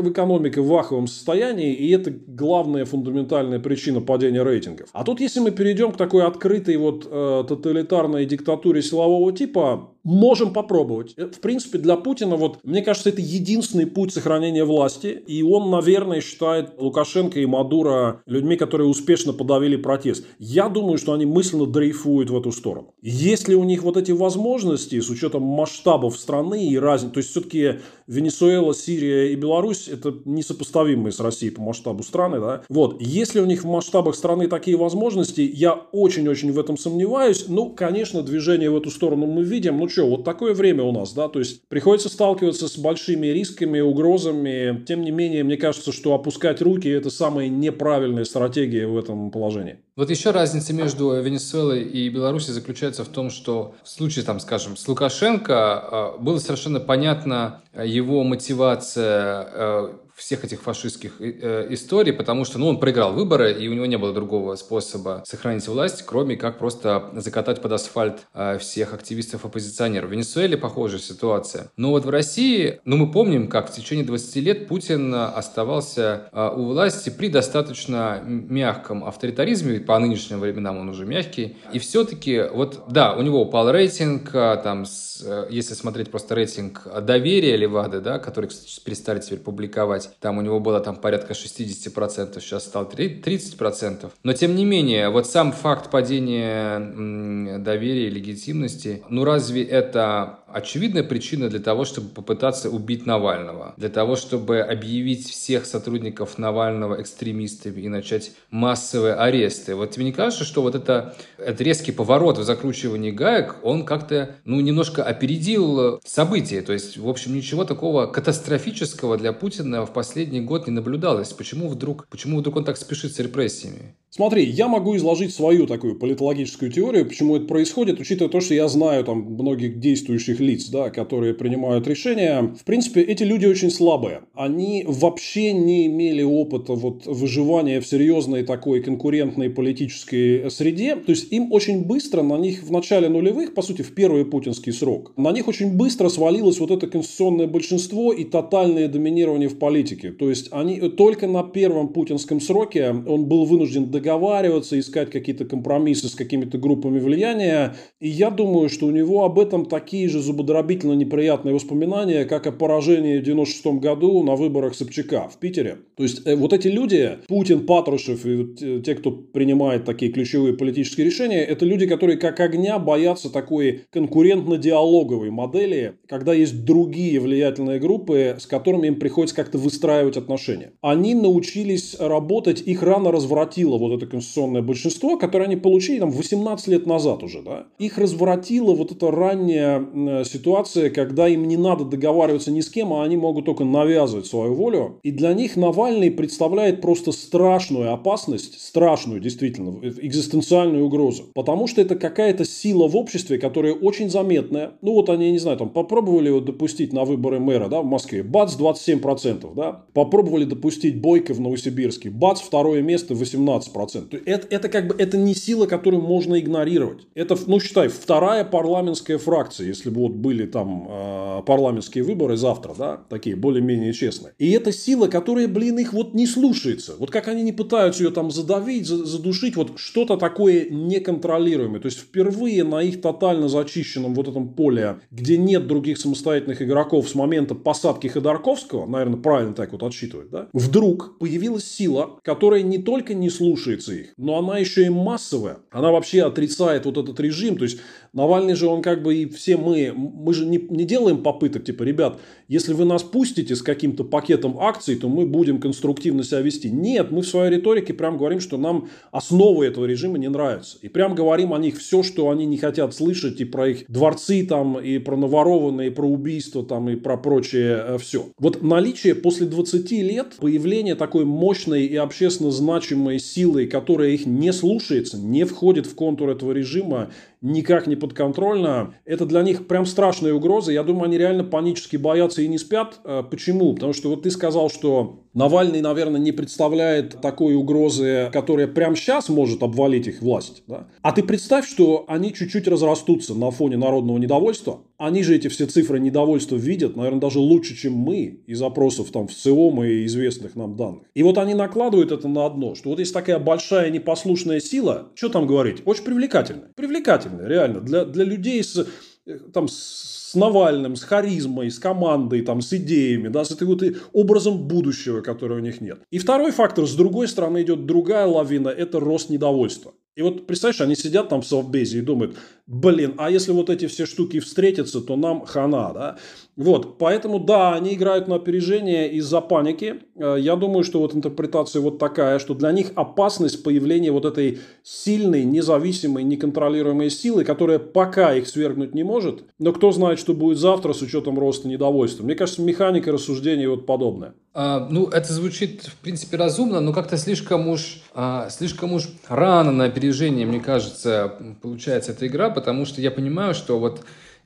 в 0.57 0.67
ваховом 0.67 1.07
состоянии, 1.07 1.75
и 1.75 1.91
это 1.91 2.11
главная 2.11 2.85
фундаментальная 2.85 3.59
причина 3.59 4.01
падения 4.01 4.43
рейтингов. 4.43 4.89
А 4.93 5.05
тут, 5.05 5.21
если 5.21 5.41
мы 5.41 5.51
перейдем 5.51 5.93
к 5.93 5.97
такой 5.97 6.25
открытой 6.25 6.77
вот 6.77 7.07
э, 7.11 7.45
тоталитарной 7.49 8.27
диктатуре 8.27 8.83
силового 8.83 9.33
типа, 9.33 9.92
можем 10.05 10.53
попробовать. 10.53 11.15
В 11.17 11.41
принципе, 11.41 11.79
для 11.79 11.97
Путина, 11.97 12.37
вот, 12.37 12.59
мне 12.63 12.83
кажется, 12.83 13.09
это 13.09 13.21
единственный 13.21 13.87
путь 13.87 14.13
сохранения 14.13 14.65
власти, 14.65 15.23
и 15.27 15.43
он, 15.43 15.71
наверное, 15.71 16.21
считает 16.21 16.75
Лукашенко 16.79 17.41
и 17.41 17.47
Мадуро 17.47 18.23
людьми, 18.27 18.57
которые 18.57 18.89
успешно 18.89 19.33
подавили 19.33 19.77
протест. 19.77 20.27
Я 20.39 20.69
думаю, 20.69 20.99
что 20.99 21.13
они 21.13 21.27
мысленно 21.27 21.67
дрейфуют 21.67 22.31
в 22.31 22.37
эту 22.37 22.53
сторону. 22.53 22.95
Если 23.03 23.55
у 23.55 23.65
них 23.65 23.83
вот 23.83 23.97
эти 23.97 24.13
возможности, 24.13 25.01
с 25.01 25.09
учетом 25.11 25.43
масштабов 25.43 26.17
страны 26.17 26.67
и 26.69 26.79
разницы, 26.79 27.15
то 27.15 27.19
есть 27.19 27.31
все-таки 27.31 27.81
Венесуэла, 28.07 28.75
Сирия 28.75 29.33
и 29.33 29.37
Беларусь 29.37 29.89
это 29.89 30.15
несопоставимые 30.25 31.13
с 31.13 31.21
Россией 31.21 31.53
по 31.53 31.63
масштабу 31.63 32.03
страны, 32.03 32.41
да, 32.41 32.63
вот, 32.69 33.01
если 33.01 33.41
у 33.41 33.47
них 33.47 33.65
в 33.65 33.69
масштабах 33.69 34.15
страны 34.15 34.49
такие 34.49 34.77
возможности, 34.77 35.41
я 35.41 35.75
очень-очень 35.75 36.53
в 36.53 36.59
этом 36.59 36.77
сомневаюсь, 36.77 37.47
ну, 37.49 37.71
конечно, 37.71 38.23
движение 38.23 38.71
в 38.71 38.77
эту 38.77 38.91
сторону 38.91 39.27
мы 39.27 39.43
видим, 39.43 39.79
ну, 39.79 39.89
что, 39.93 40.07
вот 40.09 40.25
такое 40.25 40.55
время 40.55 40.83
у 40.83 40.93
нас, 40.93 41.13
да, 41.13 41.29
то 41.29 41.39
есть 41.39 41.69
приходится 41.69 42.09
сталкиваться 42.09 42.69
с 42.69 42.79
большими 42.79 43.27
рисками, 43.29 43.81
угрозами. 43.81 44.85
Тем 44.87 45.03
не 45.03 45.11
менее, 45.11 45.45
мне 45.45 45.57
кажется, 45.57 45.93
что 45.93 46.15
опускать 46.15 46.61
руки– 46.63 46.89
это 46.89 47.11
самая 47.11 47.49
неправильная 47.49 48.25
стратегия 48.25 48.87
в 48.87 48.99
этом 48.99 49.31
положении. 49.31 49.79
Вот 49.95 50.09
еще 50.09 50.31
разница 50.31 50.73
между 50.73 51.13
Венесуэлой 51.21 51.83
и 51.83 52.09
Беларусью 52.09 52.55
заключается 52.55 53.05
в 53.05 53.09
том, 53.09 53.29
что 53.29 53.75
в 53.85 53.89
случае, 53.91 54.25
там, 54.25 54.41
скажем, 54.41 54.75
с 54.75 54.89
Лукашенко 54.89 55.55
а, 55.55 56.17
было 56.19 56.39
совершенно 56.39 56.81
понятно 56.81 57.61
его 57.75 58.25
мотивация 58.25 59.49
э, 59.53 59.93
всех 60.15 60.45
этих 60.45 60.63
фашистских 60.63 61.21
э, 61.21 61.67
историй, 61.71 62.13
потому 62.13 62.45
что 62.45 62.59
ну, 62.59 62.69
он 62.69 62.79
проиграл 62.79 63.13
выборы, 63.13 63.53
и 63.53 63.69
у 63.69 63.75
него 63.75 63.87
не 63.87 63.97
было 63.97 64.13
другого 64.13 64.55
способа 64.57 65.23
сохранить 65.27 65.67
власть, 65.67 66.05
кроме 66.07 66.37
как 66.37 66.59
просто 66.59 67.11
закатать 67.17 67.63
под 67.63 67.73
асфальт 67.73 68.21
э, 68.35 68.59
всех 68.59 68.93
активистов-оппозиционеров. 68.93 70.11
В 70.11 70.13
Венесуэле 70.13 70.57
похожая 70.57 71.01
ситуация. 71.01 71.71
Но 71.77 71.91
вот 71.91 72.05
в 72.05 72.11
России, 72.11 72.81
ну 72.85 72.97
мы 72.97 73.11
помним, 73.11 73.49
как 73.49 73.71
в 73.71 73.75
течение 73.75 74.05
20 74.05 74.37
лет 74.37 74.69
Путин 74.69 75.15
оставался 75.15 76.29
э, 76.33 76.51
у 76.57 76.67
власти 76.67 77.11
при 77.11 77.29
достаточно 77.29 78.23
мягком 78.25 79.05
авторитаризме, 79.05 79.81
по 79.83 79.99
нынешним 79.99 80.41
временам 80.41 80.79
он 80.79 80.89
уже 80.89 81.05
мягкий, 81.05 81.57
и 81.73 81.79
все-таки 81.79 82.43
вот, 82.53 82.85
да, 82.89 83.15
у 83.15 83.23
него 83.23 83.43
упал 83.43 83.71
рейтинг, 83.71 84.35
э, 84.35 84.61
там, 84.63 84.87
с, 84.87 85.12
если 85.51 85.75
смотреть 85.75 86.11
просто 86.11 86.35
рейтинг 86.35 86.87
доверия 87.03 87.57
Левады, 87.57 88.01
да, 88.01 88.19
который, 88.19 88.47
кстати, 88.47 88.81
перестали 88.85 89.21
теперь 89.21 89.39
публиковать, 89.39 90.11
там 90.21 90.39
у 90.39 90.43
него 90.43 90.61
было 90.61 90.81
там 90.81 90.97
порядка 90.97 91.33
60%, 91.33 92.41
сейчас 92.41 92.65
стал 92.65 92.85
30%. 92.85 94.11
Но 94.23 94.33
тем 94.33 94.55
не 94.55 94.65
менее, 94.65 95.11
вот 95.11 95.27
сам 95.27 95.53
факт 95.53 95.91
падения 95.91 97.59
доверия 97.59 98.09
и 98.09 98.11
легитимности, 98.11 99.03
ну 99.09 99.25
разве 99.25 99.63
это 99.65 100.41
очевидная 100.53 101.03
причина 101.03 101.49
для 101.49 101.61
того, 101.61 101.85
чтобы 101.85 102.09
попытаться 102.09 102.71
убить 102.71 103.07
Навального, 103.07 103.75
для 103.77 103.89
того, 103.89 104.17
чтобы 104.17 104.61
объявить 104.61 105.29
всех 105.29 105.67
сотрудников 105.67 106.39
Навального 106.39 107.01
экстремистами 107.01 107.81
и 107.81 107.89
начать 107.89 108.33
массовые 108.51 109.15
аресты. 109.15 109.75
Вот 109.75 109.91
тебе 109.91 110.05
не 110.05 110.13
кажется, 110.13 110.45
что 110.45 110.63
вот 110.63 110.75
это, 110.75 111.15
это 111.39 111.65
резкий 111.65 111.93
поворот 111.93 112.39
в 112.39 112.43
закручивании 112.43 113.11
гаек, 113.11 113.57
он 113.63 113.85
как-то, 113.85 114.37
ну, 114.45 114.61
немножко 114.61 115.03
опередил 115.13 116.01
события. 116.05 116.63
То 116.63 116.73
есть, 116.73 116.97
в 116.97 117.09
общем, 117.09 117.35
ничего 117.35 117.65
такого 117.65 118.07
катастрофического 118.07 119.17
для 119.17 119.33
Путина 119.33 119.87
в 119.87 119.93
последний 119.93 120.41
год 120.41 120.67
не 120.67 120.73
наблюдалось. 120.73 121.33
Почему 121.33 121.69
вдруг, 121.69 122.07
почему 122.09 122.41
вдруг 122.41 122.57
он 122.57 122.65
так 122.65 122.77
спешит 122.77 123.15
с 123.15 123.19
репрессиями? 123.19 123.95
Смотри, 124.15 124.45
я 124.45 124.69
могу 124.69 124.95
изложить 124.97 125.33
свою 125.33 125.67
такую 125.67 125.99
политологическую 125.99 126.71
теорию, 126.71 127.07
почему 127.07 127.37
это 127.37 127.47
происходит, 127.47 127.99
учитывая 127.99 128.31
то, 128.31 128.43
что 128.43 128.53
я 128.53 128.69
знаю 128.69 129.05
там 129.05 129.21
многих 129.23 129.81
действующих 129.81 130.39
лиц, 130.39 130.69
да, 130.69 130.91
которые 130.91 131.33
принимают 131.33 131.89
решения. 131.89 132.55
В 132.61 132.63
принципе, 132.65 133.01
эти 133.01 133.23
люди 133.23 133.47
очень 133.47 133.71
слабые. 133.71 134.25
Они 134.35 134.85
вообще 134.87 135.55
не 135.55 135.87
имели 135.87 136.23
опыта 136.23 136.75
вот 136.75 137.07
выживания 137.07 137.81
в 137.81 137.87
серьезной 137.87 138.43
такой 138.43 138.83
конкурентной 138.83 139.49
политической 139.49 140.51
среде. 140.51 140.97
То 140.97 141.13
есть 141.13 141.33
им 141.33 141.51
очень 141.51 141.83
быстро 141.83 142.21
на 142.21 142.37
них 142.37 142.65
в 142.65 142.71
начале 142.71 143.09
нулевых, 143.09 143.55
по 143.55 143.63
сути, 143.63 143.81
в 143.81 143.95
первый 143.95 144.27
путинский 144.27 144.75
срок, 144.75 145.15
на 145.17 145.33
них 145.33 145.49
очень 145.49 145.75
быстро 145.75 146.11
свалилось 146.11 146.61
вот 146.61 146.71
это 146.71 146.87
конституционное 146.87 147.47
большинство 147.47 148.13
и 148.13 148.25
тотальное 148.25 148.89
доминирование 148.89 149.49
в 149.49 149.59
политике. 149.59 150.11
То 150.11 150.29
есть 150.29 150.49
они 150.51 150.81
только 150.91 151.27
на 151.27 151.43
первом 151.45 151.89
путинском 151.95 152.43
сроке 152.43 152.91
он 152.91 153.25
был 153.25 153.47
вынужден 153.47 153.87
договариваться, 154.03 154.79
искать 154.79 155.11
какие-то 155.11 155.45
компромиссы 155.45 156.09
с 156.09 156.15
какими-то 156.15 156.59
группами 156.59 156.99
влияния. 156.99 157.77
И 158.01 158.09
я 158.09 158.31
думаю, 158.31 158.69
что 158.69 158.87
у 158.87 158.91
него 158.91 159.25
об 159.25 159.39
этом 159.39 159.67
такие 159.67 160.09
же 160.09 160.21
зубодробительно 160.21 160.95
неприятные 160.95 161.55
воспоминания, 161.55 162.25
как 162.25 162.47
о 162.47 162.53
поражении 162.53 163.19
в 163.19 163.23
96 163.23 163.81
году 163.81 164.23
на 164.25 164.35
выборах 164.35 164.75
Собчака 164.75 165.29
в 165.29 165.39
Питере. 165.39 165.79
То 165.97 166.03
есть 166.03 166.27
э, 166.27 166.35
вот 166.35 166.53
эти 166.53 166.69
люди, 166.69 167.19
Путин, 167.29 167.65
Патрушев 167.65 168.27
и 168.27 168.83
те, 168.83 168.95
кто 168.97 169.13
принимает 169.13 169.85
такие 169.85 170.11
ключевые 170.11 170.55
политические 170.55 171.07
решения, 171.07 171.43
это 171.45 171.65
люди, 171.65 171.87
которые 171.87 172.19
как 172.19 172.41
огня 172.41 172.79
боятся 172.79 173.33
такой 173.33 173.85
конкурентно-диалоговой 173.93 175.31
модели, 175.31 175.95
когда 176.09 176.35
есть 176.35 176.65
другие 176.65 177.21
влиятельные 177.21 177.79
группы, 177.79 178.37
с 178.41 178.47
которыми 178.47 178.89
им 178.89 178.97
приходится 178.97 179.37
как-то 179.37 179.59
выстраивать 179.59 180.17
отношения. 180.17 180.73
Они 180.81 181.15
научились 181.15 181.97
работать, 182.01 182.63
их 182.63 182.83
рано 182.83 183.13
развратило 183.13 183.79
вот 183.79 183.92
вот 183.93 184.03
это 184.03 184.11
конституционное 184.11 184.63
большинство, 184.63 185.17
которое 185.17 185.45
они 185.45 185.57
получили 185.57 186.01
там 186.01 186.11
18 186.11 186.69
лет 186.69 186.87
назад 186.87 187.23
уже, 187.23 187.43
да, 187.43 187.67
их 187.79 187.99
разворотила 187.99 188.75
вот 188.75 188.93
эта 188.93 189.11
ранняя 189.11 190.25
ситуация, 190.25 190.91
когда 190.91 191.29
им 191.29 191.47
не 191.47 191.57
надо 191.57 191.85
договариваться 191.85 192.51
ни 192.51 192.61
с 192.61 192.69
кем, 192.69 192.93
а 192.93 193.05
они 193.05 193.17
могут 193.17 193.45
только 193.45 193.65
навязывать 193.65 194.27
свою 194.27 194.55
волю. 194.55 194.99
И 195.03 195.11
для 195.11 195.33
них 195.35 195.57
Навальный 195.57 196.11
представляет 196.11 196.81
просто 196.81 197.13
страшную 197.13 197.93
опасность, 197.93 198.61
страшную 198.61 199.21
действительно, 199.21 199.79
экзистенциальную 199.83 200.85
угрозу. 200.85 201.25
Потому 201.35 201.67
что 201.67 201.81
это 201.81 201.97
какая-то 201.97 202.45
сила 202.45 202.89
в 202.89 202.97
обществе, 202.97 203.39
которая 203.39 203.75
очень 203.75 204.11
заметная. 204.11 204.73
Ну 204.83 204.93
вот 204.95 205.09
они, 205.09 205.31
не 205.31 205.39
знаю, 205.39 205.59
там 205.59 205.71
попробовали 205.71 206.29
его 206.29 206.41
допустить 206.41 206.93
на 206.93 207.05
выборы 207.05 207.41
мэра 207.41 207.69
да, 207.69 207.81
в 207.83 207.87
Москве. 207.87 208.23
Бац, 208.23 208.57
27%. 208.57 209.55
Да? 209.55 209.85
Попробовали 209.93 210.45
допустить 210.45 211.01
Бойко 211.01 211.35
в 211.35 211.41
Новосибирске. 211.41 212.11
Бац, 212.11 212.41
второе 212.41 212.83
место 212.83 213.15
18% 213.15 213.82
процентов. 213.83 214.21
Это, 214.27 214.47
это 214.51 214.69
как 214.69 214.87
бы 214.87 214.95
это 214.97 215.17
не 215.17 215.35
сила, 215.35 215.67
которую 215.67 216.03
можно 216.03 216.39
игнорировать. 216.39 217.07
Это, 217.15 217.37
ну, 217.47 217.61
считай, 217.61 217.89
вторая 217.89 218.45
парламентская 218.45 219.19
фракция, 219.19 219.67
если 219.67 219.91
бы 219.91 220.03
вот 220.03 220.13
были 220.13 220.47
там 220.47 220.87
э, 220.89 221.43
парламентские 221.47 222.05
выборы 222.05 222.37
завтра, 222.37 222.75
да, 222.79 223.01
такие 223.09 223.37
более-менее 223.37 223.93
честные. 223.93 224.35
И 224.39 224.51
это 224.53 224.73
сила, 224.73 225.09
которая, 225.09 225.49
блин, 225.49 225.79
их 225.79 225.93
вот 225.93 226.15
не 226.15 226.27
слушается. 226.27 226.95
Вот 226.99 227.11
как 227.11 227.29
они 227.29 227.43
не 227.43 227.53
пытаются 227.53 228.05
ее 228.05 228.11
там 228.11 228.31
задавить, 228.31 228.87
задушить, 228.87 229.57
вот 229.57 229.73
что-то 229.77 230.17
такое 230.17 230.69
неконтролируемое. 230.71 231.81
То 231.81 231.87
есть 231.87 231.99
впервые 231.99 232.65
на 232.65 232.83
их 232.83 233.01
тотально 233.01 233.49
зачищенном 233.49 234.15
вот 234.15 234.29
этом 234.29 234.49
поле, 234.55 235.01
где 235.11 235.37
нет 235.37 235.67
других 235.67 235.99
самостоятельных 235.99 236.63
игроков 236.63 237.09
с 237.09 237.15
момента 237.15 237.55
посадки 237.55 238.07
Ходорковского, 238.07 238.87
наверное, 238.87 239.19
правильно 239.19 239.55
так 239.55 239.73
вот 239.73 239.83
отсчитывать, 239.83 240.31
да, 240.31 240.49
вдруг 240.53 241.19
появилась 241.19 241.65
сила, 241.65 242.21
которая 242.23 242.63
не 242.63 242.79
только 242.79 243.15
не 243.15 243.31
слушает 243.31 243.72
слушается 243.81 243.93
их. 243.93 244.15
Но 244.17 244.39
она 244.39 244.59
еще 244.59 244.85
и 244.85 244.89
массовая. 244.89 245.59
Она 245.71 245.91
вообще 245.91 246.23
отрицает 246.23 246.85
вот 246.85 246.99
этот 246.99 247.19
режим. 247.21 247.57
То 247.57 247.65
есть 247.65 247.81
Навальный 248.13 248.55
же, 248.55 248.67
он 248.67 248.83
как 248.83 249.03
бы 249.03 249.17
и 249.17 249.27
все 249.27 249.57
мы, 249.57 249.93
мы 249.95 250.35
же 250.35 250.45
не, 250.45 250.59
не 250.59 250.85
делаем 250.85 251.23
попыток, 251.23 251.65
типа, 251.65 251.83
ребят, 251.83 252.21
если 252.47 252.75
вы 252.75 252.85
нас 252.85 253.03
пустите 253.03 253.57
с 253.57 253.63
каким-то 253.63 254.05
пакетом 254.05 254.59
акций, 254.61 254.97
то 254.97 255.09
мы 255.09 255.25
будем 255.25 255.59
конструктивно 255.59 256.23
себя 256.23 256.41
вести. 256.41 256.71
Нет, 256.71 257.11
мы 257.11 257.23
в 257.23 257.27
своей 257.27 257.51
риторике 257.57 257.95
прям 257.95 258.19
говорим, 258.19 258.41
что 258.41 258.59
нам 258.59 258.91
основы 259.13 259.65
этого 259.65 259.87
режима 259.87 260.19
не 260.19 260.29
нравятся. 260.29 260.77
И 260.83 260.89
прям 260.89 261.15
говорим 261.15 261.55
о 261.55 261.59
них 261.59 261.79
все, 261.79 262.03
что 262.03 262.29
они 262.29 262.45
не 262.45 262.59
хотят 262.59 262.95
слышать, 262.95 263.41
и 263.41 263.47
про 263.47 263.69
их 263.69 263.85
дворцы 263.89 264.45
там, 264.47 264.79
и 264.79 264.99
про 264.99 265.17
наворованные, 265.17 265.89
и 265.89 265.91
про 265.91 266.07
убийства 266.07 266.63
там, 266.63 266.91
и 266.91 266.97
про 266.97 267.17
прочее 267.17 267.83
э, 267.83 267.99
все. 267.99 268.27
Вот 268.39 268.63
наличие 268.63 269.15
после 269.15 269.47
20 269.47 269.91
лет 269.93 270.35
появления 270.39 270.97
такой 270.97 271.25
мощной 271.25 271.85
и 271.85 271.97
общественно 271.97 272.51
значимой 272.51 273.19
силы, 273.19 273.67
которая 273.67 274.11
их 274.11 274.27
не 274.27 274.53
слушается, 274.53 275.17
не 275.17 275.45
входит 275.45 275.87
в 275.87 275.95
контур 275.95 276.29
этого 276.29 276.53
режима, 276.53 277.11
никак 277.43 277.87
не 277.87 277.97
подконтрольно, 277.97 278.95
это 279.05 279.27
для 279.27 279.43
них 279.43 279.67
прям 279.67 279.85
страшная 279.85 280.33
угроза. 280.33 280.73
Я 280.73 280.85
думаю, 280.85 281.05
они 281.05 281.19
реально 281.19 281.45
панически 281.45 281.97
боятся 281.97 282.41
и 282.41 282.49
не 282.49 282.57
спят. 282.57 283.01
Э, 283.05 283.23
почему? 283.29 283.75
Потому 283.75 283.93
что 283.93 284.09
вот 284.09 284.23
ты 284.23 284.31
сказал, 284.31 284.71
что 284.71 285.25
Навальный, 285.35 285.81
наверное, 285.81 286.21
не 286.21 286.33
представляет 286.33 287.21
такой 287.23 287.55
угрозы, 287.55 288.29
которая 288.33 288.67
прямо 288.67 288.95
сейчас 288.97 289.31
может 289.31 289.63
обвалить 289.63 290.07
их 290.07 290.21
власть. 290.21 290.63
Да? 290.67 290.89
А 291.01 291.13
ты 291.13 291.23
представь, 291.23 291.67
что 291.67 292.05
они 292.07 292.35
чуть-чуть 292.35 292.69
разрастутся 292.69 293.35
на 293.35 293.51
фоне 293.51 293.79
народного 293.79 294.19
недовольства. 294.19 294.83
Они 294.99 295.23
же 295.23 295.35
эти 295.35 295.49
все 295.49 295.67
цифры 295.67 296.01
недовольства 296.01 296.57
видят, 296.57 296.97
наверное, 296.97 297.21
даже 297.21 297.39
лучше, 297.39 297.75
чем 297.75 297.95
мы 297.95 298.43
из 298.47 298.59
запросов 298.59 299.11
там 299.11 299.27
в 299.27 299.35
ЦИОМ 299.35 299.85
и 299.85 300.05
известных 300.05 300.55
нам 300.55 300.77
данных. 300.77 301.05
И 301.15 301.23
вот 301.23 301.39
они 301.39 301.55
накладывают 301.55 302.13
это 302.13 302.29
на 302.29 302.45
одно, 302.45 302.75
что 302.75 302.91
вот 302.91 302.99
есть 302.99 303.15
такая 303.15 303.39
большая 303.39 303.91
непослушная 303.91 304.61
сила, 304.61 305.13
что 305.15 305.31
там 305.31 305.47
говорить, 305.47 305.79
очень 305.87 306.05
привлекательная. 306.05 306.71
Привлекательная, 306.77 307.49
реально. 307.49 307.81
Для, 307.81 308.05
для 308.05 308.25
людей 308.25 308.63
с 308.63 308.87
э, 309.27 309.39
там, 309.53 309.67
с 309.67 310.12
с 310.33 310.35
Навальным, 310.35 310.97
с 310.97 311.03
харизмой, 311.03 311.71
с 311.71 311.79
командой, 311.79 312.41
там, 312.41 312.63
с 312.63 312.73
идеями, 312.73 313.29
да, 313.29 313.45
с 313.45 313.51
этой 313.51 313.67
вот 313.67 313.83
образом 314.15 314.67
будущего, 314.67 315.21
которого 315.21 315.59
у 315.59 315.61
них 315.61 315.83
нет. 315.83 315.99
И 316.11 316.19
второй 316.19 316.53
фактор, 316.53 316.87
с 316.87 316.95
другой 316.95 317.29
стороны 317.29 317.61
идет 317.61 317.85
другая 317.85 318.27
лавина, 318.27 318.69
это 318.69 318.99
рост 318.99 319.29
недовольства. 319.29 319.93
И 320.15 320.23
вот, 320.23 320.47
представляешь, 320.47 320.81
они 320.81 320.95
сидят 320.95 321.29
там 321.29 321.43
в 321.43 321.47
совбезе 321.47 321.99
и 321.99 322.03
думают, 322.03 322.37
блин, 322.67 323.15
а 323.19 323.31
если 323.31 323.53
вот 323.53 323.69
эти 323.69 323.87
все 323.87 324.07
штуки 324.07 324.41
встретятся, 324.41 325.03
то 325.03 325.17
нам 325.17 325.45
хана, 325.45 325.93
да? 325.93 326.19
Вот, 326.57 326.99
поэтому, 326.99 327.39
да, 327.39 327.75
они 327.75 327.95
играют 327.95 328.29
на 328.29 328.35
опережение 328.35 329.11
из-за 329.13 329.41
паники. 329.41 330.03
Э, 330.17 330.37
я 330.39 330.55
думаю, 330.55 330.85
что 330.85 330.99
вот 330.99 331.15
интерпретация 331.15 331.81
вот 331.81 331.99
такая, 331.99 332.39
что 332.39 332.55
для 332.55 332.73
них 332.73 332.89
опасность 332.95 333.63
появления 333.63 334.13
вот 334.13 334.27
этой 334.27 334.59
сильной, 334.83 335.45
независимой, 335.45 336.25
неконтролируемой 336.25 337.09
силы, 337.09 337.45
которая 337.45 337.79
пока 337.79 338.35
их 338.35 338.47
свергнуть 338.47 338.95
не 338.95 339.03
может, 339.03 339.45
но 339.59 339.73
кто 339.73 339.93
знает, 339.93 340.19
что 340.19 340.35
будет 340.35 340.59
завтра 340.59 340.93
с 340.93 341.01
учетом 341.01 341.39
роста 341.39 341.69
недовольства. 341.69 342.23
Мне 342.23 342.35
кажется, 342.35 342.61
механика 342.61 343.13
рассуждения 343.13 343.69
вот 343.69 343.87
подобная. 343.87 344.35
А, 344.53 344.87
ну, 344.91 345.07
это 345.07 345.33
звучит, 345.33 345.85
в 345.85 345.97
принципе, 345.97 346.37
разумно, 346.37 346.81
но 346.81 346.93
как-то 346.93 347.17
слишком 347.17 347.69
уж, 347.69 348.03
а, 348.13 348.51
слишком 348.51 348.93
уж 348.93 349.09
рано 349.27 349.73
на 349.73 349.85
опережение, 349.85 350.45
мне 350.45 350.61
кажется, 350.61 351.57
получается 351.63 352.13
эта 352.13 352.27
игра, 352.27 352.51
потому 352.51 352.85
что 352.85 353.01
я 353.01 353.11
понимаю, 353.11 353.55
что 353.55 353.79
вот 353.79 354.03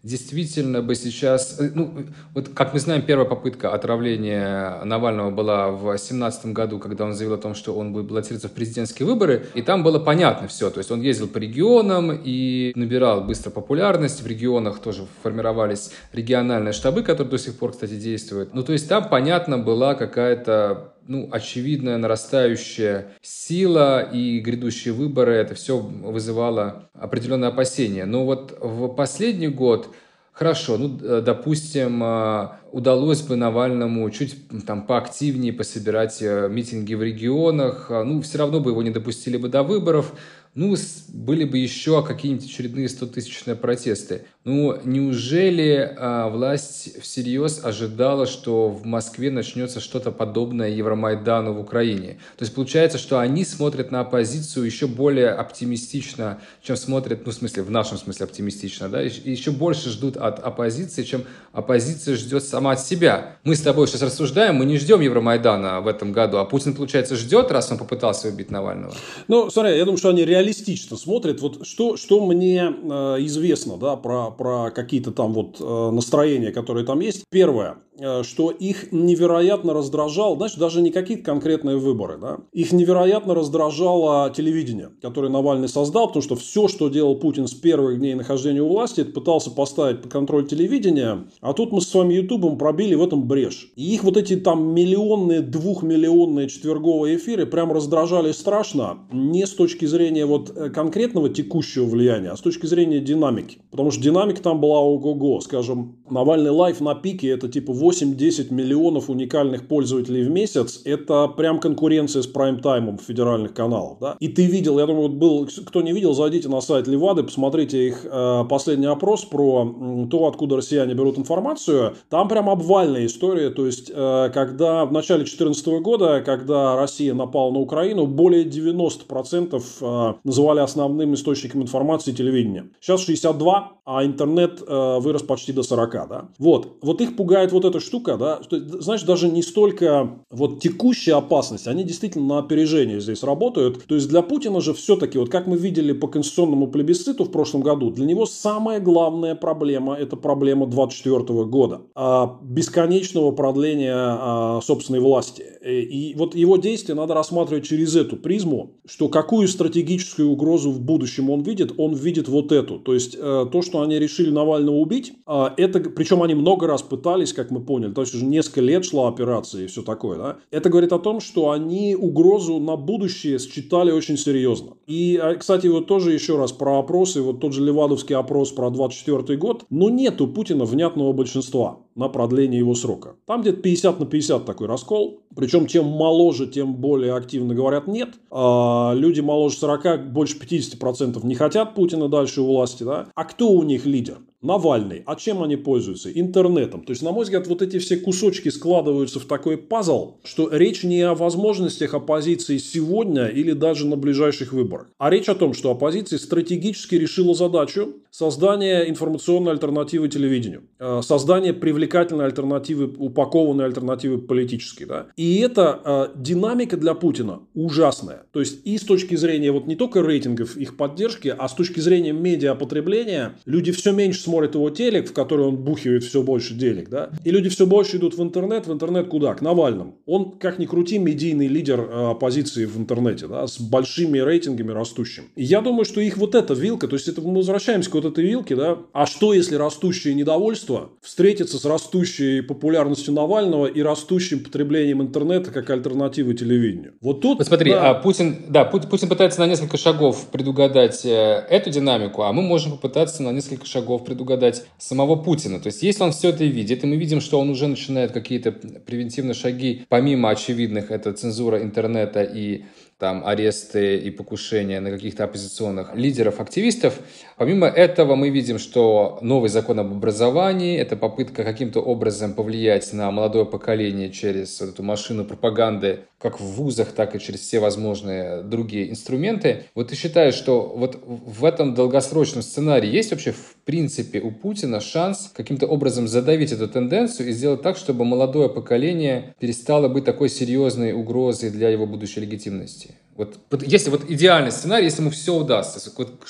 действительно 0.07 0.83
бы 0.83 0.95
сейчас... 0.95 1.57
Э, 1.59 1.71
ну, 1.75 1.93
вот 2.33 2.51
как 2.51 2.73
мы 2.73 2.81
знаем, 2.81 3.03
первая 3.03 3.29
попытка 3.29 3.73
отравления 3.73 4.83
Навального 4.85 5.31
была 5.31 5.71
в 5.71 5.83
2017 5.83 6.47
году, 6.47 6.79
когда 6.79 7.05
он 7.05 7.13
заявил 7.13 7.35
о 7.35 7.39
том, 7.39 7.55
что 7.55 7.75
он 7.75 7.93
будет 7.93 8.07
баллотироваться 8.07 8.49
в 8.49 8.53
президентские 8.53 9.07
выборы, 9.07 9.47
и 9.55 9.63
там 9.63 9.83
было 9.83 9.99
понятно 9.99 10.47
все. 10.49 10.71
То 10.71 10.79
есть 10.79 10.91
он 10.91 11.01
ездил 11.01 11.29
по 11.29 11.39
регионам 11.39 12.13
и 12.13 12.73
набирал 12.77 13.23
быстро 13.25 13.51
популярность. 13.51 14.23
В 14.23 14.27
регионах 14.27 14.79
тоже 14.79 15.07
формировались 15.23 15.91
региональные 16.13 16.73
штабы, 16.73 17.03
которые 17.03 17.31
до 17.31 17.39
сих 17.39 17.59
пор, 17.59 17.73
кстати, 17.73 17.95
действуют. 17.95 18.55
Ну, 18.55 18.63
то 18.63 18.73
есть 18.73 18.89
там, 18.89 19.09
понятно, 19.09 19.59
была 19.59 19.95
какая-то 19.95 20.96
ну, 21.09 21.29
очевидная 21.33 21.99
нарастающая 21.99 23.09
сила 23.23 24.01
и 24.01 24.41
грядущие 24.41 24.95
выборы, 24.95 25.35
это 25.35 25.55
все 25.55 25.79
вызывало 25.79 26.89
определенные 26.95 27.49
опасения. 27.49 28.05
Но 28.05 28.25
вот 28.25 28.57
в 28.61 28.89
последний 28.95 29.49
год 29.49 29.95
Хорошо, 30.37 30.77
ну, 30.77 30.89
допустим, 31.23 32.03
а, 32.05 32.61
удалось 32.73 33.23
бы 33.23 33.37
Навальному 33.37 34.09
чуть 34.11 34.37
там 34.67 34.87
поактивнее 34.87 35.53
пособирать 35.53 36.19
э, 36.21 36.49
митинги 36.51 36.95
в 36.95 37.03
регионах, 37.03 37.91
а, 37.91 38.05
ну, 38.05 38.21
все 38.23 38.39
равно 38.39 38.61
бы 38.61 38.71
его 38.71 38.83
не 38.83 38.91
допустили 38.91 39.37
бы 39.37 39.49
до 39.49 39.63
выборов, 39.63 40.13
ну, 40.57 40.75
были 41.09 41.45
бы 41.45 41.59
еще 41.59 42.03
какие-нибудь 42.03 42.47
очередные 42.47 42.87
100-тысячные 42.87 43.57
протесты. 43.57 44.23
Ну, 44.45 44.79
неужели 44.85 45.95
а, 45.99 46.31
власть 46.31 46.99
всерьез 47.03 47.63
ожидала, 47.63 48.25
что 48.25 48.71
в 48.71 48.87
Москве 48.87 49.31
начнется 49.31 49.81
что-то 49.81 50.11
подобное 50.13 50.71
Евромайдану 50.71 51.53
в 51.53 51.61
Украине? 51.61 52.19
То 52.39 52.45
есть 52.45 52.55
получается, 52.55 52.97
что 52.97 53.21
они 53.21 53.45
смотрят 53.45 53.91
на 53.91 54.01
оппозицию 54.01 54.65
еще 54.65 54.87
более 54.87 55.29
оптимистично, 55.29 56.41
чем 56.63 56.77
смотрят, 56.77 57.27
ну, 57.27 57.33
в 57.33 57.35
смысле, 57.35 57.63
в 57.63 57.71
нашем 57.71 57.99
смысле 57.99 58.25
оптимистично, 58.25 58.89
да, 58.89 59.03
еще 59.03 59.51
больше 59.51 59.91
ждут 59.91 60.17
от 60.17 60.39
оппозиции, 60.39 61.03
чем 61.03 61.25
оппозиция 61.53 62.17
ждет 62.17 62.45
сама 62.57 62.73
от 62.73 62.81
себя. 62.81 63.37
Мы 63.45 63.55
с 63.55 63.61
тобой 63.61 63.87
сейчас 63.87 64.01
рассуждаем, 64.01 64.55
мы 64.55 64.65
не 64.65 64.79
ждем 64.79 65.03
Евромайдана 65.03 65.83
в 65.83 65.87
этом 65.87 66.13
году, 66.13 66.39
а 66.39 66.47
Путин, 66.47 66.75
получается, 66.75 67.15
ждет, 67.15 67.51
раз 67.51 67.71
он 67.71 67.77
попытался 67.77 68.29
убить 68.29 68.51
Навального. 68.51 68.95
Ну, 69.29 69.51
смотри, 69.51 69.77
я 69.77 69.85
думаю, 69.85 69.99
что 69.99 70.09
они 70.09 70.25
реалистично 70.25 70.97
смотрит. 70.97 71.43
Вот 71.43 71.67
что, 71.67 71.99
что 71.99 72.25
мне 72.25 72.63
э, 72.63 73.17
известно 73.27 73.77
да, 73.77 73.97
про, 73.97 74.31
про 74.31 74.71
какие-то 74.71 75.13
там 75.13 75.35
вот 75.35 75.59
э, 75.61 75.91
настроения, 75.91 76.51
которые 76.51 76.87
там 76.87 77.01
есть. 77.01 77.25
Первое. 77.31 77.77
Э, 77.99 78.23
что 78.23 78.51
их 78.51 78.93
невероятно 78.93 79.73
раздражал, 79.73 80.37
знаешь, 80.37 80.55
даже 80.55 80.83
не 80.83 80.91
какие-то 80.91 81.25
конкретные 81.25 81.79
выборы, 81.79 82.19
да, 82.19 82.39
их 82.53 82.73
невероятно 82.73 83.35
раздражало 83.35 84.31
телевидение, 84.31 84.91
которое 85.01 85.29
Навальный 85.29 85.69
создал, 85.69 86.09
потому 86.09 86.23
что 86.23 86.37
все, 86.37 86.69
что 86.69 86.89
делал 86.89 87.17
Путин 87.17 87.47
с 87.47 87.55
первых 87.55 87.99
дней 87.99 88.15
нахождения 88.15 88.61
у 88.61 88.69
власти, 88.69 89.01
это 89.01 89.13
пытался 89.13 89.51
поставить 89.51 90.03
под 90.03 90.13
контроль 90.13 90.47
телевидения, 90.47 91.27
а 91.41 91.55
тут 91.55 91.73
мы 91.73 91.81
с 91.81 91.95
вами 91.95 92.15
Ютубом 92.15 92.59
пробили 92.59 92.95
в 92.95 93.03
этом 93.03 93.27
брешь. 93.27 93.73
И 93.77 93.95
их 93.95 94.05
вот 94.05 94.19
эти 94.19 94.37
там 94.37 94.75
миллионные, 94.75 95.41
двухмиллионные 95.41 96.49
четверговые 96.49 97.17
эфиры 97.17 97.47
прям 97.47 97.73
раздражали 97.73 98.33
страшно, 98.33 98.99
не 99.11 99.47
с 99.47 99.51
точки 99.51 99.87
зрения 99.87 100.27
вот 100.27 100.53
э, 100.55 100.69
конкретного 100.69 101.31
текущего 101.31 101.87
влияния, 101.87 102.31
а 102.31 102.37
с 102.37 102.41
точки 102.41 102.67
зрения 102.67 103.01
динамики. 103.01 103.59
Потому 103.71 103.91
что 103.91 104.03
динамика 104.03 104.43
там 104.43 104.61
была 104.61 104.81
ого-го, 104.81 105.41
скажем, 105.41 105.97
Навальный 106.11 106.51
лайф 106.51 106.81
на 106.81 106.95
пике 106.95 107.29
это 107.29 107.49
типа 107.49 107.73
8-10 107.91 108.53
миллионов 108.53 109.11
уникальных 109.11 109.69
пользователей 109.69 110.25
в 110.25 110.31
месяц, 110.31 110.81
это 110.85 111.29
прям 111.29 111.59
конкуренция 111.59 112.23
с 112.23 112.27
прайм-таймом 112.27 112.99
федеральных 112.99 113.55
каналов. 113.55 113.99
Да? 114.01 114.17
И 114.21 114.29
ты 114.29 114.47
видел, 114.47 114.79
я 114.79 114.87
думаю, 114.87 115.09
вот 115.09 115.13
был, 115.13 115.49
кто 115.67 115.83
не 115.83 115.93
видел, 115.93 116.15
зайдите 116.15 116.49
на 116.49 116.61
сайт 116.61 116.87
Левады, 116.87 117.23
посмотрите 117.23 117.87
их 117.87 118.05
э, 118.05 118.45
последний 118.49 118.87
опрос 118.87 119.25
про 119.25 120.07
то, 120.11 120.27
откуда 120.27 120.57
россияне 120.57 120.95
берут 120.95 121.19
информацию. 121.19 121.95
Там 122.09 122.29
прям 122.29 122.49
обвальная 122.51 123.07
история, 123.07 123.51
то 123.51 123.67
есть, 123.67 123.91
э, 123.95 124.31
когда 124.33 124.85
в 124.85 124.93
начале 124.93 125.21
2014 125.21 125.67
года, 125.83 126.23
когда 126.25 126.77
Россия 126.77 127.15
напала 127.15 127.53
на 127.53 127.59
Украину, 127.59 128.07
более 128.07 128.45
90% 128.45 129.63
э, 129.81 130.15
называли 130.25 130.61
основным 130.61 131.15
источником 131.15 131.63
информации 131.63 132.13
телевидения. 132.13 132.71
Сейчас 132.81 133.03
62, 133.03 133.73
а 133.85 134.05
интернет 134.05 134.63
э, 134.67 134.99
вырос 134.99 135.23
почти 135.23 135.53
до 135.53 135.63
40. 135.63 135.93
Да? 136.09 136.29
Вот. 136.39 136.79
вот 136.83 137.01
их 137.01 137.17
пугает 137.17 137.53
вот 137.53 137.65
эта 137.77 137.85
штука, 137.85 138.17
да, 138.17 138.41
что, 138.43 138.59
знаешь, 138.81 139.03
даже 139.03 139.29
не 139.29 139.43
столько 139.43 140.19
вот 140.31 140.61
текущая 140.61 141.15
опасность, 141.15 141.67
они 141.67 141.85
действительно 141.85 142.27
на 142.27 142.39
опережение 142.39 143.01
здесь 143.01 143.23
работают. 143.23 143.85
То 143.87 143.95
есть 143.95 144.09
для 144.09 144.23
Путина 144.23 144.61
же 144.61 144.73
все-таки, 144.75 145.19
вот 145.19 145.29
как 145.29 145.47
мы 145.47 145.57
видели 145.57 145.93
по 145.93 146.09
конституционному 146.09 146.69
плебисциту 146.69 147.25
в 147.25 147.31
прошлом 147.31 147.63
году, 147.63 147.91
для 147.91 148.07
него 148.07 148.27
самая 148.27 148.81
главная 148.81 149.35
проблема– 149.35 149.95
это 149.99 150.17
проблема 150.17 150.67
24 150.67 151.45
года. 151.45 151.83
А, 151.95 152.39
бесконечного 152.43 153.33
продления 153.33 153.95
а, 153.97 154.61
собственной 154.63 155.01
власти. 155.01 155.45
И 155.67 156.15
вот 156.17 156.35
его 156.35 156.57
действия 156.57 156.95
надо 156.95 157.15
рассматривать 157.15 157.67
через 157.67 157.97
эту 157.97 158.17
призму, 158.17 158.77
что 158.87 159.09
какую 159.09 159.49
стратегическую 159.49 160.31
угрозу 160.31 160.71
в 160.71 160.81
будущем 160.81 161.31
он 161.31 161.43
видит, 161.43 161.73
он 161.77 161.95
видит 161.95 162.29
вот 162.29 162.53
эту. 162.53 162.79
То 162.79 162.95
есть 162.95 163.17
э, 163.19 163.47
то, 163.51 163.63
что 163.63 163.83
они 163.83 163.99
решили 163.99 164.31
Навального 164.31 164.77
убить, 164.77 165.15
а, 165.27 165.53
это, 165.57 165.81
причем 165.81 166.23
они 166.23 166.35
много 166.35 166.67
раз 166.67 166.83
пытались, 166.83 167.33
как 167.33 167.51
мы 167.51 167.61
поняли, 167.67 167.93
то 167.93 168.01
есть 168.03 168.15
уже 168.15 168.25
несколько 168.25 168.61
лет 168.61 168.85
шла 168.85 169.09
операция 169.09 169.65
и 169.65 169.67
все 169.67 169.83
такое, 169.83 170.17
да, 170.17 170.37
это 170.51 170.71
говорит 170.71 170.93
о 170.93 170.99
том, 170.99 171.21
что 171.21 171.51
они 171.51 171.95
угрозу 171.95 172.59
на 172.59 172.77
будущее 172.77 173.39
считали 173.39 173.91
очень 173.91 174.17
серьезно. 174.17 174.77
И, 174.87 175.19
а, 175.23 175.35
кстати, 175.35 175.67
вот 175.67 175.87
тоже 175.87 176.13
еще 176.13 176.39
раз 176.39 176.53
про 176.53 176.79
опросы, 176.79 177.21
вот 177.21 177.41
тот 177.41 177.53
же 177.53 177.65
Левадовский 177.65 178.17
опрос 178.17 178.53
про 178.53 178.71
24 178.71 179.37
год, 179.39 179.65
но 179.71 179.91
нет 179.91 180.21
у 180.21 180.29
Путина 180.29 180.65
внятного 180.65 181.13
большинства 181.13 181.81
на 181.97 182.09
продление 182.09 182.59
его 182.59 182.75
срока. 182.75 183.17
Там 183.27 183.41
где-то 183.41 183.61
50 183.63 184.01
на 184.01 184.07
50 184.07 184.45
такой 184.45 184.69
раскол. 184.69 185.23
Причем 185.35 185.67
чем 185.67 185.87
моложе, 185.87 186.47
тем 186.47 186.75
более 186.75 187.15
активно 187.15 187.55
говорят 187.55 187.87
нет. 187.87 188.11
А 188.31 188.93
люди 188.95 189.21
моложе 189.21 189.57
40, 189.57 190.13
больше 190.13 190.39
50% 190.39 191.27
не 191.27 191.35
хотят 191.35 191.75
Путина 191.75 192.09
дальше 192.09 192.43
у 192.43 192.47
власти. 192.47 192.85
Да? 192.85 193.09
А 193.15 193.25
кто 193.25 193.51
у 193.51 193.63
них 193.63 193.87
лидер? 193.87 194.19
Навальный. 194.43 195.03
А 195.07 195.17
чем 195.17 195.43
они 195.43 195.57
пользуются? 195.57 196.13
Интернетом. 196.13 196.85
То 196.85 196.93
есть, 196.93 197.03
на 197.03 197.11
мой 197.11 197.25
взгляд, 197.25 197.47
вот 197.49 197.63
эти 197.63 197.79
все 197.79 197.97
кусочки 197.97 198.49
складываются 198.51 199.19
в 199.19 199.25
такой 199.25 199.57
пазл, 199.57 200.19
что 200.25 200.49
речь 200.53 200.85
не 200.85 201.01
о 201.01 201.15
возможностях 201.15 201.95
оппозиции 201.95 202.59
сегодня 202.59 203.27
или 203.27 203.53
даже 203.53 203.87
на 203.87 203.97
ближайших 203.97 204.53
выборах, 204.53 204.89
а 204.99 205.11
речь 205.11 205.29
о 205.29 205.35
том, 205.35 205.53
что 205.55 205.71
оппозиция 205.71 206.19
стратегически 206.19 206.95
решила 206.95 207.35
задачу 207.35 207.95
создания 208.11 208.89
информационной 208.89 209.53
альтернативы 209.53 210.09
телевидению, 210.09 210.63
э, 210.79 211.01
создания 211.03 211.53
привлекательной 211.87 212.27
альтернативы, 212.27 212.93
упакованной 212.99 213.65
альтернативы 213.65 214.19
политической. 214.19 214.85
Да? 214.85 215.07
И 215.17 215.39
эта 215.39 215.81
э, 215.85 216.09
динамика 216.17 216.77
для 216.77 216.95
Путина 216.95 217.41
ужасная. 217.55 218.25
То 218.33 218.41
есть, 218.41 218.67
и 218.67 218.77
с 218.77 218.83
точки 218.83 219.15
зрения 219.15 219.53
вот 219.53 219.67
не 219.67 219.77
только 219.77 220.03
рейтингов 220.03 220.57
их 220.57 220.77
поддержки, 220.77 221.35
а 221.37 221.49
с 221.49 221.55
точки 221.55 221.81
зрения 221.81 222.13
медиапотребления, 222.13 223.37
люди 223.47 223.73
все 223.73 223.93
меньше 223.93 224.21
смотрят 224.21 224.55
его 224.55 224.71
телек, 224.71 225.09
в 225.09 225.13
который 225.13 225.47
он 225.47 225.57
бухивает 225.57 226.03
все 226.05 226.23
больше 226.23 226.55
денег, 226.55 226.89
да, 226.89 227.11
и 227.25 227.31
люди 227.31 227.49
все 227.49 227.67
больше 227.67 227.99
идут 227.99 228.17
в 228.17 228.23
интернет, 228.23 228.67
в 228.67 228.73
интернет 228.73 229.09
куда? 229.09 229.35
К 229.35 229.43
Навальному. 229.43 229.99
Он, 230.07 230.33
как 230.39 230.59
ни 230.59 230.67
крути, 230.67 230.99
медийный 230.99 231.47
лидер 231.47 231.81
э, 231.81 232.11
оппозиции 232.11 232.65
в 232.65 232.77
интернете, 232.77 233.29
да, 233.29 233.47
с 233.47 233.61
большими 233.61 234.19
рейтингами 234.19 234.73
растущим. 234.73 235.25
И 235.37 235.45
я 235.45 235.61
думаю, 235.61 235.85
что 235.85 236.01
их 236.01 236.17
вот 236.17 236.35
эта 236.35 236.55
вилка, 236.55 236.89
то 236.89 236.97
есть 236.97 237.09
это 237.09 237.21
мы 237.21 237.37
возвращаемся 237.37 237.91
к 237.91 237.95
вот 237.95 238.05
этой 238.05 238.25
вилке, 238.25 238.57
да, 238.57 238.79
а 238.93 239.07
что 239.07 239.33
если 239.33 239.55
растущее 239.55 240.15
недовольство 240.15 240.91
встретится 241.01 241.59
с 241.59 241.65
растущей 241.77 242.41
популярностью 242.41 243.15
Навального 243.15 243.67
и 243.67 243.81
растущим 243.83 244.41
потреблением 244.41 245.03
интернета 245.03 245.51
как 245.51 245.71
альтернативы 245.71 246.35
телевидению? 246.35 246.95
Вот 247.01 247.21
тут... 247.21 247.39
Вот 247.39 247.47
смотри, 247.47 247.73
да, 247.73 247.91
а 247.91 247.95
Путин, 247.95 248.37
да, 248.49 248.65
Путин 248.65 249.09
пытается 249.09 249.41
на 249.41 249.47
несколько 249.47 249.77
шагов 249.77 250.27
предугадать 250.33 251.05
э, 251.05 251.45
эту 251.49 251.71
динамику, 251.71 252.23
а 252.23 252.33
мы 252.33 252.43
можем 252.43 252.73
попытаться 252.73 253.23
на 253.23 253.31
несколько 253.31 253.67
шагов 253.67 254.05
предугадать 254.05 254.27
предугадать 254.27 254.65
самого 254.79 255.17
Путина. 255.17 255.61
То 255.61 255.69
есть, 255.69 255.83
если 255.83 256.03
он 256.03 256.13
все 256.13 256.31
это 256.31 256.45
видит, 256.45 256.85
и 256.85 256.87
мы 256.87 256.97
видим, 256.97 257.21
что 257.21 257.39
он 257.39 257.51
уже 257.51 257.67
начинает 257.67 258.13
какие-то 258.13 258.53
превентивные 258.53 259.35
шаги, 259.35 259.85
помимо 259.89 260.31
очевидных, 260.31 260.91
это 260.91 261.13
цензура 261.13 261.63
интернета 261.63 262.23
и 262.23 262.65
там 262.99 263.27
аресты 263.27 263.99
и 263.99 264.11
покушения 264.11 264.81
на 264.81 264.91
каких-то 264.91 265.25
оппозиционных 265.25 265.95
лидеров, 265.95 266.41
активистов. 266.41 266.99
Помимо 267.37 267.67
этого 267.67 268.15
мы 268.15 268.31
видим, 268.31 268.59
что 268.59 269.19
новый 269.21 269.51
закон 269.51 269.79
об 269.81 269.93
образовании– 269.93 270.79
это 270.79 270.97
попытка 270.97 271.45
каким-то 271.45 271.81
образом 271.81 272.33
повлиять 272.33 272.91
на 272.95 273.11
молодое 273.11 273.45
поколение 273.45 274.11
через 274.11 274.59
вот 274.61 274.71
эту 274.71 274.83
машину 274.83 275.27
пропаганды, 275.27 276.01
как 276.19 276.41
в 276.41 276.45
вузах, 276.45 276.93
так 276.93 277.15
и 277.15 277.21
через 277.21 277.41
все 277.41 277.61
возможные 277.61 278.43
другие 278.43 278.91
инструменты. 278.91 279.65
Вот 279.75 279.89
ты 279.89 279.97
считаешь, 279.97 280.35
что 280.35 280.73
вот 280.75 280.99
в 281.05 281.45
этом 281.45 281.75
долгосрочном 281.75 282.43
сценарии 282.43 282.89
есть 282.89 283.11
вообще 283.11 283.33
в 283.33 283.57
принципе 283.67 284.21
у 284.21 284.31
Путина 284.31 284.81
шанс 284.81 285.31
каким-то 285.35 285.67
образом 285.67 286.09
задавить 286.09 286.53
эту 286.53 286.67
тенденцию 286.69 287.29
и 287.29 287.33
сделать 287.33 287.61
так, 287.61 287.77
чтобы 287.77 288.07
молодое 288.07 288.49
поколение 288.49 289.35
перестало 289.39 289.89
быть 289.89 290.07
такой 290.07 290.31
серьезной 290.31 290.93
угрозой 290.93 291.51
для 291.51 291.69
его 291.69 291.87
будущей 291.87 292.21
легитимности? 292.21 292.86
Вот, 293.17 293.39
если 293.63 293.91
вот 293.91 294.11
идеальный 294.11 294.53
сценарий, 294.53 294.85
если 294.85 295.01
ему 295.01 295.11
все 295.11 295.35
удастся, 295.35 295.81
вот, 295.97 296.23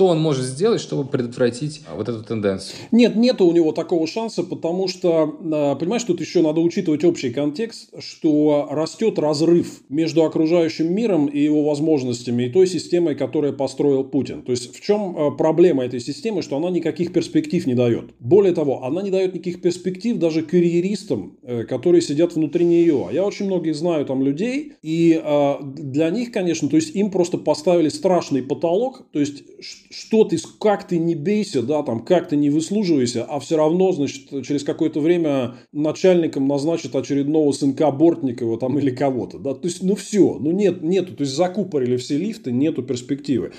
что 0.00 0.06
он 0.06 0.18
может 0.18 0.46
сделать, 0.46 0.80
чтобы 0.80 1.06
предотвратить 1.06 1.82
а, 1.86 1.94
вот 1.94 2.08
эту 2.08 2.22
тенденцию? 2.22 2.78
Нет, 2.90 3.16
нет 3.16 3.42
у 3.42 3.52
него 3.52 3.72
такого 3.72 4.06
шанса, 4.06 4.42
потому 4.42 4.88
что, 4.88 5.36
а, 5.52 5.74
понимаешь, 5.74 6.04
тут 6.04 6.22
еще 6.22 6.40
надо 6.40 6.62
учитывать 6.62 7.04
общий 7.04 7.28
контекст, 7.28 7.90
что 7.98 8.66
растет 8.70 9.18
разрыв 9.18 9.82
между 9.90 10.24
окружающим 10.24 10.90
миром 10.90 11.26
и 11.26 11.38
его 11.38 11.64
возможностями 11.64 12.44
и 12.44 12.48
той 12.48 12.66
системой, 12.66 13.14
которую 13.14 13.54
построил 13.54 14.02
Путин. 14.02 14.40
То 14.40 14.52
есть 14.52 14.74
в 14.74 14.80
чем 14.80 15.14
а, 15.18 15.30
проблема 15.32 15.84
этой 15.84 16.00
системы, 16.00 16.40
что 16.40 16.56
она 16.56 16.70
никаких 16.70 17.12
перспектив 17.12 17.66
не 17.66 17.74
дает. 17.74 18.14
Более 18.20 18.54
того, 18.54 18.84
она 18.84 19.02
не 19.02 19.10
дает 19.10 19.34
никаких 19.34 19.60
перспектив 19.60 20.16
даже 20.16 20.40
карьеристам, 20.40 21.36
э, 21.42 21.64
которые 21.64 22.00
сидят 22.00 22.34
внутри 22.34 22.64
нее. 22.64 23.08
Я 23.12 23.26
очень 23.26 23.44
многих 23.44 23.74
знаю 23.74 24.06
там 24.06 24.22
людей, 24.22 24.72
и 24.82 25.22
для 25.60 26.08
них, 26.08 26.32
конечно, 26.32 26.70
то 26.70 26.76
есть 26.76 26.96
им 26.96 27.10
просто 27.10 27.36
поставили 27.36 27.90
страшный 27.90 28.42
потолок, 28.42 29.04
то 29.12 29.20
есть 29.20 29.42
что 29.90 30.22
ты, 30.24 30.38
как 30.60 30.86
ты 30.86 30.98
не 30.98 31.16
бейся, 31.16 31.62
да, 31.62 31.82
там, 31.82 32.04
как 32.04 32.28
ты 32.28 32.36
не 32.36 32.48
выслуживайся, 32.48 33.24
а 33.24 33.40
все 33.40 33.56
равно, 33.56 33.90
значит, 33.90 34.28
через 34.46 34.62
какое-то 34.62 35.00
время 35.00 35.56
начальником 35.72 36.46
назначат 36.46 36.94
очередного 36.94 37.50
сынка 37.50 37.90
Бортникова 37.90 38.58
там 38.58 38.78
или 38.78 38.90
кого-то, 38.90 39.38
да, 39.38 39.54
то 39.54 39.66
есть, 39.66 39.82
ну 39.82 39.96
все, 39.96 40.38
ну 40.38 40.52
нет, 40.52 40.82
нету, 40.82 41.14
то 41.14 41.22
есть 41.22 41.34
закупорили 41.34 41.96
все 41.96 42.16
лифты, 42.16 42.52
нету 42.52 42.82
перспективы. 42.82 43.52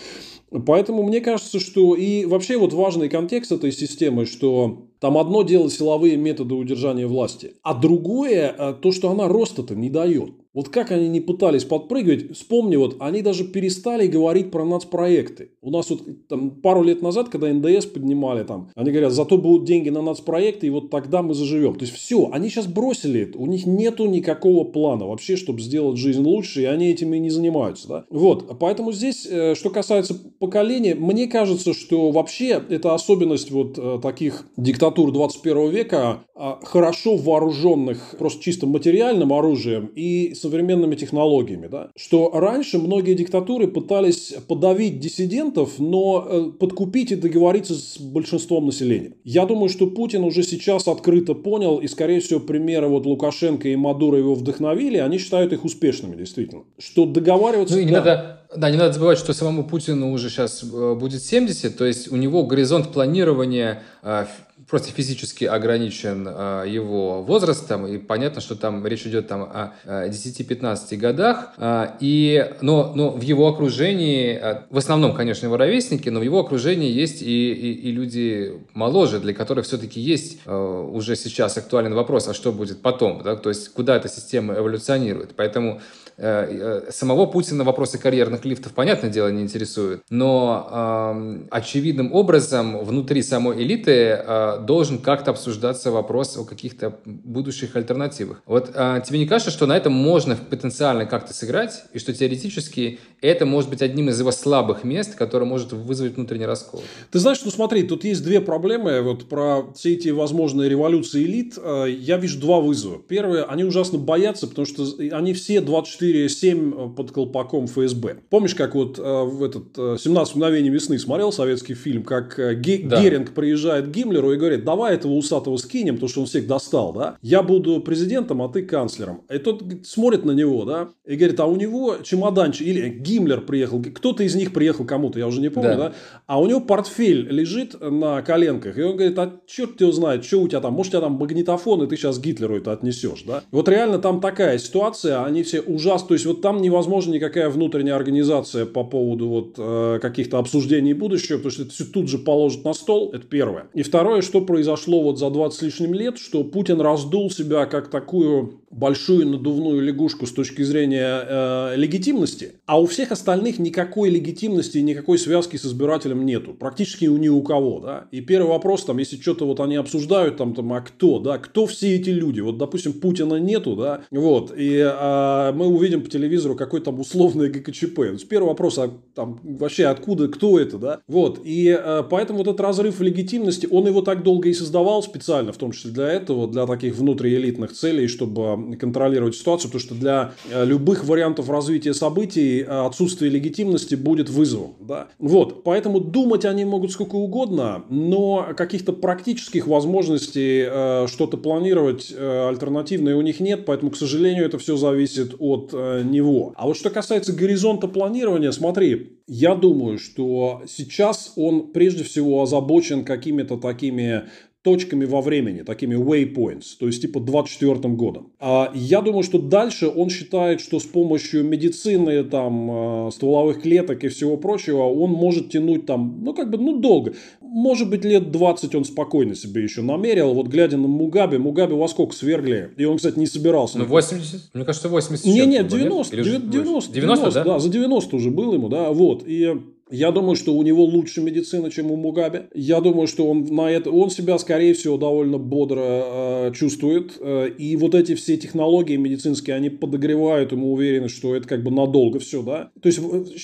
Поэтому 0.65 1.03
мне 1.03 1.21
кажется, 1.21 1.61
что 1.61 1.95
и 1.95 2.25
вообще 2.25 2.57
вот 2.57 2.73
важный 2.73 3.07
контекст 3.07 3.53
этой 3.53 3.71
системы, 3.71 4.25
что 4.25 4.89
там 4.99 5.17
одно 5.17 5.43
дело 5.43 5.69
силовые 5.69 6.17
методы 6.17 6.55
удержания 6.55 7.07
власти, 7.07 7.53
а 7.63 7.73
другое 7.73 8.53
э, 8.57 8.73
то, 8.81 8.91
что 8.91 9.09
она 9.11 9.29
роста-то 9.29 9.75
не 9.75 9.89
дает. 9.89 10.33
Вот 10.53 10.67
как 10.69 10.91
они 10.91 11.07
не 11.07 11.21
пытались 11.21 11.63
подпрыгивать, 11.63 12.35
вспомни, 12.35 12.75
вот 12.75 12.97
они 12.99 13.21
даже 13.21 13.45
перестали 13.45 14.07
говорить 14.07 14.51
про 14.51 14.65
нацпроекты. 14.65 15.51
У 15.61 15.71
нас 15.71 15.89
вот 15.89 16.01
там, 16.27 16.51
пару 16.51 16.83
лет 16.83 17.01
назад, 17.01 17.29
когда 17.29 17.47
НДС 17.53 17.85
поднимали, 17.85 18.43
там, 18.43 18.69
они 18.75 18.91
говорят, 18.91 19.13
зато 19.13 19.37
будут 19.37 19.65
деньги 19.65 19.89
на 19.89 20.01
нацпроекты, 20.01 20.67
и 20.67 20.69
вот 20.69 20.89
тогда 20.89 21.21
мы 21.21 21.33
заживем. 21.33 21.75
То 21.75 21.85
есть 21.85 21.95
все, 21.95 22.29
они 22.33 22.49
сейчас 22.49 22.67
бросили 22.67 23.21
это, 23.21 23.39
у 23.39 23.45
них 23.45 23.65
нету 23.65 24.07
никакого 24.07 24.65
плана 24.65 25.07
вообще, 25.07 25.37
чтобы 25.37 25.61
сделать 25.61 25.97
жизнь 25.97 26.21
лучше, 26.21 26.63
и 26.63 26.65
они 26.65 26.89
этим 26.89 27.13
и 27.13 27.19
не 27.19 27.29
занимаются. 27.29 27.87
Да? 27.87 28.05
Вот, 28.09 28.57
поэтому 28.59 28.91
здесь, 28.91 29.25
э, 29.29 29.55
что 29.55 29.69
касается 29.69 30.15
поколения, 30.39 30.95
мне 30.95 31.27
кажется, 31.27 31.73
что 31.73 32.11
вообще 32.11 32.61
это 32.69 32.93
особенность 32.93 33.51
вот 33.51 33.77
э, 33.77 33.99
таких 34.01 34.45
диктатур 34.57 35.13
21 35.13 35.69
века, 35.69 36.25
а, 36.43 36.59
хорошо 36.63 37.17
вооруженных 37.17 38.15
просто 38.17 38.43
чисто 38.43 38.65
материальным 38.65 39.31
оружием 39.31 39.91
и 39.95 40.33
современными 40.41 40.95
технологиями. 40.95 41.67
Да? 41.67 41.89
Что 41.95 42.31
раньше 42.33 42.77
многие 42.79 43.13
диктатуры 43.13 43.67
пытались 43.67 44.33
подавить 44.47 44.99
диссидентов, 44.99 45.79
но 45.79 46.27
э, 46.27 46.51
подкупить 46.59 47.11
и 47.11 47.15
договориться 47.15 47.75
с 47.75 47.97
большинством 47.99 48.65
населения. 48.65 49.13
Я 49.23 49.45
думаю, 49.45 49.69
что 49.69 49.87
Путин 49.87 50.23
уже 50.23 50.43
сейчас 50.43 50.87
открыто 50.87 51.33
понял, 51.33 51.77
и, 51.77 51.87
скорее 51.87 52.19
всего, 52.19 52.39
примеры 52.39 52.87
вот 52.87 53.05
Лукашенко 53.05 53.69
и 53.69 53.75
Мадуро 53.75 54.17
его 54.17 54.35
вдохновили, 54.35 54.97
они 54.97 55.17
считают 55.17 55.53
их 55.53 55.65
успешными, 55.65 56.15
действительно. 56.15 56.63
Что 56.77 57.05
договариваться... 57.05 57.75
Ну, 57.75 57.81
и 57.81 57.85
не 57.85 57.91
да. 57.91 57.97
надо 57.97 58.41
да, 58.55 58.69
не 58.69 58.77
надо 58.77 58.93
забывать, 58.93 59.17
что 59.17 59.33
самому 59.33 59.63
Путину 59.63 60.11
уже 60.11 60.29
сейчас 60.29 60.61
э, 60.61 60.95
будет 60.95 61.23
70, 61.23 61.77
то 61.77 61.85
есть 61.85 62.11
у 62.11 62.17
него 62.17 62.45
горизонт 62.45 62.91
планирования 62.91 63.83
э, 64.03 64.25
просто 64.71 64.91
физически 64.91 65.43
ограничен 65.43 66.25
э, 66.27 66.63
его 66.65 67.21
возрастом, 67.21 67.85
и 67.85 67.97
понятно, 67.97 68.41
что 68.41 68.55
там 68.55 68.87
речь 68.87 69.05
идет 69.05 69.27
там 69.27 69.43
о 69.43 69.73
10-15 69.85 70.95
годах, 70.95 71.53
и, 71.99 72.51
но, 72.61 72.93
но 72.95 73.09
в 73.09 73.21
его 73.21 73.49
окружении, 73.49 74.41
в 74.69 74.77
основном, 74.77 75.13
конечно, 75.13 75.45
его 75.45 75.57
ровесники, 75.57 76.07
но 76.07 76.21
в 76.21 76.23
его 76.23 76.39
окружении 76.39 76.89
есть 76.89 77.21
и, 77.21 77.51
и, 77.51 77.73
и 77.73 77.91
люди 77.91 78.53
моложе, 78.73 79.19
для 79.19 79.33
которых 79.33 79.65
все-таки 79.65 79.99
есть 79.99 80.39
уже 80.47 81.17
сейчас 81.17 81.57
актуальный 81.57 81.95
вопрос, 81.95 82.29
а 82.29 82.33
что 82.33 82.53
будет 82.53 82.81
потом, 82.81 83.21
да? 83.23 83.35
то 83.35 83.49
есть 83.49 83.73
куда 83.73 83.97
эта 83.97 84.07
система 84.07 84.53
эволюционирует. 84.53 85.33
Поэтому 85.35 85.81
самого 86.21 87.25
Путина 87.25 87.63
вопросы 87.63 87.97
карьерных 87.97 88.45
лифтов, 88.45 88.73
понятное 88.73 89.09
дело, 89.09 89.29
не 89.29 89.41
интересуют. 89.41 90.03
Но 90.09 90.67
э, 90.71 91.47
очевидным 91.49 92.13
образом 92.13 92.83
внутри 92.83 93.21
самой 93.23 93.63
элиты 93.63 93.91
э, 93.91 94.59
должен 94.61 94.99
как-то 94.99 95.31
обсуждаться 95.31 95.91
вопрос 95.91 96.37
о 96.37 96.43
каких-то 96.43 96.99
будущих 97.05 97.75
альтернативах. 97.75 98.41
Вот 98.45 98.71
э, 98.73 99.01
тебе 99.05 99.19
не 99.19 99.25
кажется, 99.25 99.51
что 99.51 99.65
на 99.65 99.75
этом 99.75 99.93
можно 99.93 100.35
потенциально 100.35 101.05
как-то 101.05 101.33
сыграть, 101.33 101.83
и 101.93 101.99
что 101.99 102.13
теоретически 102.13 102.99
это 103.21 103.45
может 103.45 103.69
быть 103.69 103.81
одним 103.81 104.09
из 104.09 104.19
его 104.19 104.31
слабых 104.31 104.83
мест, 104.83 105.15
которое 105.15 105.45
может 105.45 105.73
вызвать 105.73 106.15
внутренний 106.15 106.45
раскол? 106.45 106.83
Ты 107.11 107.19
знаешь, 107.19 107.41
ну 107.43 107.51
смотри, 107.51 107.83
тут 107.83 108.03
есть 108.03 108.23
две 108.23 108.41
проблемы. 108.41 109.01
Вот 109.01 109.29
про 109.29 109.71
все 109.75 109.93
эти 109.93 110.09
возможные 110.09 110.69
революции 110.69 111.23
элит 111.23 111.57
э, 111.57 111.85
я 111.89 112.17
вижу 112.17 112.39
два 112.39 112.59
вызова. 112.59 112.99
Первое, 112.99 113.43
они 113.43 113.63
ужасно 113.63 113.97
боятся, 113.97 114.47
потому 114.47 114.65
что 114.65 114.85
они 115.11 115.33
все 115.33 115.61
24 115.61 116.10
4-7 116.11 116.95
под 116.95 117.11
колпаком 117.11 117.67
ФСБ. 117.67 118.17
Помнишь, 118.29 118.55
как 118.55 118.75
вот 118.75 118.99
э, 118.99 119.23
в 119.23 119.43
этот 119.43 119.77
э, 119.77 119.97
17 119.99 120.35
мгновений 120.35 120.69
весны 120.69 120.99
смотрел 120.99 121.31
советский 121.31 121.73
фильм, 121.73 122.03
как 122.03 122.37
э, 122.39 122.55
Ге- 122.55 122.81
да. 122.83 123.01
Геринг 123.01 123.33
приезжает 123.33 123.87
к 123.87 123.91
Гиммлеру 123.91 124.33
и 124.33 124.37
говорит, 124.37 124.63
давай 124.63 124.95
этого 124.95 125.13
усатого 125.13 125.57
скинем, 125.57 125.95
потому 125.95 126.09
что 126.09 126.21
он 126.21 126.27
всех 126.27 126.47
достал, 126.47 126.93
да? 126.93 127.17
Я 127.21 127.43
буду 127.43 127.79
президентом, 127.81 128.41
а 128.41 128.49
ты 128.49 128.63
канцлером. 128.63 129.21
И 129.29 129.37
тот 129.37 129.63
смотрит 129.83 130.25
на 130.25 130.31
него, 130.31 130.65
да, 130.65 130.89
и 131.05 131.15
говорит, 131.15 131.39
а 131.39 131.45
у 131.45 131.55
него 131.55 131.97
чемоданчик, 132.03 132.67
или 132.67 132.89
Гиммлер 132.89 133.41
приехал, 133.41 133.81
кто-то 133.81 134.23
из 134.23 134.35
них 134.35 134.53
приехал 134.53 134.85
кому-то, 134.85 135.19
я 135.19 135.27
уже 135.27 135.41
не 135.41 135.49
помню, 135.49 135.69
да. 135.69 135.77
да? 135.77 135.93
А 136.27 136.39
у 136.39 136.47
него 136.47 136.61
портфель 136.61 137.27
лежит 137.29 137.75
на 137.79 138.21
коленках, 138.21 138.77
и 138.77 138.83
он 138.83 138.95
говорит, 138.95 139.17
а 139.17 139.39
черт 139.47 139.79
его 139.81 139.91
знает, 139.91 140.25
что 140.25 140.41
у 140.41 140.47
тебя 140.47 140.61
там, 140.61 140.73
может, 140.73 140.93
у 140.93 140.97
тебя 140.97 141.01
там 141.01 141.13
магнитофон, 141.13 141.83
и 141.83 141.87
ты 141.87 141.97
сейчас 141.97 142.19
Гитлеру 142.19 142.57
это 142.57 142.71
отнесешь, 142.71 143.23
да? 143.25 143.43
Вот 143.51 143.69
реально 143.69 143.99
там 143.99 144.21
такая 144.21 144.57
ситуация, 144.57 145.23
они 145.23 145.43
все 145.43 145.61
ужасно 145.61 146.00
то 146.03 146.13
есть 146.13 146.25
вот 146.25 146.41
там 146.41 146.61
невозможна 146.61 147.13
никакая 147.13 147.49
внутренняя 147.49 147.95
организация 147.95 148.65
по 148.65 148.83
поводу 148.83 149.27
вот 149.27 149.55
э, 149.57 149.99
каких-то 150.01 150.39
обсуждений 150.39 150.93
будущего, 150.93 151.37
потому 151.37 151.51
что 151.51 151.63
это 151.63 151.71
все 151.71 151.85
тут 151.85 152.09
же 152.09 152.17
положат 152.17 152.63
на 152.65 152.73
стол, 152.73 153.11
это 153.13 153.25
первое. 153.25 153.67
И 153.73 153.83
второе, 153.83 154.21
что 154.21 154.41
произошло 154.41 155.03
вот 155.03 155.19
за 155.19 155.29
20 155.29 155.59
с 155.59 155.61
лишним 155.61 155.93
лет, 155.93 156.17
что 156.17 156.43
Путин 156.43 156.81
раздул 156.81 157.29
себя 157.29 157.65
как 157.65 157.89
такую 157.89 158.61
большую 158.71 159.27
надувную 159.27 159.81
лягушку 159.81 160.25
с 160.25 160.31
точки 160.31 160.61
зрения 160.61 161.25
э, 161.27 161.73
легитимности, 161.75 162.53
а 162.65 162.79
у 162.79 162.85
всех 162.85 163.11
остальных 163.11 163.59
никакой 163.59 164.09
легитимности 164.09 164.77
и 164.77 164.81
никакой 164.81 165.17
связки 165.17 165.57
с 165.57 165.65
избирателем 165.65 166.25
нету. 166.25 166.53
Практически 166.53 167.05
у 167.05 167.17
ни 167.17 167.27
у 167.27 167.41
кого, 167.41 167.79
да. 167.79 168.07
И 168.11 168.21
первый 168.21 168.47
вопрос, 168.47 168.85
там, 168.85 168.97
если 168.97 169.17
что-то 169.17 169.45
вот 169.45 169.59
они 169.59 169.75
обсуждают, 169.75 170.37
там, 170.37 170.55
там, 170.55 170.71
а 170.73 170.81
кто, 170.81 171.19
да, 171.19 171.37
кто 171.37 171.65
все 171.65 171.95
эти 171.95 172.09
люди? 172.09 172.39
Вот, 172.39 172.57
допустим, 172.57 172.93
Путина 172.93 173.35
нету, 173.35 173.75
да, 173.75 174.03
вот, 174.09 174.53
и 174.55 174.77
э, 174.77 175.51
мы 175.53 175.67
увидим 175.67 175.80
по 175.89 176.09
телевизору 176.09 176.55
какой 176.55 176.81
там 176.81 176.99
условный 176.99 177.49
ГКЧП. 177.49 177.95
То 177.95 178.05
есть, 178.13 178.27
первый 178.27 178.47
вопрос, 178.47 178.77
а 178.77 178.91
там 179.15 179.39
вообще 179.43 179.85
откуда, 179.85 180.27
кто 180.27 180.59
это, 180.59 180.77
да, 180.77 180.99
вот, 181.07 181.41
и 181.43 181.67
э, 181.77 182.03
поэтому 182.09 182.39
вот 182.39 182.47
этот 182.47 182.61
разрыв 182.61 182.99
легитимности, 183.01 183.67
он 183.69 183.87
его 183.87 184.01
так 184.01 184.23
долго 184.23 184.49
и 184.49 184.53
создавал 184.53 185.03
специально, 185.03 185.51
в 185.51 185.57
том 185.57 185.71
числе 185.71 185.91
для 185.91 186.07
этого, 186.07 186.47
для 186.47 186.65
таких 186.65 186.95
внутриэлитных 186.95 187.73
целей, 187.73 188.07
чтобы 188.07 188.75
контролировать 188.77 189.35
ситуацию, 189.35 189.71
потому 189.71 189.81
что 189.81 189.95
для 189.95 190.33
э, 190.51 190.65
любых 190.65 191.05
вариантов 191.05 191.49
развития 191.49 191.93
событий 191.93 192.61
э, 192.61 192.65
отсутствие 192.65 193.31
легитимности 193.31 193.95
будет 193.95 194.29
вызовом. 194.29 194.75
Да? 194.79 195.07
Вот, 195.19 195.63
поэтому 195.63 195.99
думать 195.99 196.45
они 196.45 196.65
могут 196.65 196.91
сколько 196.91 197.15
угодно, 197.15 197.83
но 197.89 198.49
каких-то 198.55 198.93
практических 198.93 199.67
возможностей 199.67 201.07
что-то 201.07 201.37
планировать 201.37 202.13
э, 202.15 202.47
альтернативное 202.49 203.15
у 203.15 203.21
них 203.21 203.39
нет, 203.39 203.65
поэтому, 203.65 203.91
к 203.91 203.97
сожалению, 203.97 204.45
это 204.45 204.57
все 204.57 204.77
зависит 204.77 205.35
от 205.39 205.70
э, 205.73 206.03
него. 206.03 206.53
А 206.55 206.67
вот 206.67 206.77
что 206.77 206.89
касается 206.89 207.33
горизонта 207.33 207.87
планирования, 207.87 208.51
смотри, 208.51 209.19
я 209.27 209.55
думаю, 209.55 209.97
что 209.97 210.61
сейчас 210.67 211.33
он 211.35 211.71
прежде 211.71 212.03
всего 212.03 212.41
озабочен 212.41 213.03
какими-то 213.05 213.57
такими 213.57 214.23
точками 214.63 215.05
во 215.05 215.21
времени, 215.21 215.63
такими 215.63 215.95
waypoints, 215.95 216.77
то 216.79 216.85
есть 216.85 217.01
типа 217.01 217.19
24 217.19 217.79
годом. 217.95 218.31
А 218.39 218.71
я 218.75 219.01
думаю, 219.01 219.23
что 219.23 219.39
дальше 219.39 219.87
он 219.87 220.09
считает, 220.09 220.61
что 220.61 220.79
с 220.79 220.83
помощью 220.83 221.43
медицины, 221.43 222.23
там, 222.23 223.07
э, 223.07 223.11
стволовых 223.11 223.63
клеток 223.63 224.03
и 224.03 224.07
всего 224.09 224.37
прочего, 224.37 224.83
он 224.83 225.11
может 225.11 225.49
тянуть 225.49 225.87
там, 225.87 226.19
ну, 226.23 226.35
как 226.35 226.51
бы, 226.51 226.59
ну, 226.59 226.77
долго. 226.79 227.13
Может 227.41 227.89
быть, 227.89 228.05
лет 228.05 228.31
20 228.31 228.75
он 228.75 228.85
спокойно 228.85 229.35
себе 229.35 229.63
еще 229.63 229.81
намерил. 229.81 230.33
Вот 230.33 230.47
глядя 230.47 230.77
на 230.77 230.87
Мугаbe, 230.87 231.39
Мугаbe 231.39 231.73
во 231.73 231.87
сколько 231.87 232.13
свергли? 232.13 232.71
И 232.77 232.85
он, 232.85 232.97
кстати, 232.97 233.17
не 233.17 233.25
собирался. 233.25 233.79
Ну, 233.79 233.85
80? 233.85 234.51
Мне 234.53 234.63
кажется, 234.63 234.89
80. 234.89 235.25
Не, 235.25 235.45
нет, 235.47 235.67
90. 235.67 236.15
90, 236.15 236.47
90, 236.47 236.93
90, 236.93 237.31
да? 237.31 237.43
Да, 237.43 237.59
за 237.59 237.69
90 237.69 238.15
уже 238.15 238.29
был 238.29 238.53
ему, 238.53 238.69
да, 238.69 238.91
вот. 238.91 239.23
И 239.25 239.59
я 239.91 240.11
думаю, 240.11 240.35
что 240.35 240.53
у 240.53 240.63
него 240.63 240.85
лучше 240.85 241.21
медицина, 241.21 241.69
чем 241.69 241.91
у 241.91 241.97
Мугабе. 241.97 242.47
Я 242.53 242.79
думаю, 242.79 243.07
что 243.07 243.29
он 243.29 243.43
на 243.43 243.69
это, 243.69 243.91
он 243.91 244.09
себя, 244.09 244.37
скорее 244.39 244.73
всего, 244.73 244.97
довольно 244.97 245.37
бодро 245.37 245.81
э, 245.83 246.51
чувствует. 246.55 247.17
Э, 247.19 247.49
и 247.49 247.75
вот 247.75 247.93
эти 247.93 248.15
все 248.15 248.37
технологии 248.37 248.95
медицинские, 248.95 249.55
они 249.57 249.69
подогревают 249.69 250.53
ему 250.53 250.73
уверенность, 250.73 251.15
что 251.15 251.35
это 251.35 251.47
как 251.47 251.61
бы 251.63 251.71
надолго 251.71 252.19
все, 252.19 252.41
да. 252.41 252.71
То 252.81 252.87
есть 252.87 252.99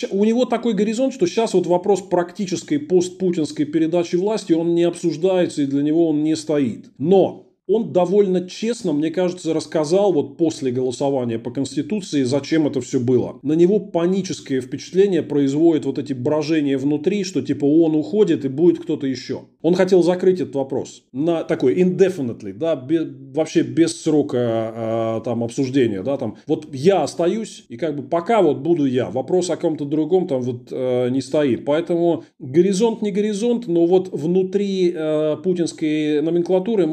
у 0.10 0.24
него 0.24 0.46
такой 0.46 0.74
горизонт, 0.74 1.14
что 1.14 1.28
сейчас 1.28 1.54
вот 1.54 1.68
вопрос 1.68 2.02
практической 2.02 2.78
постпутинской 2.78 3.66
передачи 3.66 4.16
власти, 4.16 4.54
он 4.54 4.74
не 4.74 4.84
обсуждается 4.84 5.64
и 5.64 5.66
для 5.66 5.84
него 5.84 6.08
он 6.08 6.24
не 6.24 6.36
стоит. 6.36 6.86
Но 6.98 7.47
он 7.68 7.92
довольно 7.92 8.48
честно, 8.48 8.94
мне 8.94 9.12
кажется, 9.12 9.54
рассказал 9.54 10.14
вот 10.14 10.38
после 10.38 10.72
голосования 10.72 11.38
по 11.38 11.52
Конституции, 11.52 12.24
зачем 12.24 12.66
это 12.66 12.80
все 12.82 13.00
было. 13.00 13.40
На 13.44 13.54
него 13.54 13.80
паническое 13.80 14.62
впечатление 14.62 15.22
производит 15.22 15.86
вот 15.86 16.00
эти 16.00 16.14
брожения 16.14 16.78
внутри, 16.78 17.24
что 17.26 17.42
типа 17.42 17.66
он 17.66 17.96
уходит 17.96 18.46
и 18.46 18.48
будет 18.48 18.80
кто-то 18.80 19.06
еще. 19.06 19.42
Он 19.62 19.76
хотел 19.76 20.02
закрыть 20.02 20.40
этот 20.40 20.56
вопрос 20.56 21.04
на 21.12 21.44
такой 21.44 21.76
indefinitely, 21.82 22.54
да, 22.54 22.76
без, 22.76 23.06
вообще 23.34 23.64
без 23.64 24.02
срока 24.02 25.18
э, 25.18 25.22
там 25.26 25.44
обсуждения, 25.44 26.04
да, 26.04 26.18
там 26.18 26.38
вот 26.48 26.68
я 26.74 27.04
остаюсь 27.04 27.66
и 27.68 27.76
как 27.76 27.96
бы 27.98 28.04
пока 28.04 28.42
вот 28.42 28.60
буду 28.60 28.86
я, 28.86 29.10
вопрос 29.10 29.50
о 29.50 29.58
ком-то 29.58 29.84
другом 29.84 30.28
там 30.28 30.42
вот 30.42 30.70
э, 30.72 31.10
не 31.10 31.22
стоит, 31.22 31.66
поэтому 31.66 32.24
горизонт 32.40 33.02
не 33.02 33.12
горизонт, 33.12 33.68
но 33.68 33.86
вот 33.86 34.10
внутри 34.14 34.94
э, 34.96 35.38
путинской 35.44 36.22
номенклатуры 36.22 36.88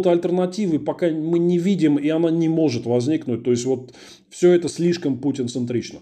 какого-то 0.00 0.10
альтернативы 0.10 0.78
пока 0.78 1.08
мы 1.08 1.38
не 1.38 1.58
видим 1.58 1.96
и 1.96 2.08
она 2.08 2.30
не 2.30 2.48
может 2.48 2.86
возникнуть, 2.86 3.44
то 3.44 3.50
есть 3.50 3.64
вот 3.64 3.92
все 4.30 4.52
это 4.52 4.68
слишком 4.68 5.18
путин-центрично. 5.18 6.00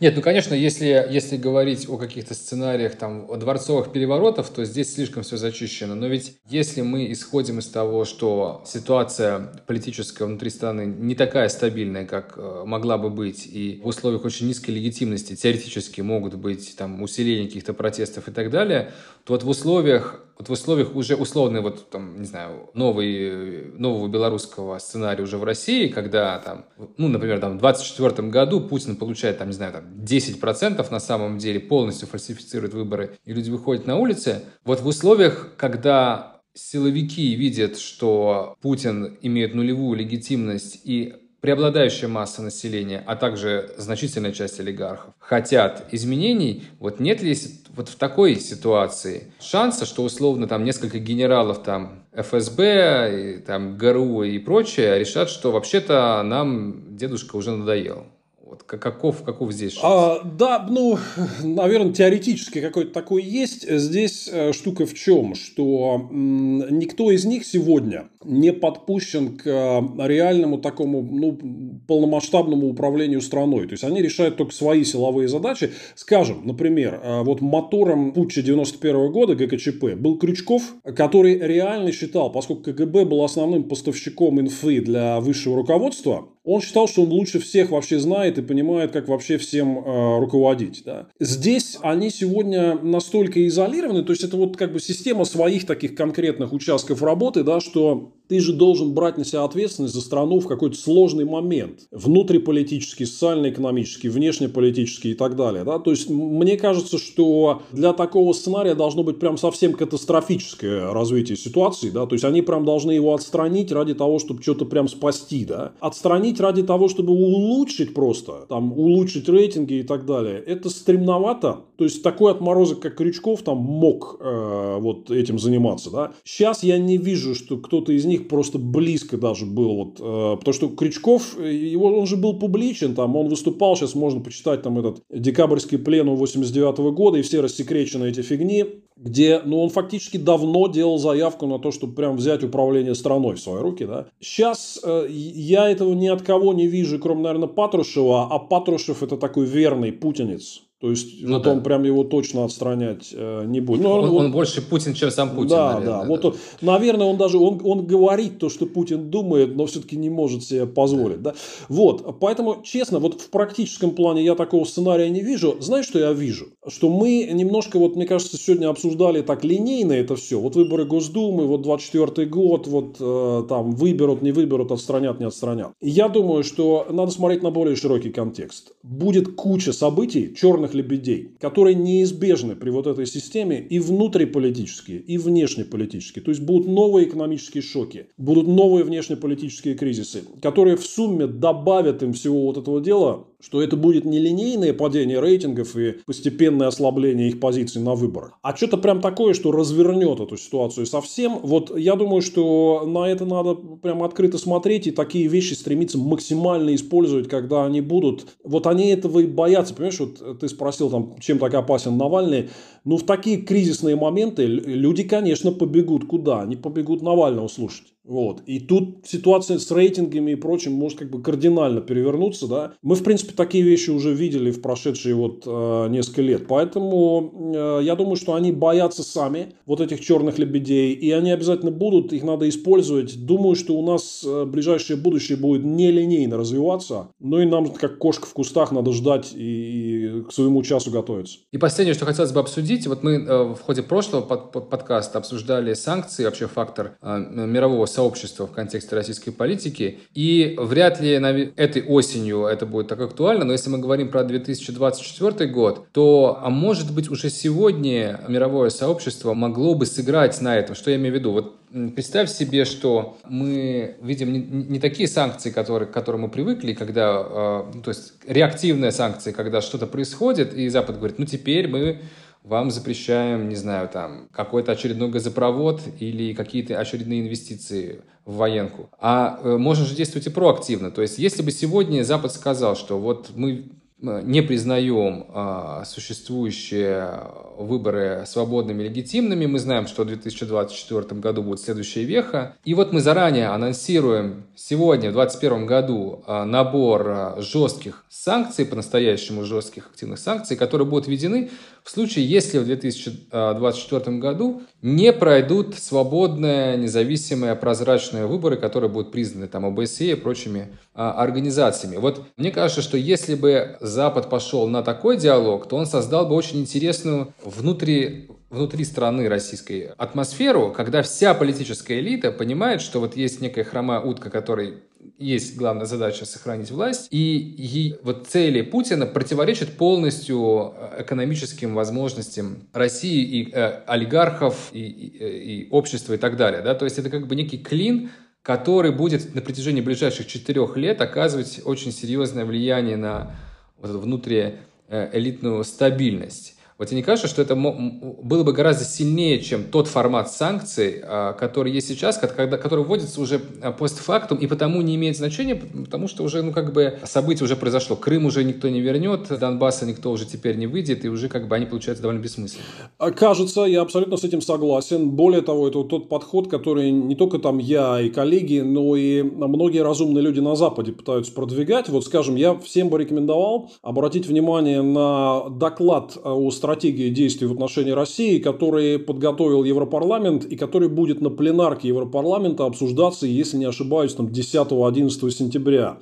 Нет, 0.00 0.16
ну, 0.16 0.22
конечно, 0.22 0.54
если, 0.54 1.06
если 1.10 1.36
говорить 1.36 1.86
о 1.86 1.98
каких-то 1.98 2.32
сценариях 2.32 2.96
там, 2.96 3.26
дворцовых 3.38 3.92
переворотов, 3.92 4.48
то 4.48 4.64
здесь 4.64 4.94
слишком 4.94 5.24
все 5.24 5.36
зачищено. 5.36 5.94
Но 5.94 6.06
ведь 6.06 6.38
если 6.48 6.80
мы 6.80 7.12
исходим 7.12 7.58
из 7.58 7.66
того, 7.66 8.06
что 8.06 8.62
ситуация 8.64 9.52
политическая 9.66 10.24
внутри 10.24 10.48
страны 10.48 10.86
не 10.86 11.14
такая 11.14 11.50
стабильная, 11.50 12.06
как 12.06 12.32
э, 12.38 12.62
могла 12.64 12.96
бы 12.96 13.10
быть, 13.10 13.46
и 13.46 13.78
в 13.84 13.88
условиях 13.88 14.24
очень 14.24 14.46
низкой 14.46 14.70
легитимности 14.70 15.36
теоретически 15.36 16.00
могут 16.00 16.34
быть 16.36 16.74
там 16.78 17.02
усиление 17.02 17.48
каких-то 17.48 17.74
протестов 17.74 18.26
и 18.26 18.32
так 18.32 18.50
далее, 18.50 18.92
то 19.24 19.34
вот 19.34 19.42
в 19.42 19.48
условиях 19.50 20.24
вот 20.40 20.48
в 20.48 20.52
условиях 20.52 20.96
уже 20.96 21.16
условной, 21.16 21.60
вот 21.60 21.90
там, 21.90 22.18
не 22.18 22.24
знаю, 22.24 22.70
новый, 22.72 23.72
нового 23.76 24.08
белорусского 24.08 24.78
сценария 24.78 25.22
уже 25.22 25.36
в 25.36 25.44
России, 25.44 25.88
когда 25.88 26.38
там, 26.38 26.64
ну, 26.96 27.08
например, 27.08 27.40
там 27.40 27.58
в 27.58 27.60
24 27.60 28.28
году 28.28 28.62
Путин 28.62 28.96
получает, 28.96 29.36
там, 29.36 29.48
не 29.48 29.52
знаю, 29.52 29.72
там 29.72 29.84
10% 30.02 30.90
на 30.90 30.98
самом 30.98 31.36
деле, 31.36 31.60
полностью 31.60 32.08
фальсифицирует 32.08 32.72
выборы, 32.72 33.18
и 33.26 33.34
люди 33.34 33.50
выходят 33.50 33.86
на 33.86 33.98
улицы, 33.98 34.44
вот 34.64 34.80
в 34.80 34.86
условиях, 34.86 35.56
когда 35.58 36.40
силовики 36.54 37.34
видят, 37.34 37.78
что 37.78 38.56
Путин 38.62 39.18
имеет 39.20 39.54
нулевую 39.54 39.98
легитимность 39.98 40.80
и 40.84 41.19
преобладающая 41.40 42.08
масса 42.08 42.42
населения, 42.42 43.02
а 43.06 43.16
также 43.16 43.72
значительная 43.76 44.32
часть 44.32 44.60
олигархов 44.60 45.14
хотят 45.18 45.86
изменений, 45.92 46.64
вот 46.78 47.00
нет 47.00 47.22
ли 47.22 47.36
вот 47.74 47.88
в 47.88 47.96
такой 47.96 48.36
ситуации 48.36 49.32
шанса, 49.40 49.86
что 49.86 50.02
условно 50.02 50.46
там 50.46 50.64
несколько 50.64 50.98
генералов 50.98 51.62
там 51.62 52.04
ФСБ, 52.12 53.36
и, 53.38 53.38
там 53.38 53.78
ГРУ 53.78 54.24
и 54.24 54.38
прочее 54.38 54.98
решат, 54.98 55.30
что 55.30 55.52
вообще-то 55.52 56.22
нам 56.24 56.96
дедушка 56.96 57.36
уже 57.36 57.52
надоел? 57.52 58.06
Вот 58.50 58.64
каков, 58.64 59.22
каков 59.22 59.52
здесь 59.52 59.74
шанс? 59.74 59.84
А, 59.84 60.24
да, 60.24 60.66
ну, 60.68 60.98
наверное, 61.44 61.92
теоретически 61.92 62.60
какой-то 62.60 62.92
такой 62.92 63.22
есть. 63.22 63.70
Здесь 63.70 64.28
э, 64.30 64.52
штука 64.52 64.86
в 64.86 64.94
чем, 64.94 65.36
что 65.36 66.08
никто 66.10 67.12
из 67.12 67.24
них 67.24 67.46
сегодня 67.46 68.08
не 68.24 68.52
подпущен 68.52 69.36
к 69.36 69.46
э, 69.46 70.08
реальному 70.08 70.58
такому, 70.58 71.00
ну, 71.00 71.38
полномасштабному 71.86 72.66
управлению 72.66 73.20
страной. 73.20 73.68
То 73.68 73.74
есть, 73.74 73.84
они 73.84 74.02
решают 74.02 74.36
только 74.36 74.52
свои 74.52 74.82
силовые 74.82 75.28
задачи. 75.28 75.70
Скажем, 75.94 76.40
например, 76.44 77.00
э, 77.00 77.22
вот 77.22 77.40
мотором 77.40 78.12
путча 78.12 78.42
91 78.42 79.12
года 79.12 79.36
ГКЧП 79.36 79.94
был 79.94 80.18
Крючков, 80.18 80.74
который 80.96 81.38
реально 81.38 81.92
считал, 81.92 82.32
поскольку 82.32 82.64
КГБ 82.64 83.04
был 83.04 83.22
основным 83.22 83.62
поставщиком 83.68 84.40
инфы 84.40 84.80
для 84.80 85.20
высшего 85.20 85.54
руководства, 85.54 86.30
он 86.50 86.60
считал, 86.60 86.88
что 86.88 87.02
он 87.02 87.10
лучше 87.10 87.38
всех 87.38 87.70
вообще 87.70 88.00
знает 88.00 88.38
и 88.38 88.42
понимает, 88.42 88.90
как 88.90 89.08
вообще 89.08 89.38
всем 89.38 89.78
э, 89.78 90.18
руководить. 90.18 90.82
Да. 90.84 91.06
Здесь 91.20 91.78
они 91.80 92.10
сегодня 92.10 92.76
настолько 92.82 93.46
изолированы, 93.46 94.02
то 94.02 94.12
есть 94.12 94.24
это 94.24 94.36
вот 94.36 94.56
как 94.56 94.72
бы 94.72 94.80
система 94.80 95.24
своих 95.24 95.64
таких 95.64 95.94
конкретных 95.94 96.52
участков 96.52 97.02
работы, 97.02 97.44
да, 97.44 97.60
что 97.60 98.12
ты 98.30 98.38
же 98.38 98.52
должен 98.52 98.94
брать 98.94 99.18
на 99.18 99.24
себя 99.24 99.42
ответственность 99.42 99.92
за 99.92 100.00
страну 100.00 100.38
в 100.38 100.46
какой-то 100.46 100.76
сложный 100.76 101.24
момент. 101.24 101.80
Внутриполитический, 101.90 103.04
социально-экономический, 103.04 104.08
внешнеполитический 104.08 105.10
и 105.10 105.14
так 105.14 105.34
далее. 105.34 105.64
Да? 105.64 105.80
То 105.80 105.90
есть, 105.90 106.08
мне 106.08 106.56
кажется, 106.56 106.96
что 106.98 107.62
для 107.72 107.92
такого 107.92 108.32
сценария 108.32 108.76
должно 108.76 109.02
быть 109.02 109.18
прям 109.18 109.36
совсем 109.36 109.72
катастрофическое 109.72 110.92
развитие 110.92 111.36
ситуации. 111.36 111.90
Да? 111.90 112.06
То 112.06 112.14
есть, 112.14 112.24
они 112.24 112.40
прям 112.40 112.64
должны 112.64 112.92
его 112.92 113.14
отстранить 113.14 113.72
ради 113.72 113.94
того, 113.94 114.20
чтобы 114.20 114.42
что-то 114.42 114.64
прям 114.64 114.86
спасти. 114.86 115.44
Да? 115.44 115.72
Отстранить 115.80 116.38
ради 116.40 116.62
того, 116.62 116.88
чтобы 116.88 117.12
улучшить 117.12 117.94
просто, 117.94 118.46
там, 118.48 118.72
улучшить 118.72 119.28
рейтинги 119.28 119.74
и 119.74 119.82
так 119.82 120.06
далее. 120.06 120.42
Это 120.46 120.70
стремновато. 120.70 121.60
То 121.76 121.84
есть, 121.84 122.02
такой 122.02 122.32
отморозок, 122.32 122.80
как 122.80 122.96
Крючков, 122.96 123.42
там 123.42 123.58
мог 123.58 124.18
э, 124.20 124.76
вот 124.80 125.10
этим 125.10 125.38
заниматься. 125.38 125.90
Да? 125.90 126.12
Сейчас 126.24 126.62
я 126.62 126.78
не 126.78 126.98
вижу, 126.98 127.34
что 127.34 127.56
кто-то 127.56 127.92
из 127.92 128.04
них 128.04 128.28
просто 128.28 128.58
близко 128.58 129.16
даже 129.16 129.46
был. 129.46 129.74
Вот, 129.74 130.00
э, 130.00 130.36
потому 130.38 130.54
что 130.54 130.68
Крючков, 130.68 131.38
его, 131.40 131.86
он 131.98 132.06
же 132.06 132.16
был 132.16 132.38
публичен, 132.38 132.94
там, 132.94 133.16
он 133.16 133.28
выступал, 133.28 133.76
сейчас 133.76 133.94
можно 133.94 134.20
почитать 134.20 134.62
там 134.62 134.78
этот 134.78 135.02
декабрьский 135.10 135.78
пленум 135.78 136.16
89 136.16 136.78
-го 136.78 136.92
года 136.92 137.18
и 137.18 137.22
все 137.22 137.40
рассекречены 137.40 138.06
эти 138.06 138.22
фигни, 138.22 138.64
где, 138.96 139.40
ну, 139.44 139.62
он 139.62 139.70
фактически 139.70 140.18
давно 140.18 140.68
делал 140.68 140.98
заявку 140.98 141.46
на 141.46 141.58
то, 141.58 141.70
чтобы 141.72 141.94
прям 141.94 142.16
взять 142.16 142.44
управление 142.44 142.94
страной 142.94 143.36
в 143.36 143.40
свои 143.40 143.60
руки, 143.60 143.86
да. 143.86 144.06
Сейчас 144.20 144.78
э, 144.82 145.06
я 145.08 145.70
этого 145.70 145.94
ни 145.94 146.08
от 146.08 146.19
кого 146.20 146.52
не 146.52 146.66
вижу, 146.66 146.98
кроме, 146.98 147.22
наверное, 147.22 147.48
Патрушева, 147.48 148.28
а 148.30 148.38
Патрушев 148.38 149.02
это 149.02 149.16
такой 149.16 149.46
верный 149.46 149.92
путинец. 149.92 150.62
То 150.80 150.90
есть, 150.90 151.22
ну, 151.22 151.34
вот 151.34 151.42
да. 151.42 151.52
он 151.52 151.62
прям 151.62 151.84
его 151.84 152.04
точно 152.04 152.44
отстранять 152.44 153.10
э, 153.12 153.44
не 153.46 153.60
будет. 153.60 153.82
Ну, 153.82 153.90
он, 153.90 154.04
он, 154.04 154.16
он 154.26 154.32
больше 154.32 154.60
Путин, 154.60 154.94
чем 154.94 155.10
сам 155.10 155.30
Путин. 155.30 155.48
Да, 155.50 155.72
наверное, 155.72 155.86
да. 155.86 156.02
да. 156.02 156.08
Вот, 156.08 156.24
он, 156.24 156.34
наверное, 156.60 157.06
он 157.06 157.16
даже 157.16 157.38
он, 157.38 157.60
он 157.64 157.86
говорит 157.86 158.38
то, 158.38 158.48
что 158.48 158.66
Путин 158.66 159.10
думает, 159.10 159.56
но 159.56 159.66
все-таки 159.66 159.96
не 159.96 160.10
может 160.10 160.44
себе 160.44 160.66
позволить. 160.66 161.22
Да. 161.22 161.30
Да? 161.30 161.34
Вот, 161.68 162.18
поэтому, 162.20 162.62
честно, 162.62 162.98
вот 162.98 163.20
в 163.20 163.30
практическом 163.30 163.92
плане 163.92 164.24
я 164.24 164.34
такого 164.34 164.64
сценария 164.64 165.08
не 165.10 165.20
вижу. 165.20 165.56
Знаешь, 165.60 165.86
что 165.86 165.98
я 165.98 166.12
вижу? 166.12 166.46
Что 166.66 166.90
мы 166.90 167.28
немножко, 167.32 167.78
вот 167.78 167.96
мне 167.96 168.06
кажется, 168.06 168.36
сегодня 168.36 168.68
обсуждали 168.68 169.22
так 169.22 169.44
линейно 169.44 169.92
это 169.92 170.16
все. 170.16 170.40
Вот 170.40 170.56
выборы 170.56 170.84
Госдумы, 170.84 171.46
вот 171.46 171.62
24 171.62 172.26
год, 172.28 172.66
вот 172.66 172.96
э, 173.00 173.44
там 173.48 173.72
выберут, 173.72 174.22
не 174.22 174.32
выберут, 174.32 174.72
отстранят, 174.72 175.20
не 175.20 175.26
отстранят. 175.26 175.72
я 175.80 176.08
думаю, 176.08 176.44
что 176.44 176.86
надо 176.90 177.10
смотреть 177.10 177.42
на 177.42 177.50
более 177.50 177.76
широкий 177.76 178.10
контекст. 178.10 178.72
Будет 178.82 179.34
куча 179.34 179.72
событий, 179.72 180.34
черных 180.34 180.69
черных 180.70 180.74
лебедей, 180.74 181.36
которые 181.40 181.74
неизбежны 181.74 182.56
при 182.56 182.70
вот 182.70 182.86
этой 182.86 183.06
системе 183.06 183.60
и 183.60 183.78
внутриполитические, 183.78 185.00
и 185.00 185.18
внешнеполитические. 185.18 186.22
То 186.22 186.30
есть 186.30 186.42
будут 186.42 186.68
новые 186.68 187.08
экономические 187.08 187.62
шоки, 187.62 188.06
будут 188.18 188.46
новые 188.46 188.84
внешнеполитические 188.84 189.74
кризисы, 189.74 190.22
которые 190.42 190.76
в 190.76 190.84
сумме 190.84 191.26
добавят 191.26 192.02
им 192.02 192.12
всего 192.12 192.46
вот 192.46 192.58
этого 192.58 192.80
дела 192.80 193.26
что 193.40 193.62
это 193.62 193.76
будет 193.76 194.04
не 194.04 194.18
линейное 194.18 194.72
падение 194.72 195.20
рейтингов 195.20 195.76
и 195.76 195.96
постепенное 196.06 196.68
ослабление 196.68 197.28
их 197.28 197.40
позиций 197.40 197.82
на 197.82 197.94
выборах, 197.94 198.38
а 198.42 198.54
что-то 198.56 198.76
прям 198.76 199.00
такое, 199.00 199.34
что 199.34 199.52
развернет 199.52 200.20
эту 200.20 200.36
ситуацию 200.36 200.86
совсем. 200.86 201.38
Вот 201.42 201.76
я 201.76 201.96
думаю, 201.96 202.22
что 202.22 202.84
на 202.86 203.08
это 203.08 203.24
надо 203.24 203.54
прям 203.54 204.02
открыто 204.02 204.38
смотреть 204.38 204.86
и 204.86 204.90
такие 204.90 205.26
вещи 205.28 205.54
стремиться 205.54 205.98
максимально 205.98 206.74
использовать, 206.74 207.28
когда 207.28 207.64
они 207.64 207.80
будут. 207.80 208.26
Вот 208.44 208.66
они 208.66 208.88
этого 208.88 209.20
и 209.20 209.26
боятся. 209.26 209.74
Понимаешь, 209.74 210.00
вот 210.00 210.40
ты 210.40 210.48
спросил 210.48 210.90
там, 210.90 211.16
чем 211.20 211.38
так 211.38 211.54
опасен 211.54 211.96
Навальный. 211.96 212.50
Ну, 212.84 212.96
в 212.96 213.04
такие 213.04 213.38
кризисные 213.38 213.96
моменты 213.96 214.46
люди, 214.46 215.04
конечно, 215.04 215.52
побегут 215.52 216.06
куда? 216.06 216.42
Они 216.42 216.56
побегут 216.56 217.02
Навального 217.02 217.48
слушать. 217.48 217.88
Вот. 218.04 218.42
И 218.46 218.60
тут 218.60 219.06
ситуация 219.06 219.58
с 219.58 219.70
рейтингами 219.70 220.32
и 220.32 220.34
прочим 220.34 220.72
может 220.72 220.98
как 220.98 221.10
бы 221.10 221.22
кардинально 221.22 221.80
перевернуться. 221.80 222.46
Да? 222.46 222.72
Мы, 222.82 222.94
в 222.94 223.04
принципе, 223.04 223.32
такие 223.34 223.62
вещи 223.62 223.90
уже 223.90 224.14
видели 224.14 224.50
в 224.50 224.62
прошедшие 224.62 225.14
вот 225.14 225.44
э, 225.46 225.88
несколько 225.90 226.22
лет. 226.22 226.46
Поэтому 226.48 227.52
э, 227.54 227.80
я 227.82 227.94
думаю, 227.96 228.16
что 228.16 228.34
они 228.34 228.52
боятся 228.52 229.02
сами 229.02 229.54
вот 229.66 229.80
этих 229.80 230.00
черных 230.00 230.38
лебедей. 230.38 230.92
И 230.92 231.10
они 231.10 231.30
обязательно 231.30 231.70
будут, 231.70 232.12
их 232.12 232.22
надо 232.22 232.48
использовать. 232.48 233.24
Думаю, 233.26 233.54
что 233.54 233.74
у 233.74 233.84
нас 233.84 234.24
э, 234.26 234.44
ближайшее 234.44 234.96
будущее 234.96 235.36
будет 235.36 235.64
нелинейно 235.64 236.36
развиваться. 236.36 237.08
Ну 237.20 237.38
и 237.40 237.46
нам, 237.46 237.70
как 237.72 237.98
кошка 237.98 238.26
в 238.26 238.32
кустах, 238.32 238.72
надо 238.72 238.92
ждать 238.92 239.32
и, 239.34 240.18
и 240.18 240.22
к 240.22 240.32
своему 240.32 240.62
часу 240.62 240.90
готовиться. 240.90 241.38
И 241.52 241.58
последнее, 241.58 241.94
что 241.94 242.06
хотелось 242.06 242.32
бы 242.32 242.40
обсудить. 242.40 242.86
Вот 242.86 243.02
мы 243.02 243.12
э, 243.12 243.54
в 243.54 243.60
ходе 243.60 243.82
прошлого 243.82 244.22
под, 244.22 244.52
под 244.52 244.70
подкаста 244.70 245.18
обсуждали 245.18 245.74
санкции, 245.74 246.24
вообще 246.24 246.46
фактор 246.46 246.96
э, 247.02 247.18
мирового 247.18 247.86
сообщества 247.90 248.46
в 248.46 248.52
контексте 248.52 248.94
российской 248.94 249.30
политики. 249.30 250.00
И 250.14 250.54
вряд 250.58 251.00
ли 251.00 251.10
этой 251.56 251.82
осенью 251.82 252.46
это 252.46 252.66
будет 252.66 252.88
так 252.88 253.00
актуально, 253.00 253.44
но 253.44 253.52
если 253.52 253.70
мы 253.70 253.78
говорим 253.78 254.08
про 254.08 254.24
2024 254.24 255.50
год, 255.50 255.86
то, 255.92 256.38
а 256.42 256.50
может 256.50 256.92
быть, 256.94 257.10
уже 257.10 257.30
сегодня 257.30 258.20
мировое 258.28 258.70
сообщество 258.70 259.34
могло 259.34 259.74
бы 259.74 259.86
сыграть 259.86 260.40
на 260.40 260.56
этом. 260.56 260.74
Что 260.74 260.90
я 260.90 260.96
имею 260.96 261.14
в 261.14 261.18
виду? 261.18 261.32
Вот 261.32 261.56
Представь 261.70 262.28
себе, 262.28 262.64
что 262.64 263.16
мы 263.28 263.94
видим 264.02 264.32
не, 264.32 264.40
не 264.40 264.80
такие 264.80 265.06
санкции, 265.06 265.50
которые, 265.50 265.88
к 265.88 265.92
которым 265.92 266.22
мы 266.22 266.28
привыкли, 266.28 266.72
когда, 266.72 267.24
э, 267.24 267.80
то 267.84 267.90
есть 267.90 268.14
реактивные 268.26 268.90
санкции, 268.90 269.30
когда 269.30 269.60
что-то 269.60 269.86
происходит, 269.86 270.52
и 270.52 270.68
Запад 270.68 270.96
говорит, 270.96 271.20
ну 271.20 271.26
теперь 271.26 271.68
мы 271.68 272.00
вам 272.42 272.70
запрещаем, 272.70 273.48
не 273.48 273.56
знаю, 273.56 273.88
там, 273.88 274.28
какой-то 274.32 274.72
очередной 274.72 275.10
газопровод 275.10 275.82
или 275.98 276.32
какие-то 276.32 276.78
очередные 276.78 277.20
инвестиции 277.20 278.00
в 278.24 278.36
военку. 278.36 278.88
А 278.98 279.40
э, 279.42 279.56
можно 279.56 279.84
же 279.84 279.94
действовать 279.94 280.26
и 280.26 280.30
проактивно. 280.30 280.90
То 280.90 281.02
есть, 281.02 281.18
если 281.18 281.42
бы 281.42 281.50
сегодня 281.50 282.02
Запад 282.02 282.32
сказал, 282.32 282.76
что 282.76 282.98
вот 282.98 283.30
мы 283.34 283.70
э, 284.02 284.20
не 284.24 284.42
признаем 284.42 285.26
а, 285.28 285.84
существующие 285.84 287.20
выборы 287.60 288.24
свободными 288.26 288.82
и 288.82 288.88
легитимными. 288.88 289.46
Мы 289.46 289.58
знаем, 289.58 289.86
что 289.86 290.04
в 290.04 290.06
2024 290.06 291.20
году 291.20 291.42
будет 291.42 291.60
следующая 291.60 292.04
веха. 292.04 292.56
И 292.64 292.74
вот 292.74 292.92
мы 292.92 293.00
заранее 293.00 293.48
анонсируем 293.48 294.46
сегодня, 294.56 295.10
в 295.10 295.14
2021 295.14 295.66
году, 295.66 296.24
а, 296.26 296.44
набор 296.44 297.08
а, 297.08 297.36
жестких 297.40 298.04
санкций, 298.08 298.64
по-настоящему 298.64 299.44
жестких 299.44 299.88
активных 299.88 300.18
санкций, 300.18 300.56
которые 300.56 300.86
будут 300.88 301.06
введены 301.06 301.50
в 301.84 301.90
случае, 301.90 302.26
если 302.26 302.58
в 302.58 302.64
2024 302.64 304.18
году 304.18 304.62
не 304.82 305.12
пройдут 305.12 305.74
свободные, 305.76 306.76
независимые, 306.76 307.54
прозрачные 307.54 308.26
выборы, 308.26 308.56
которые 308.56 308.90
будут 308.90 309.12
признаны 309.12 309.48
там 309.48 309.66
ОБСЕ 309.66 310.12
и 310.12 310.14
прочими 310.14 310.68
а, 310.94 311.12
организациями. 311.12 311.96
Вот 311.96 312.22
мне 312.36 312.50
кажется, 312.50 312.82
что 312.82 312.96
если 312.96 313.34
бы 313.34 313.76
Запад 313.80 314.28
пошел 314.28 314.68
на 314.68 314.82
такой 314.82 315.16
диалог, 315.16 315.68
то 315.68 315.76
он 315.76 315.86
создал 315.86 316.26
бы 316.26 316.34
очень 316.34 316.60
интересную 316.60 317.32
внутри 317.44 318.28
внутри 318.50 318.84
страны 318.84 319.28
российской 319.28 319.92
атмосферу, 319.96 320.74
когда 320.76 321.02
вся 321.02 321.34
политическая 321.34 322.00
элита 322.00 322.32
понимает, 322.32 322.82
что 322.82 322.98
вот 322.98 323.16
есть 323.16 323.40
некая 323.40 323.62
хромая 323.62 324.00
утка, 324.00 324.28
которой 324.28 324.82
есть 325.18 325.56
главная 325.56 325.86
задача 325.86 326.24
сохранить 326.24 326.70
власть, 326.70 327.08
и, 327.10 327.36
и 327.36 327.96
вот 328.02 328.26
цели 328.26 328.62
Путина 328.62 329.06
противоречат 329.06 329.76
полностью 329.76 330.74
э, 330.76 331.02
экономическим 331.02 331.74
возможностям 331.74 332.68
России 332.72 333.22
и 333.22 333.50
э, 333.52 333.82
олигархов, 333.86 334.70
и, 334.72 334.80
и, 334.80 335.22
э, 335.22 335.38
и 335.38 335.68
общества 335.70 336.14
и 336.14 336.16
так 336.16 336.36
далее. 336.36 336.62
Да? 336.62 336.74
То 336.74 336.86
есть 336.86 336.98
это 336.98 337.10
как 337.10 337.26
бы 337.26 337.36
некий 337.36 337.58
клин, 337.58 338.10
который 338.42 338.92
будет 338.92 339.34
на 339.34 339.42
протяжении 339.42 339.82
ближайших 339.82 340.26
четырех 340.26 340.76
лет 340.76 341.00
оказывать 341.00 341.60
очень 341.64 341.92
серьезное 341.92 342.46
влияние 342.46 342.96
на 342.96 343.36
вот 343.78 343.90
внутриэлитную 343.90 345.64
стабильность. 345.64 346.56
Вот 346.80 346.88
тебе 346.88 346.96
не 346.96 347.02
кажется, 347.02 347.28
что 347.28 347.42
это 347.42 347.54
было 347.54 348.42
бы 348.42 348.54
гораздо 348.54 348.86
сильнее, 348.86 349.42
чем 349.42 349.64
тот 349.64 349.86
формат 349.86 350.32
санкций, 350.32 351.02
а, 351.04 351.34
который 351.34 351.70
есть 351.70 351.88
сейчас, 351.88 352.16
который 352.16 352.82
вводится 352.86 353.20
уже 353.20 353.42
а, 353.60 353.70
постфактум 353.70 354.38
и 354.38 354.46
потому 354.46 354.80
не 354.80 354.96
имеет 354.96 355.14
значения, 355.14 355.56
потому 355.56 356.08
что 356.08 356.22
уже, 356.22 356.42
ну, 356.42 356.52
как 356.52 356.72
бы 356.72 356.98
событие 357.04 357.44
уже 357.44 357.54
произошло. 357.56 357.96
Крым 357.96 358.24
уже 358.24 358.44
никто 358.44 358.70
не 358.70 358.80
вернет, 358.80 359.28
Донбасса 359.28 359.84
никто 359.84 360.10
уже 360.10 360.24
теперь 360.24 360.56
не 360.56 360.66
выйдет, 360.66 361.04
и 361.04 361.10
уже 361.10 361.28
как 361.28 361.48
бы 361.48 361.56
они 361.56 361.66
получаются 361.66 362.00
довольно 362.00 362.22
бессмысленными. 362.22 362.66
А, 362.96 363.10
кажется, 363.10 363.64
я 363.64 363.82
абсолютно 363.82 364.16
с 364.16 364.24
этим 364.24 364.40
согласен. 364.40 365.10
Более 365.10 365.42
того, 365.42 365.68
это 365.68 365.76
вот 365.76 365.90
тот 365.90 366.08
подход, 366.08 366.48
который 366.48 366.90
не 366.90 367.14
только 367.14 367.38
там 367.40 367.58
я 367.58 368.00
и 368.00 368.08
коллеги, 368.08 368.60
но 368.60 368.96
и 368.96 369.20
многие 369.20 369.82
разумные 369.82 370.22
люди 370.22 370.40
на 370.40 370.56
Западе 370.56 370.92
пытаются 370.92 371.34
продвигать. 371.34 371.90
Вот, 371.90 372.06
скажем, 372.06 372.36
я 372.36 372.54
всем 372.54 372.88
бы 372.88 372.98
рекомендовал 372.98 373.70
обратить 373.82 374.24
внимание 374.24 374.80
на 374.80 375.50
доклад 375.50 376.16
о 376.24 376.50
стране 376.50 376.69
стратегии 376.70 377.10
действий 377.10 377.48
в 377.48 377.52
отношении 377.52 377.90
России, 377.90 378.38
который 378.38 378.98
подготовил 378.98 379.64
Европарламент 379.64 380.44
и 380.44 380.56
который 380.56 380.88
будет 380.88 381.20
на 381.20 381.28
пленарке 381.28 381.88
Европарламента 381.88 382.64
обсуждаться, 382.64 383.26
если 383.26 383.56
не 383.56 383.64
ошибаюсь, 383.64 384.14
там 384.14 384.26
10-11 384.26 385.30
сентября 385.30 385.98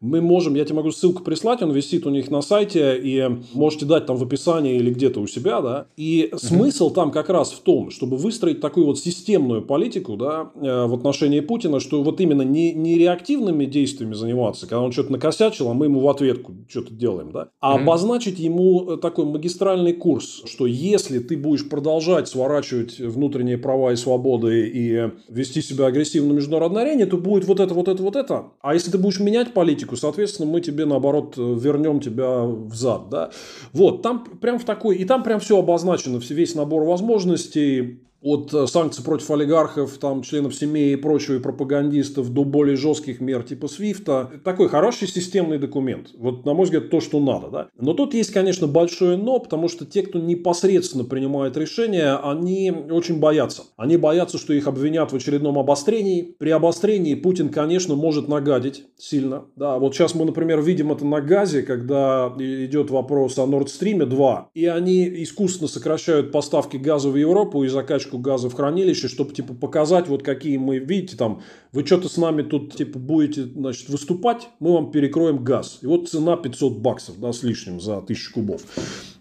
мы 0.00 0.20
можем, 0.20 0.54
я 0.54 0.64
тебе 0.64 0.76
могу 0.76 0.90
ссылку 0.90 1.22
прислать, 1.22 1.62
он 1.62 1.72
висит 1.72 2.06
у 2.06 2.10
них 2.10 2.30
на 2.30 2.42
сайте, 2.42 2.98
и 2.98 3.28
можете 3.52 3.86
дать 3.86 4.06
там 4.06 4.16
в 4.16 4.22
описании 4.22 4.76
или 4.76 4.90
где-то 4.92 5.20
у 5.20 5.26
себя, 5.26 5.60
да. 5.60 5.86
И 5.96 6.28
угу. 6.30 6.38
смысл 6.38 6.90
там 6.90 7.10
как 7.10 7.28
раз 7.28 7.52
в 7.52 7.60
том, 7.60 7.90
чтобы 7.90 8.16
выстроить 8.16 8.60
такую 8.60 8.86
вот 8.86 8.98
системную 8.98 9.62
политику, 9.62 10.16
да, 10.16 10.50
э, 10.54 10.86
в 10.86 10.94
отношении 10.94 11.40
Путина, 11.40 11.80
что 11.80 12.02
вот 12.02 12.20
именно 12.20 12.42
не, 12.42 12.72
не 12.72 12.96
реактивными 12.96 13.64
действиями 13.64 14.14
заниматься, 14.14 14.66
когда 14.66 14.82
он 14.82 14.92
что-то 14.92 15.12
накосячил, 15.12 15.68
а 15.68 15.74
мы 15.74 15.86
ему 15.86 16.00
в 16.00 16.08
ответку 16.08 16.54
что-то 16.68 16.92
делаем, 16.92 17.32
да, 17.32 17.48
а 17.60 17.74
угу. 17.74 17.82
обозначить 17.82 18.38
ему 18.38 18.96
такой 18.96 19.24
магистральный 19.24 19.92
курс, 19.92 20.42
что 20.46 20.66
если 20.66 21.18
ты 21.18 21.36
будешь 21.36 21.68
продолжать 21.68 22.28
сворачивать 22.28 22.98
внутренние 22.98 23.58
права 23.58 23.92
и 23.92 23.96
свободы 23.96 24.68
и 24.68 25.10
вести 25.28 25.62
себя 25.62 25.86
агрессивно 25.86 26.32
на 26.32 26.36
международной 26.36 26.82
арене, 26.82 27.06
то 27.06 27.16
будет 27.16 27.44
вот 27.44 27.60
это, 27.60 27.74
вот 27.74 27.88
это, 27.88 28.02
вот 28.02 28.16
это. 28.16 28.52
А 28.60 28.74
если 28.74 28.90
ты 28.90 28.98
будешь 28.98 29.20
менять 29.20 29.52
политику, 29.54 29.87
политику, 29.88 29.96
соответственно, 29.96 30.50
мы 30.50 30.60
тебе, 30.60 30.84
наоборот, 30.84 31.34
вернем 31.36 32.00
тебя 32.00 32.42
в 32.42 32.74
зад, 32.74 33.08
да. 33.08 33.30
Вот, 33.72 34.02
там 34.02 34.24
прям 34.24 34.58
в 34.58 34.64
такой, 34.64 34.96
и 34.96 35.04
там 35.04 35.22
прям 35.22 35.40
все 35.40 35.58
обозначено, 35.58 36.20
весь 36.20 36.54
набор 36.54 36.84
возможностей, 36.84 38.02
от 38.20 38.52
э, 38.52 38.66
санкций 38.66 39.04
против 39.04 39.30
олигархов, 39.30 39.96
там, 39.98 40.22
членов 40.22 40.54
семей 40.54 40.94
и 40.94 40.96
прочего, 40.96 41.36
и 41.36 41.38
пропагандистов, 41.38 42.32
до 42.32 42.44
более 42.44 42.76
жестких 42.76 43.20
мер 43.20 43.42
типа 43.42 43.68
Свифта. 43.68 44.30
Такой 44.44 44.68
хороший 44.68 45.06
системный 45.06 45.58
документ. 45.58 46.10
Вот, 46.16 46.44
на 46.44 46.54
мой 46.54 46.64
взгляд, 46.64 46.90
то, 46.90 47.00
что 47.00 47.20
надо. 47.20 47.48
Да? 47.48 47.68
Но 47.78 47.94
тут 47.94 48.14
есть, 48.14 48.32
конечно, 48.32 48.66
большое 48.66 49.16
но, 49.16 49.38
потому 49.38 49.68
что 49.68 49.86
те, 49.86 50.02
кто 50.02 50.18
непосредственно 50.18 51.04
принимает 51.04 51.56
решения, 51.56 52.16
они 52.16 52.72
очень 52.90 53.20
боятся. 53.20 53.64
Они 53.76 53.96
боятся, 53.96 54.38
что 54.38 54.52
их 54.52 54.66
обвинят 54.66 55.12
в 55.12 55.16
очередном 55.16 55.58
обострении. 55.58 56.34
При 56.38 56.50
обострении 56.50 57.14
Путин, 57.14 57.50
конечно, 57.50 57.94
может 57.94 58.28
нагадить 58.28 58.84
сильно. 58.96 59.44
Да, 59.56 59.78
вот 59.78 59.94
сейчас 59.94 60.14
мы, 60.14 60.24
например, 60.24 60.60
видим 60.60 60.90
это 60.92 61.04
на 61.04 61.20
газе, 61.20 61.62
когда 61.62 62.32
идет 62.38 62.90
вопрос 62.90 63.38
о 63.38 63.42
Nord 63.42 63.66
Stream 63.66 64.04
2, 64.04 64.50
и 64.54 64.66
они 64.66 65.22
искусственно 65.22 65.68
сокращают 65.68 66.32
поставки 66.32 66.76
газа 66.76 67.10
в 67.10 67.16
Европу 67.16 67.62
и 67.64 67.68
закачку 67.68 68.07
бочку 68.08 68.18
газа 68.18 68.48
в 68.48 68.54
хранилище, 68.54 69.08
чтобы 69.08 69.34
типа 69.34 69.54
показать, 69.54 70.08
вот 70.08 70.22
какие 70.22 70.56
мы, 70.56 70.78
видите, 70.78 71.16
там, 71.16 71.42
вы 71.72 71.84
что-то 71.84 72.08
с 72.08 72.16
нами 72.16 72.42
тут 72.42 72.74
типа 72.74 72.98
будете, 72.98 73.44
значит, 73.44 73.88
выступать, 73.88 74.48
мы 74.60 74.72
вам 74.72 74.90
перекроем 74.90 75.44
газ. 75.44 75.78
И 75.82 75.86
вот 75.86 76.08
цена 76.08 76.36
500 76.36 76.78
баксов, 76.78 77.20
да, 77.20 77.32
с 77.32 77.42
лишним 77.42 77.80
за 77.80 77.98
1000 77.98 78.32
кубов. 78.32 78.62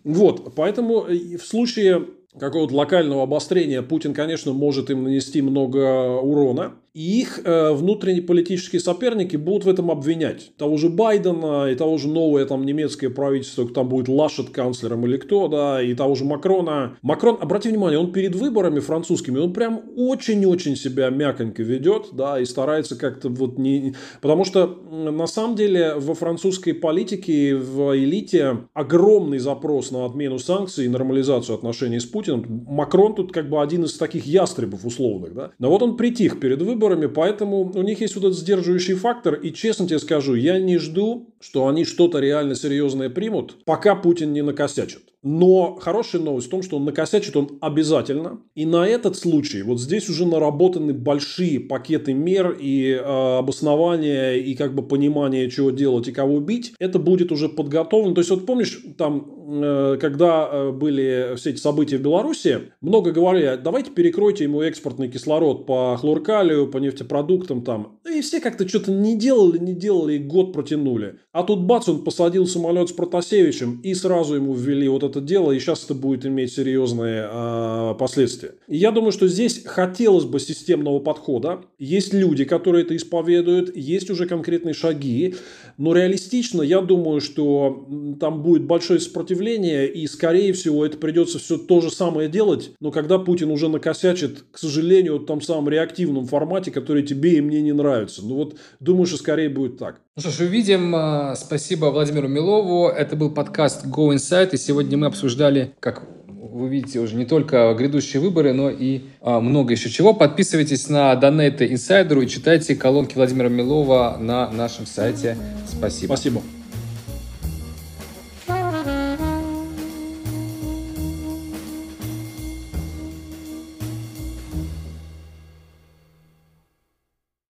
Вот, 0.03 0.53
поэтому 0.55 1.01
в 1.01 1.45
случае 1.45 2.07
какого-то 2.39 2.75
локального 2.75 3.23
обострения 3.23 3.81
Путин, 3.81 4.13
конечно, 4.13 4.53
может 4.53 4.89
им 4.89 5.03
нанести 5.03 5.41
много 5.41 6.19
урона. 6.19 6.73
И 6.97 7.19
их 7.19 7.41
э, 7.43 7.73
внутренние 7.73 8.23
политические 8.23 8.79
соперники 8.79 9.37
будут 9.37 9.65
в 9.65 9.69
этом 9.69 9.91
обвинять. 9.91 10.51
Того 10.57 10.77
же 10.77 10.89
Байдена 10.89 11.69
и 11.69 11.75
того 11.75 11.99
же 11.99 12.07
новое 12.07 12.43
там 12.45 12.65
немецкое 12.65 13.11
правительство, 13.11 13.69
там 13.69 13.87
будет 13.87 14.07
Лашет 14.07 14.49
канцлером 14.49 15.05
или 15.05 15.17
кто, 15.17 15.47
да, 15.47 15.79
и 15.79 15.93
того 15.93 16.15
же 16.15 16.25
Макрона. 16.25 16.97
Макрон, 17.03 17.37
обрати 17.39 17.69
внимание, 17.69 17.99
он 17.99 18.11
перед 18.11 18.33
выборами 18.33 18.79
французскими, 18.79 19.37
он 19.37 19.53
прям 19.53 19.83
очень-очень 19.95 20.75
себя 20.75 21.11
мяконько 21.11 21.61
ведет, 21.61 22.07
да, 22.13 22.39
и 22.39 22.45
старается 22.45 22.95
как-то 22.95 23.29
вот 23.29 23.59
не... 23.59 23.93
Потому 24.19 24.43
что 24.43 24.65
на 24.65 25.27
самом 25.27 25.55
деле 25.55 25.93
во 25.97 26.15
французской 26.15 26.73
политике, 26.73 27.55
в 27.55 27.95
элите 27.95 28.61
огромный 28.73 29.37
запрос 29.37 29.91
на 29.91 30.03
отмену 30.03 30.39
санкций 30.39 30.85
и 30.85 30.89
нормализацию 30.89 31.53
отношений 31.53 31.99
с 31.99 32.05
Путиным. 32.05 32.65
Макрон 32.67 33.13
тут 33.13 33.31
как 33.31 33.51
бы 33.51 33.61
один 33.61 33.83
из 33.83 33.93
таких 33.99 34.25
ястребов 34.25 34.83
условных, 34.83 35.35
да. 35.35 35.51
Но 35.59 35.69
вот 35.69 35.83
он 35.83 35.95
притих 35.95 36.39
перед 36.39 36.59
выборами, 36.59 36.86
выборами, 36.87 37.07
поэтому 37.07 37.71
у 37.73 37.81
них 37.81 38.01
есть 38.01 38.15
вот 38.15 38.25
этот 38.25 38.37
сдерживающий 38.37 38.95
фактор. 38.95 39.35
И 39.35 39.51
честно 39.51 39.87
тебе 39.87 39.99
скажу, 39.99 40.35
я 40.35 40.59
не 40.59 40.77
жду, 40.77 41.33
что 41.39 41.67
они 41.67 41.85
что-то 41.85 42.19
реально 42.19 42.55
серьезное 42.55 43.09
примут, 43.09 43.63
пока 43.65 43.95
Путин 43.95 44.33
не 44.33 44.41
накосячит. 44.41 45.01
Но 45.29 45.75
хорошая 45.77 46.21
новость 46.21 46.47
в 46.47 46.49
том, 46.49 46.63
что 46.63 46.77
он 46.77 46.85
накосячит 46.85 47.35
он 47.35 47.57
обязательно. 47.59 48.39
И 48.55 48.65
на 48.65 48.87
этот 48.87 49.17
случай 49.17 49.61
вот 49.61 49.77
здесь 49.77 50.07
уже 50.07 50.25
наработаны 50.25 50.93
большие 50.93 51.59
пакеты 51.59 52.13
мер 52.13 52.55
и 52.57 52.91
э, 52.91 53.37
обоснования, 53.37 54.35
и 54.35 54.55
как 54.55 54.73
бы 54.73 54.83
понимание, 54.83 55.51
чего 55.51 55.71
делать 55.71 56.07
и 56.07 56.13
кого 56.13 56.39
бить. 56.39 56.73
Это 56.79 56.97
будет 56.97 57.33
уже 57.33 57.49
подготовлено. 57.49 58.13
То 58.15 58.21
есть 58.21 58.31
вот 58.31 58.45
помнишь, 58.45 58.81
там, 58.97 59.61
э, 59.61 59.97
когда 59.99 60.47
э, 60.49 60.71
были 60.71 61.33
все 61.35 61.49
эти 61.49 61.59
события 61.59 61.97
в 61.97 62.01
Беларуси, 62.01 62.71
много 62.79 63.11
говорили, 63.11 63.59
давайте 63.61 63.91
перекройте 63.91 64.45
ему 64.45 64.61
экспортный 64.61 65.09
кислород 65.09 65.65
по 65.65 65.97
хлоркалию, 65.99 66.71
по 66.71 66.77
нефтепродуктам 66.77 67.63
там. 67.63 67.99
И 68.09 68.21
все 68.21 68.39
как-то 68.39 68.65
что-то 68.65 68.93
не 68.93 69.17
делали, 69.17 69.57
не 69.57 69.73
делали, 69.73 70.13
и 70.13 70.19
год 70.19 70.53
протянули. 70.53 71.15
А 71.33 71.43
тут 71.43 71.63
бац, 71.63 71.89
он 71.89 72.05
посадил 72.05 72.47
самолет 72.47 72.87
с 72.87 72.93
Протасевичем, 72.93 73.81
и 73.81 73.93
сразу 73.93 74.35
ему 74.35 74.53
ввели 74.53 74.87
вот 74.87 75.03
это 75.03 75.16
это 75.17 75.25
дело, 75.27 75.51
и 75.51 75.59
сейчас 75.59 75.83
это 75.85 75.93
будет 75.93 76.25
иметь 76.25 76.53
серьезные 76.53 77.27
э, 77.29 77.95
последствия. 77.97 78.55
И 78.67 78.77
я 78.77 78.91
думаю, 78.91 79.11
что 79.11 79.27
здесь 79.27 79.63
хотелось 79.65 80.25
бы 80.25 80.39
системного 80.39 80.99
подхода. 80.99 81.61
Есть 81.79 82.13
люди, 82.13 82.45
которые 82.45 82.83
это 82.83 82.95
исповедуют, 82.95 83.75
есть 83.75 84.09
уже 84.09 84.27
конкретные 84.27 84.73
шаги, 84.73 85.35
но 85.77 85.93
реалистично 85.93 86.61
я 86.61 86.81
думаю, 86.81 87.21
что 87.21 87.87
там 88.19 88.41
будет 88.41 88.63
большое 88.63 88.99
сопротивление, 88.99 89.87
и, 89.91 90.07
скорее 90.07 90.53
всего, 90.53 90.85
это 90.85 90.97
придется 90.97 91.39
все 91.39 91.57
то 91.57 91.81
же 91.81 91.91
самое 91.91 92.29
делать, 92.29 92.71
но 92.79 92.91
когда 92.91 93.19
Путин 93.19 93.51
уже 93.51 93.69
накосячит, 93.69 94.45
к 94.51 94.57
сожалению, 94.57 95.17
в 95.17 95.25
том 95.25 95.41
самом 95.41 95.69
реактивном 95.69 96.25
формате, 96.25 96.71
который 96.71 97.03
тебе 97.03 97.37
и 97.37 97.41
мне 97.41 97.61
не 97.61 97.73
нравится. 97.73 98.21
Ну 98.23 98.35
вот, 98.35 98.57
думаю, 98.79 99.05
что 99.05 99.17
скорее 99.17 99.49
будет 99.49 99.77
так. 99.77 100.01
Ну 100.17 100.21
что 100.21 100.31
ж, 100.31 100.47
увидим. 100.47 100.95
А, 100.95 101.35
спасибо 101.35 101.91
Владимиру 101.91 102.27
Милову. 102.27 102.87
Это 102.87 103.15
был 103.15 103.29
подкаст 103.29 103.85
Go 103.85 104.15
Inside, 104.15 104.49
и 104.53 104.57
сегодня 104.57 104.97
мы 104.97 105.05
обсуждали, 105.05 105.73
как 105.79 106.01
вы 106.27 106.69
видите 106.69 106.99
уже 106.99 107.13
не 107.13 107.25
только 107.25 107.71
грядущие 107.75 108.19
выборы, 108.19 108.51
но 108.51 108.71
и 108.71 109.01
а, 109.21 109.39
много 109.39 109.73
еще 109.73 109.91
чего. 109.91 110.15
Подписывайтесь 110.15 110.89
на 110.89 111.13
Донейты 111.13 111.71
Инсайдеру 111.71 112.23
и 112.23 112.27
читайте 112.27 112.75
колонки 112.75 113.13
Владимира 113.13 113.47
Милова 113.47 114.17
на 114.19 114.49
нашем 114.49 114.87
сайте. 114.87 115.37
Спасибо. 115.67 116.15
Спасибо. 116.15 116.41